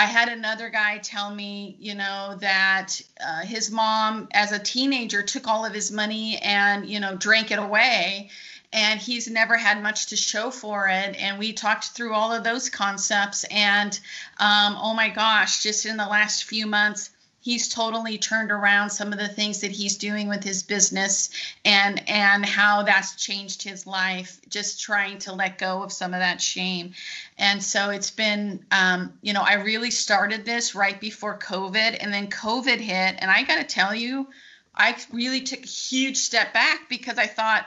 I 0.00 0.06
had 0.06 0.30
another 0.30 0.70
guy 0.70 0.96
tell 0.96 1.30
me, 1.30 1.76
you 1.78 1.94
know, 1.94 2.38
that 2.40 2.98
uh, 3.22 3.40
his 3.40 3.70
mom, 3.70 4.28
as 4.32 4.50
a 4.50 4.58
teenager, 4.58 5.22
took 5.22 5.46
all 5.46 5.66
of 5.66 5.74
his 5.74 5.92
money 5.92 6.38
and, 6.38 6.88
you 6.88 7.00
know, 7.00 7.16
drank 7.16 7.50
it 7.50 7.58
away. 7.58 8.30
And 8.72 8.98
he's 8.98 9.28
never 9.28 9.58
had 9.58 9.82
much 9.82 10.06
to 10.06 10.16
show 10.16 10.50
for 10.50 10.88
it. 10.88 11.16
And 11.16 11.38
we 11.38 11.52
talked 11.52 11.88
through 11.88 12.14
all 12.14 12.32
of 12.32 12.44
those 12.44 12.70
concepts. 12.70 13.44
And 13.50 13.92
um, 14.38 14.78
oh 14.80 14.94
my 14.94 15.10
gosh, 15.10 15.62
just 15.62 15.84
in 15.84 15.98
the 15.98 16.08
last 16.08 16.44
few 16.44 16.66
months, 16.66 17.10
he's 17.40 17.68
totally 17.68 18.18
turned 18.18 18.50
around 18.50 18.90
some 18.90 19.12
of 19.12 19.18
the 19.18 19.28
things 19.28 19.60
that 19.60 19.70
he's 19.70 19.96
doing 19.96 20.28
with 20.28 20.44
his 20.44 20.62
business 20.62 21.30
and 21.64 22.02
and 22.08 22.44
how 22.44 22.82
that's 22.82 23.16
changed 23.16 23.62
his 23.62 23.86
life 23.86 24.40
just 24.48 24.80
trying 24.80 25.18
to 25.18 25.32
let 25.32 25.58
go 25.58 25.82
of 25.82 25.92
some 25.92 26.12
of 26.14 26.20
that 26.20 26.40
shame 26.40 26.92
and 27.38 27.62
so 27.62 27.90
it's 27.90 28.10
been 28.10 28.64
um, 28.70 29.12
you 29.22 29.32
know 29.32 29.42
i 29.42 29.54
really 29.54 29.90
started 29.90 30.44
this 30.44 30.74
right 30.74 31.00
before 31.00 31.38
covid 31.38 31.96
and 32.00 32.12
then 32.12 32.28
covid 32.28 32.78
hit 32.78 33.16
and 33.18 33.30
i 33.30 33.42
got 33.42 33.56
to 33.56 33.64
tell 33.64 33.94
you 33.94 34.26
i 34.74 34.96
really 35.12 35.40
took 35.40 35.62
a 35.62 35.68
huge 35.68 36.16
step 36.16 36.52
back 36.52 36.88
because 36.88 37.18
i 37.18 37.26
thought 37.26 37.66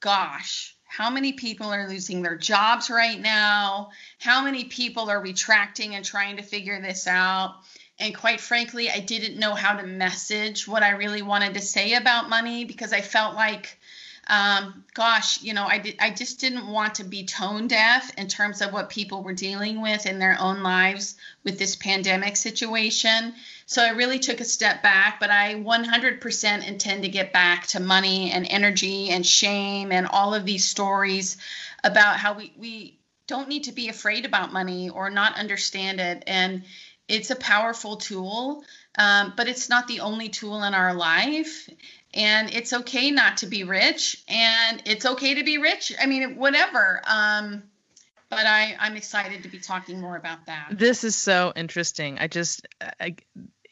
gosh, 0.00 0.76
how 0.84 1.10
many 1.10 1.32
people 1.32 1.66
are 1.66 1.88
losing 1.88 2.22
their 2.22 2.36
jobs 2.36 2.90
right 2.90 3.20
now? 3.20 3.90
How 4.18 4.44
many 4.44 4.64
people 4.64 5.10
are 5.10 5.20
retracting 5.20 5.94
and 5.94 6.04
trying 6.04 6.36
to 6.36 6.42
figure 6.42 6.80
this 6.80 7.06
out? 7.06 7.56
And 7.98 8.14
quite 8.14 8.40
frankly, 8.40 8.90
I 8.90 9.00
didn't 9.00 9.38
know 9.38 9.54
how 9.54 9.76
to 9.76 9.86
message 9.86 10.68
what 10.68 10.82
I 10.82 10.90
really 10.90 11.22
wanted 11.22 11.54
to 11.54 11.60
say 11.60 11.94
about 11.94 12.28
money 12.28 12.64
because 12.64 12.92
I 12.92 13.00
felt 13.00 13.34
like 13.34 13.78
um, 14.28 14.84
gosh, 14.92 15.40
you 15.42 15.54
know, 15.54 15.66
I 15.66 15.78
did, 15.78 15.96
I 16.00 16.10
just 16.10 16.40
didn't 16.40 16.66
want 16.66 16.96
to 16.96 17.04
be 17.04 17.24
tone 17.24 17.68
deaf 17.68 18.12
in 18.18 18.26
terms 18.26 18.60
of 18.60 18.72
what 18.72 18.90
people 18.90 19.22
were 19.22 19.32
dealing 19.32 19.80
with 19.80 20.04
in 20.04 20.18
their 20.18 20.36
own 20.40 20.64
lives 20.64 21.14
with 21.44 21.60
this 21.60 21.76
pandemic 21.76 22.36
situation. 22.36 23.34
So 23.66 23.84
I 23.84 23.90
really 23.90 24.18
took 24.18 24.40
a 24.40 24.44
step 24.44 24.82
back, 24.82 25.20
but 25.20 25.30
I 25.30 25.54
100% 25.54 26.66
intend 26.66 27.02
to 27.04 27.08
get 27.08 27.32
back 27.32 27.68
to 27.68 27.80
money 27.80 28.32
and 28.32 28.46
energy 28.50 29.10
and 29.10 29.24
shame 29.24 29.92
and 29.92 30.08
all 30.08 30.34
of 30.34 30.44
these 30.44 30.64
stories 30.64 31.36
about 31.84 32.16
how 32.16 32.34
we, 32.34 32.52
we 32.58 32.98
don't 33.28 33.48
need 33.48 33.64
to 33.64 33.72
be 33.72 33.88
afraid 33.88 34.24
about 34.24 34.52
money 34.52 34.88
or 34.88 35.08
not 35.08 35.38
understand 35.38 36.00
it. 36.00 36.24
And 36.26 36.64
it's 37.08 37.30
a 37.30 37.36
powerful 37.36 37.96
tool, 37.96 38.64
um, 38.98 39.34
but 39.36 39.48
it's 39.48 39.68
not 39.68 39.86
the 39.86 40.00
only 40.00 40.28
tool 40.28 40.62
in 40.62 40.74
our 40.74 40.94
life. 40.94 41.68
And 42.14 42.54
it's 42.54 42.72
okay 42.72 43.10
not 43.10 43.38
to 43.38 43.46
be 43.46 43.64
rich 43.64 44.24
and 44.26 44.82
it's 44.86 45.04
okay 45.04 45.34
to 45.34 45.44
be 45.44 45.58
rich 45.58 45.92
i 46.00 46.06
mean 46.06 46.36
whatever 46.36 47.02
um 47.06 47.62
but 48.30 48.46
i 48.46 48.74
i'm 48.80 48.96
excited 48.96 49.42
to 49.42 49.48
be 49.48 49.58
talking 49.58 50.00
more 50.00 50.16
about 50.16 50.46
that. 50.46 50.68
This 50.72 51.04
is 51.04 51.14
so 51.14 51.52
interesting. 51.54 52.18
I 52.18 52.28
just 52.28 52.66
I, 53.00 53.16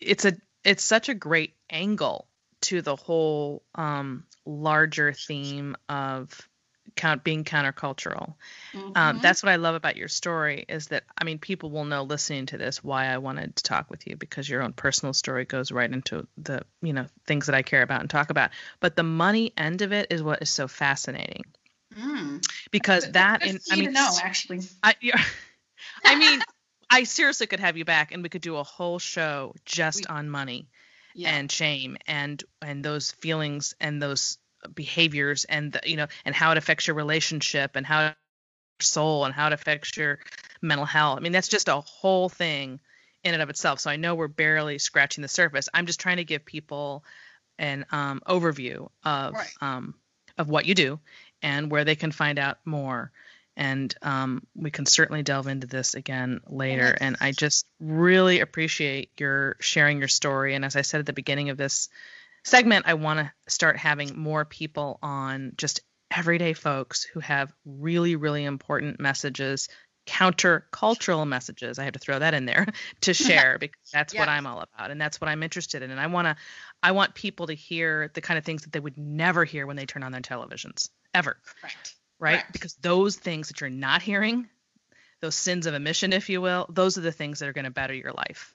it's 0.01 0.25
a 0.25 0.37
it's 0.63 0.85
such 0.85 1.09
a 1.09 1.15
great 1.15 1.55
angle 1.71 2.29
to 2.63 2.83
the 2.83 2.97
whole 2.97 3.63
um 3.75 4.25
larger 4.47 5.13
theme 5.13 5.77
of 5.89 6.49
count 6.97 7.25
being 7.25 7.45
countercultural. 7.45 8.35
Um, 8.75 8.81
mm-hmm. 8.81 8.93
Um, 8.97 9.19
that's 9.21 9.43
what 9.43 9.51
I 9.51 9.57
love 9.57 9.75
about 9.75 9.97
your 9.97 10.09
story 10.09 10.65
is 10.69 10.89
that 10.89 11.05
I 11.17 11.25
mean 11.25 11.39
people 11.39 11.71
will 11.71 11.85
know 11.85 12.03
listening 12.03 12.47
to 12.47 12.59
this 12.59 12.83
why 12.83 13.07
I 13.07 13.19
wanted 13.19 13.57
to 13.57 13.63
talk 13.63 13.91
with 13.91 14.07
you 14.07 14.17
because 14.17 14.49
your 14.49 14.63
own 14.63 14.73
personal 14.73 15.13
story 15.13 15.45
goes 15.45 15.73
right 15.73 15.91
into 15.91 16.27
the 16.39 16.63
you 16.83 16.93
know 16.93 17.07
things 17.27 17.47
that 17.47 17.55
I 17.55 17.63
care 17.63 17.83
about 17.83 18.01
and 18.01 18.11
talk 18.11 18.31
about. 18.31 18.51
But 18.81 18.97
the 18.97 19.03
money 19.03 19.53
end 19.57 19.83
of 19.83 19.93
it 19.93 20.09
is 20.11 20.23
what 20.23 20.43
is 20.43 20.51
so 20.51 20.69
fascinating. 20.69 21.45
Mm. 21.97 22.45
Because 22.71 23.11
that 23.13 23.45
in, 23.45 23.61
I 23.71 23.77
mean 23.77 23.93
no 23.93 24.11
actually 24.23 24.61
I 24.83 24.95
I 26.05 26.17
mean 26.17 26.43
I 26.91 27.05
seriously 27.05 27.47
could 27.47 27.61
have 27.61 27.77
you 27.77 27.85
back 27.85 28.13
and 28.13 28.23
we 28.23 28.29
could 28.29 28.43
do 28.43 28.57
a 28.57 28.63
whole 28.63 28.99
show 28.99 29.55
just 29.65 30.09
we, 30.09 30.15
on 30.15 30.29
money 30.29 30.69
yeah. 31.15 31.31
and 31.31 31.51
shame 31.51 31.97
and 32.07 32.43
and 32.61 32.85
those 32.85 33.13
feelings 33.13 33.75
and 33.81 34.03
those 34.03 34.39
behaviors 34.75 35.45
and 35.45 35.73
the, 35.73 35.81
you 35.85 35.97
know 35.97 36.07
and 36.25 36.35
how 36.35 36.53
it 36.53 36.59
affects 36.59 36.87
your 36.87 36.97
relationship 36.97 37.77
and 37.77 37.87
how 37.87 38.03
your 38.03 38.17
soul 38.81 39.25
and 39.25 39.35
how 39.35 39.47
it 39.47 39.53
affects 39.53 39.97
your 39.97 40.19
mental 40.63 40.87
health. 40.87 41.19
I 41.19 41.21
mean, 41.21 41.33
that's 41.33 41.49
just 41.49 41.69
a 41.69 41.81
whole 41.81 42.29
thing 42.29 42.81
in 43.23 43.35
and 43.35 43.43
of 43.43 43.51
itself. 43.51 43.81
So 43.81 43.91
I 43.91 43.97
know 43.97 44.15
we're 44.15 44.29
barely 44.29 44.79
scratching 44.79 45.23
the 45.23 45.29
surface. 45.29 45.69
I'm 45.73 45.87
just 45.87 46.01
trying 46.01 46.19
to 46.19 46.25
give 46.25 46.45
people 46.45 47.05
an 47.59 47.87
um, 47.91 48.23
overview 48.27 48.89
of 49.05 49.35
right. 49.35 49.51
um, 49.61 49.95
of 50.37 50.49
what 50.49 50.67
you 50.67 50.75
do 50.75 51.01
and 51.43 51.71
where 51.71 51.85
they 51.85 51.97
can 51.97 52.13
find 52.13 52.39
out 52.39 52.59
more. 52.65 53.13
And 53.57 53.95
um, 54.03 54.45
we 54.57 54.73
can 54.73 54.85
certainly 54.85 55.23
delve 55.23 55.47
into 55.47 55.69
this 55.69 55.95
again 55.95 56.41
later. 56.49 56.97
And 57.01 57.17
I 57.21 57.31
just 57.31 57.67
really 57.79 58.41
appreciate 58.41 59.11
your 59.19 59.57
sharing 59.61 60.01
your 60.01 60.09
story. 60.09 60.55
And 60.55 60.65
as 60.65 60.75
I 60.75 60.83
said 60.83 61.01
at 61.01 61.07
the 61.07 61.13
beginning 61.13 61.51
of 61.51 61.57
this 61.57 61.89
segment, 62.45 62.87
I 62.87 62.95
want 62.95 63.21
to 63.21 63.33
start 63.49 63.77
having 63.77 64.17
more 64.19 64.45
people 64.45 64.99
on 65.03 65.53
just 65.57 65.81
everyday 66.11 66.53
folks 66.53 67.03
who 67.03 67.21
have 67.21 67.53
really, 67.65 68.17
really 68.17 68.45
important 68.45 69.01
messages, 69.01 69.69
counter-cultural 70.07 71.25
messages. 71.25 71.79
I 71.79 71.85
have 71.85 71.95
to 71.95 71.99
throw 71.99 72.19
that 72.19 72.35
in 72.35 72.45
there 72.45 72.67
to 73.03 73.15
share 73.15 73.59
because 73.61 73.91
that's 73.93 74.15
what 74.15 74.29
I'm 74.29 74.47
all 74.47 74.61
about 74.61 74.91
and 74.91 75.01
that's 75.01 75.21
what 75.21 75.29
I'm 75.29 75.43
interested 75.43 75.83
in. 75.83 75.91
And 75.91 75.99
I 75.99 76.07
want 76.07 76.27
to, 76.27 76.37
I 76.83 76.93
want 76.93 77.15
people 77.15 77.47
to 77.49 77.55
hear 77.55 78.11
the 78.15 78.21
kind 78.21 78.39
of 78.39 78.45
things 78.45 78.63
that 78.63 78.73
they 78.73 78.81
would 78.81 78.99
never 78.99 79.45
hear 79.45 79.67
when 79.67 79.77
they 79.77 79.87
turn 79.87 80.03
on 80.03 80.13
their 80.13 80.21
televisions 80.21 80.91
ever. 81.13 81.37
Right. 81.63 81.95
Right. 82.21 82.45
Because 82.53 82.75
those 82.75 83.17
things 83.17 83.49
that 83.49 83.61
you're 83.61 83.71
not 83.71 84.01
hearing, 84.01 84.49
those 85.21 85.35
sins 85.35 85.67
of 85.67 85.75
omission, 85.75 86.13
if 86.13 86.29
you 86.29 86.41
will, 86.41 86.67
those 86.69 86.97
are 86.97 87.03
the 87.03 87.13
things 87.13 87.41
that 87.41 87.49
are 87.49 87.53
going 87.53 87.65
to 87.65 87.71
better 87.71 87.95
your 87.95 88.13
life. 88.13 88.55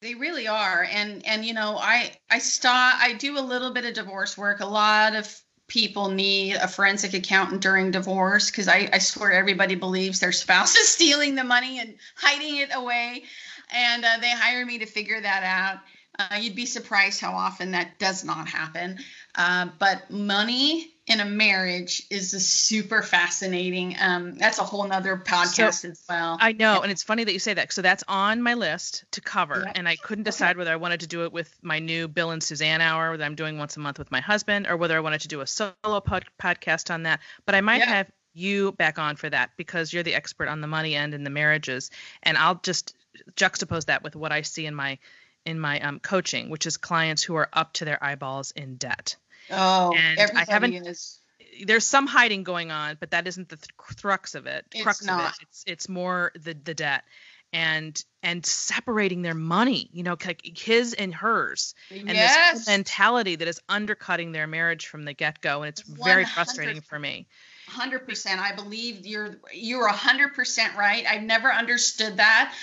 They 0.00 0.14
really 0.14 0.46
are. 0.46 0.86
And 0.90 1.26
and 1.26 1.44
you 1.44 1.54
know, 1.54 1.76
I 1.76 2.12
I 2.30 2.38
stop 2.38 2.96
I 3.00 3.14
do 3.14 3.38
a 3.38 3.40
little 3.40 3.72
bit 3.72 3.84
of 3.84 3.94
divorce 3.94 4.38
work. 4.38 4.60
A 4.60 4.66
lot 4.66 5.16
of 5.16 5.40
people 5.66 6.08
need 6.08 6.54
a 6.54 6.66
forensic 6.66 7.14
accountant 7.14 7.60
during 7.60 7.90
divorce 7.90 8.50
because 8.50 8.68
I, 8.68 8.88
I 8.92 8.98
swear 8.98 9.32
everybody 9.32 9.74
believes 9.74 10.18
their 10.18 10.32
spouse 10.32 10.74
is 10.76 10.88
stealing 10.88 11.34
the 11.34 11.44
money 11.44 11.78
and 11.78 11.94
hiding 12.16 12.56
it 12.56 12.70
away. 12.72 13.24
And 13.70 14.04
uh, 14.04 14.18
they 14.20 14.30
hire 14.30 14.64
me 14.64 14.78
to 14.78 14.86
figure 14.86 15.20
that 15.20 15.42
out. 15.42 15.80
Uh, 16.18 16.36
you'd 16.40 16.56
be 16.56 16.66
surprised 16.66 17.20
how 17.20 17.32
often 17.32 17.72
that 17.72 17.98
does 17.98 18.24
not 18.24 18.48
happen. 18.48 18.98
Uh, 19.38 19.68
but 19.78 20.10
money 20.10 20.90
in 21.06 21.20
a 21.20 21.24
marriage 21.24 22.02
is 22.10 22.34
a 22.34 22.40
super 22.40 23.02
fascinating. 23.02 23.96
Um, 23.98 24.34
that's 24.34 24.58
a 24.58 24.64
whole 24.64 24.86
nother 24.86 25.16
podcast 25.16 25.82
so, 25.82 25.88
as 25.88 26.04
well. 26.08 26.36
I 26.40 26.52
know, 26.52 26.74
yeah. 26.74 26.80
and 26.82 26.90
it's 26.90 27.04
funny 27.04 27.22
that 27.22 27.32
you 27.32 27.38
say 27.38 27.54
that. 27.54 27.72
So 27.72 27.80
that's 27.80 28.02
on 28.08 28.42
my 28.42 28.54
list 28.54 29.04
to 29.12 29.20
cover, 29.20 29.62
yeah. 29.64 29.72
and 29.76 29.88
I 29.88 29.94
couldn't 29.94 30.24
decide 30.24 30.50
okay. 30.50 30.58
whether 30.58 30.72
I 30.72 30.76
wanted 30.76 31.00
to 31.00 31.06
do 31.06 31.22
it 31.22 31.32
with 31.32 31.56
my 31.62 31.78
new 31.78 32.08
Bill 32.08 32.32
and 32.32 32.42
Suzanne 32.42 32.80
hour 32.80 33.16
that 33.16 33.24
I'm 33.24 33.36
doing 33.36 33.58
once 33.58 33.76
a 33.76 33.80
month 33.80 33.98
with 33.98 34.10
my 34.10 34.20
husband, 34.20 34.66
or 34.66 34.76
whether 34.76 34.96
I 34.96 35.00
wanted 35.00 35.20
to 35.20 35.28
do 35.28 35.40
a 35.40 35.46
solo 35.46 36.00
pod- 36.04 36.26
podcast 36.42 36.92
on 36.92 37.04
that. 37.04 37.20
But 37.46 37.54
I 37.54 37.60
might 37.60 37.78
yeah. 37.78 37.86
have 37.86 38.10
you 38.34 38.72
back 38.72 38.98
on 38.98 39.14
for 39.14 39.30
that 39.30 39.50
because 39.56 39.92
you're 39.92 40.02
the 40.02 40.14
expert 40.16 40.48
on 40.48 40.60
the 40.60 40.66
money 40.66 40.96
end 40.96 41.14
and 41.14 41.24
the 41.24 41.30
marriages, 41.30 41.90
and 42.24 42.36
I'll 42.36 42.56
just 42.56 42.96
juxtapose 43.34 43.86
that 43.86 44.02
with 44.02 44.16
what 44.16 44.32
I 44.32 44.42
see 44.42 44.66
in 44.66 44.74
my 44.74 44.98
in 45.46 45.58
my 45.58 45.80
um, 45.80 46.00
coaching, 46.00 46.50
which 46.50 46.66
is 46.66 46.76
clients 46.76 47.22
who 47.22 47.36
are 47.36 47.48
up 47.52 47.72
to 47.74 47.84
their 47.86 48.02
eyeballs 48.02 48.50
in 48.50 48.76
debt. 48.76 49.16
Oh, 49.50 49.94
and 49.96 50.20
I 50.36 50.44
haven't. 50.48 50.74
Is. 50.74 51.18
There's 51.64 51.86
some 51.86 52.06
hiding 52.06 52.44
going 52.44 52.70
on, 52.70 52.96
but 53.00 53.10
that 53.12 53.26
isn't 53.26 53.48
the 53.48 53.56
th- 53.56 53.76
crux 53.76 54.34
of 54.34 54.46
it. 54.46 54.64
It's 54.72 54.82
crux 54.82 55.04
not. 55.04 55.20
of 55.20 55.30
it. 55.30 55.34
It's 55.42 55.64
it's 55.66 55.88
more 55.88 56.32
the 56.34 56.54
the 56.54 56.74
debt 56.74 57.04
and 57.52 58.02
and 58.22 58.44
separating 58.44 59.22
their 59.22 59.34
money 59.34 59.88
you 59.92 60.02
know 60.02 60.16
his 60.42 60.92
and 60.92 61.14
hers 61.14 61.74
and 61.90 62.08
yes. 62.08 62.58
this 62.58 62.66
mentality 62.66 63.36
that 63.36 63.48
is 63.48 63.60
undercutting 63.68 64.32
their 64.32 64.46
marriage 64.46 64.86
from 64.86 65.04
the 65.04 65.14
get-go 65.14 65.62
and 65.62 65.68
it's 65.70 65.80
very 65.82 66.26
frustrating 66.26 66.82
for 66.82 66.98
me 66.98 67.26
100% 67.68 68.38
i 68.38 68.54
believe 68.54 69.06
you're 69.06 69.36
you're 69.52 69.88
100% 69.88 70.76
right 70.76 71.04
i've 71.08 71.22
never 71.22 71.52
understood 71.52 72.16
that 72.16 72.54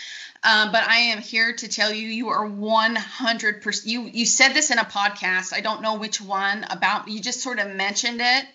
um, 0.45 0.71
but 0.71 0.87
I 0.87 0.97
am 0.97 1.21
here 1.21 1.53
to 1.53 1.67
tell 1.67 1.91
you, 1.91 2.07
you 2.07 2.29
are 2.29 2.47
100%. 2.47 3.85
You 3.87 4.03
you 4.03 4.27
said 4.27 4.49
this 4.49 4.69
in 4.69 4.77
a 4.77 4.85
podcast. 4.85 5.53
I 5.53 5.61
don't 5.61 5.81
know 5.81 5.95
which 5.95 6.21
one 6.21 6.63
about. 6.69 7.07
You 7.07 7.19
just 7.19 7.41
sort 7.41 7.57
of 7.57 7.73
mentioned 7.75 8.21
it, 8.21 8.45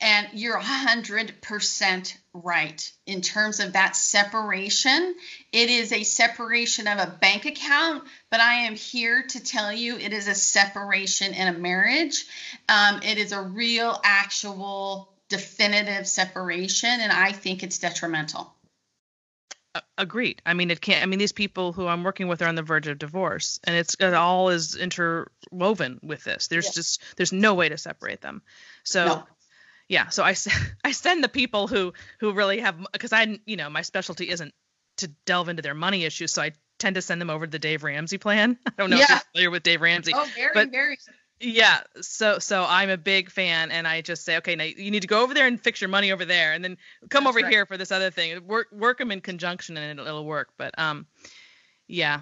and 0.00 0.28
you're 0.34 0.58
100% 0.58 2.16
right 2.34 2.92
in 3.06 3.20
terms 3.20 3.60
of 3.60 3.72
that 3.74 3.96
separation. 3.96 5.14
It 5.52 5.68
is 5.68 5.92
a 5.92 6.02
separation 6.02 6.88
of 6.88 6.98
a 6.98 7.18
bank 7.20 7.44
account, 7.44 8.04
but 8.30 8.40
I 8.40 8.66
am 8.66 8.74
here 8.74 9.24
to 9.30 9.42
tell 9.42 9.72
you 9.72 9.96
it 9.96 10.12
is 10.12 10.28
a 10.28 10.34
separation 10.34 11.34
in 11.34 11.48
a 11.48 11.58
marriage. 11.58 12.24
Um, 12.68 13.00
it 13.02 13.18
is 13.18 13.32
a 13.32 13.42
real, 13.42 14.00
actual, 14.02 15.11
definitive 15.32 16.06
separation, 16.06 16.90
and 16.90 17.10
I 17.10 17.32
think 17.32 17.62
it's 17.62 17.78
detrimental. 17.78 18.54
Agreed. 19.96 20.42
I 20.44 20.52
mean, 20.52 20.70
it 20.70 20.82
can't. 20.82 21.02
I 21.02 21.06
mean, 21.06 21.18
these 21.18 21.32
people 21.32 21.72
who 21.72 21.86
I'm 21.86 22.04
working 22.04 22.28
with 22.28 22.42
are 22.42 22.46
on 22.46 22.54
the 22.54 22.62
verge 22.62 22.88
of 22.88 22.98
divorce, 22.98 23.58
and 23.64 23.74
it's 23.74 23.96
it 23.98 24.12
all 24.12 24.50
is 24.50 24.76
interwoven 24.76 25.98
with 26.02 26.22
this. 26.24 26.48
There's 26.48 26.66
yeah. 26.66 26.72
just 26.72 27.02
there's 27.16 27.32
no 27.32 27.54
way 27.54 27.70
to 27.70 27.78
separate 27.78 28.20
them. 28.20 28.42
So, 28.84 29.06
no. 29.06 29.26
yeah. 29.88 30.10
So 30.10 30.22
I 30.22 30.34
I 30.84 30.92
send 30.92 31.24
the 31.24 31.28
people 31.30 31.68
who 31.68 31.94
who 32.20 32.32
really 32.32 32.60
have 32.60 32.76
because 32.92 33.14
I 33.14 33.38
you 33.46 33.56
know 33.56 33.70
my 33.70 33.80
specialty 33.80 34.28
isn't 34.28 34.52
to 34.98 35.08
delve 35.24 35.48
into 35.48 35.62
their 35.62 35.74
money 35.74 36.04
issues, 36.04 36.32
so 36.32 36.42
I 36.42 36.52
tend 36.78 36.96
to 36.96 37.02
send 37.02 37.20
them 37.20 37.30
over 37.30 37.46
to 37.46 37.50
the 37.50 37.58
Dave 37.58 37.82
Ramsey 37.82 38.18
plan. 38.18 38.58
I 38.66 38.72
don't 38.76 38.90
know 38.90 38.98
yeah. 38.98 39.04
if 39.04 39.08
you're 39.08 39.20
familiar 39.32 39.50
with 39.52 39.62
Dave 39.62 39.80
Ramsey. 39.80 40.12
Oh, 40.14 40.28
very, 40.36 40.50
but, 40.52 40.70
very 40.70 40.98
yeah 41.42 41.80
so 42.00 42.38
so 42.38 42.64
i'm 42.68 42.88
a 42.88 42.96
big 42.96 43.28
fan 43.28 43.70
and 43.72 43.86
i 43.86 44.00
just 44.00 44.24
say 44.24 44.36
okay 44.36 44.54
now 44.54 44.62
you 44.62 44.90
need 44.90 45.02
to 45.02 45.08
go 45.08 45.22
over 45.22 45.34
there 45.34 45.46
and 45.46 45.60
fix 45.60 45.80
your 45.80 45.88
money 45.88 46.12
over 46.12 46.24
there 46.24 46.52
and 46.52 46.64
then 46.64 46.76
come 47.10 47.24
That's 47.24 47.36
over 47.36 47.44
right. 47.44 47.52
here 47.52 47.66
for 47.66 47.76
this 47.76 47.90
other 47.90 48.10
thing. 48.10 48.46
Work 48.46 48.68
work 48.70 48.98
them 48.98 49.10
in 49.10 49.20
conjunction 49.20 49.76
and 49.76 49.98
it'll, 49.98 50.06
it'll 50.06 50.24
work 50.24 50.50
but 50.56 50.78
um 50.78 51.06
yeah 51.88 52.20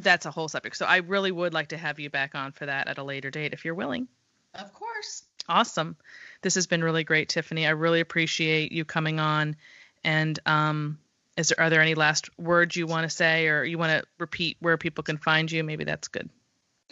that's 0.00 0.26
a 0.26 0.30
whole 0.30 0.48
subject. 0.48 0.76
So 0.76 0.86
i 0.86 0.98
really 0.98 1.32
would 1.32 1.52
like 1.52 1.68
to 1.68 1.76
have 1.76 1.98
you 1.98 2.08
back 2.08 2.34
on 2.34 2.52
for 2.52 2.66
that 2.66 2.86
at 2.86 2.98
a 2.98 3.02
later 3.02 3.30
date 3.30 3.52
if 3.52 3.64
you're 3.64 3.74
willing. 3.74 4.06
Of 4.54 4.72
course. 4.72 5.24
Awesome. 5.48 5.96
This 6.42 6.54
has 6.54 6.68
been 6.68 6.84
really 6.84 7.04
great 7.04 7.28
tiffany. 7.28 7.66
I 7.66 7.70
really 7.70 8.00
appreciate 8.00 8.70
you 8.70 8.84
coming 8.84 9.18
on 9.18 9.56
and 10.04 10.38
um 10.46 10.98
is 11.36 11.48
there 11.48 11.66
are 11.66 11.70
there 11.70 11.82
any 11.82 11.96
last 11.96 12.30
words 12.38 12.76
you 12.76 12.86
want 12.86 13.04
to 13.04 13.10
say 13.10 13.48
or 13.48 13.64
you 13.64 13.76
want 13.76 13.90
to 13.90 14.06
repeat 14.18 14.56
where 14.60 14.76
people 14.76 15.02
can 15.02 15.16
find 15.16 15.50
you? 15.50 15.64
Maybe 15.64 15.82
that's 15.82 16.06
good 16.08 16.30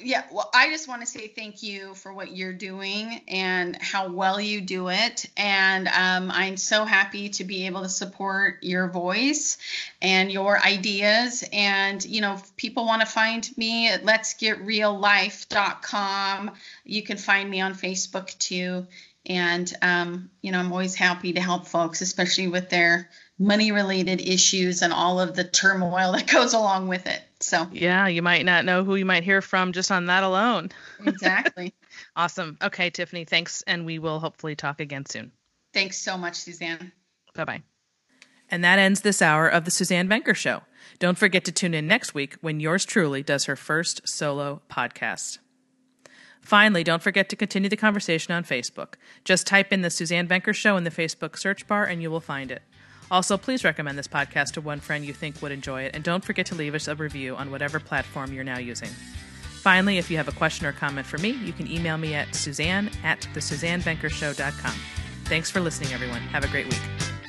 yeah, 0.03 0.24
well, 0.32 0.48
I 0.55 0.70
just 0.70 0.88
want 0.88 1.03
to 1.03 1.07
say 1.07 1.28
thank 1.28 1.62
you 1.62 1.94
for 1.94 2.12
what 2.12 2.36
you're 2.36 2.53
doing 2.53 3.20
and 3.28 3.80
how 3.80 4.09
well 4.09 4.40
you 4.40 4.61
do 4.61 4.88
it. 4.88 5.26
And 5.36 5.86
um, 5.88 6.30
I'm 6.30 6.57
so 6.57 6.84
happy 6.84 7.28
to 7.30 7.42
be 7.44 7.66
able 7.66 7.82
to 7.82 7.88
support 7.88 8.62
your 8.62 8.86
voice 8.88 9.59
and 10.03 10.30
your 10.32 10.59
ideas. 10.59 11.44
And, 11.53 12.05
you 12.05 12.20
know, 12.20 12.40
people 12.57 12.86
want 12.86 13.01
to 13.01 13.07
find 13.07 13.48
me 13.57 13.88
at 13.88 14.05
let'sgetreallife.com. 14.05 16.51
You 16.84 17.03
can 17.03 17.16
find 17.16 17.51
me 17.51 17.61
on 17.61 17.74
Facebook 17.74 18.38
too. 18.38 18.86
And, 19.27 19.71
um, 19.83 20.31
you 20.41 20.51
know, 20.51 20.59
I'm 20.59 20.73
always 20.73 20.95
happy 20.95 21.35
to 21.35 21.41
help 21.41 21.66
folks, 21.66 22.01
especially 22.01 22.49
with 22.49 22.71
their 22.71 23.11
money 23.39 23.73
related 23.73 24.21
issues 24.21 24.83
and 24.83 24.93
all 24.93 25.21
of 25.21 25.35
the 25.37 25.45
turmoil 25.45 26.12
that 26.16 26.27
goes 26.27 26.55
along 26.55 26.89
with 26.89 27.07
it. 27.07 27.21
So, 27.41 27.68
yeah, 27.73 28.07
you 28.07 28.23
might 28.23 28.45
not 28.45 28.64
know 28.64 28.85
who 28.85 28.97
you 28.97 29.05
might 29.05 29.25
hear 29.25 29.41
from 29.41 29.73
just 29.73 29.91
on 29.91 30.07
that 30.07 30.23
alone. 30.23 30.71
Exactly. 31.07 31.75
awesome. 32.14 32.59
Okay, 32.62 32.91
Tiffany, 32.91 33.25
thanks. 33.25 33.62
And 33.66 33.87
we 33.87 33.99
will 33.99 34.21
hopefully 34.21 34.55
talk 34.55 34.81
again 34.81 35.07
soon. 35.07 35.33
Thanks 35.73 35.99
so 35.99 36.18
much, 36.18 36.37
Suzanne. 36.37 36.93
Bye 37.35 37.45
bye. 37.45 37.62
And 38.51 38.64
that 38.64 38.79
ends 38.79 39.01
this 39.01 39.23
hour 39.23 39.49
of 39.49 39.64
the 39.64 39.71
Suzanne 39.71 40.09
Venker 40.09 40.35
Show. 40.35 40.62
Don't 40.99 41.16
forget 41.16 41.45
to 41.45 41.53
tune 41.53 41.73
in 41.73 41.87
next 41.87 42.14
week 42.14 42.37
when 42.41 42.61
yours 42.61 42.85
truly 42.85 43.23
does 43.23 43.45
her 43.45 43.57
first 43.57 44.07
solo 44.07 44.61
podcast. 44.68 45.39
Finally, 46.41 46.82
don't 46.84 47.03
forget 47.03 47.28
to 47.28 47.36
continue 47.36 47.68
the 47.68 47.76
conversation 47.76 48.34
on 48.34 48.45
Facebook. 48.45 48.95
Just 49.24 49.47
type 49.47 49.72
in 49.72 49.82
the 49.82 49.91
Suzanne 49.91 50.26
Venker 50.26 50.55
Show 50.55 50.76
in 50.76 50.84
the 50.84 50.91
Facebook 50.91 51.38
search 51.38 51.66
bar 51.66 51.84
and 51.84 52.03
you 52.03 52.11
will 52.11 52.20
find 52.20 52.51
it. 52.51 52.62
Also, 53.11 53.36
please 53.36 53.64
recommend 53.64 53.99
this 53.99 54.09
podcast 54.09 54.53
to 54.53 54.61
one 54.61 54.78
friend 54.78 55.05
you 55.05 55.12
think 55.12 55.43
would 55.43 55.51
enjoy 55.51 55.82
it, 55.82 55.95
and 55.95 56.05
don't 56.05 56.24
forget 56.24 56.47
to 56.47 56.55
leave 56.55 56.76
us 56.76 56.86
a 56.86 56.95
review 56.95 57.34
on 57.34 57.51
whatever 57.51 57.80
platform 57.80 58.32
you're 58.32 58.45
now 58.45 58.59
using. 58.59 58.88
Finally, 59.61 59.99
if 59.99 60.11
you 60.11 60.16
have 60.16 60.28
a 60.28 60.32
question 60.32 60.64
or 60.64 60.72
comment 60.72 61.07
for 61.07 61.18
me, 61.18 61.30
you 61.30 61.53
can 61.53 61.70
email 61.70 61.99
me 61.99 62.14
at 62.14 62.34
suzanne 62.34 62.88
at 63.03 63.28
thesuzannevenkershow.com. 63.34 64.74
Thanks 65.24 65.51
for 65.51 65.61
listening, 65.61 65.93
everyone. 65.93 66.20
Have 66.22 66.45
a 66.45 66.49
great 66.49 66.66
week. 66.66 67.20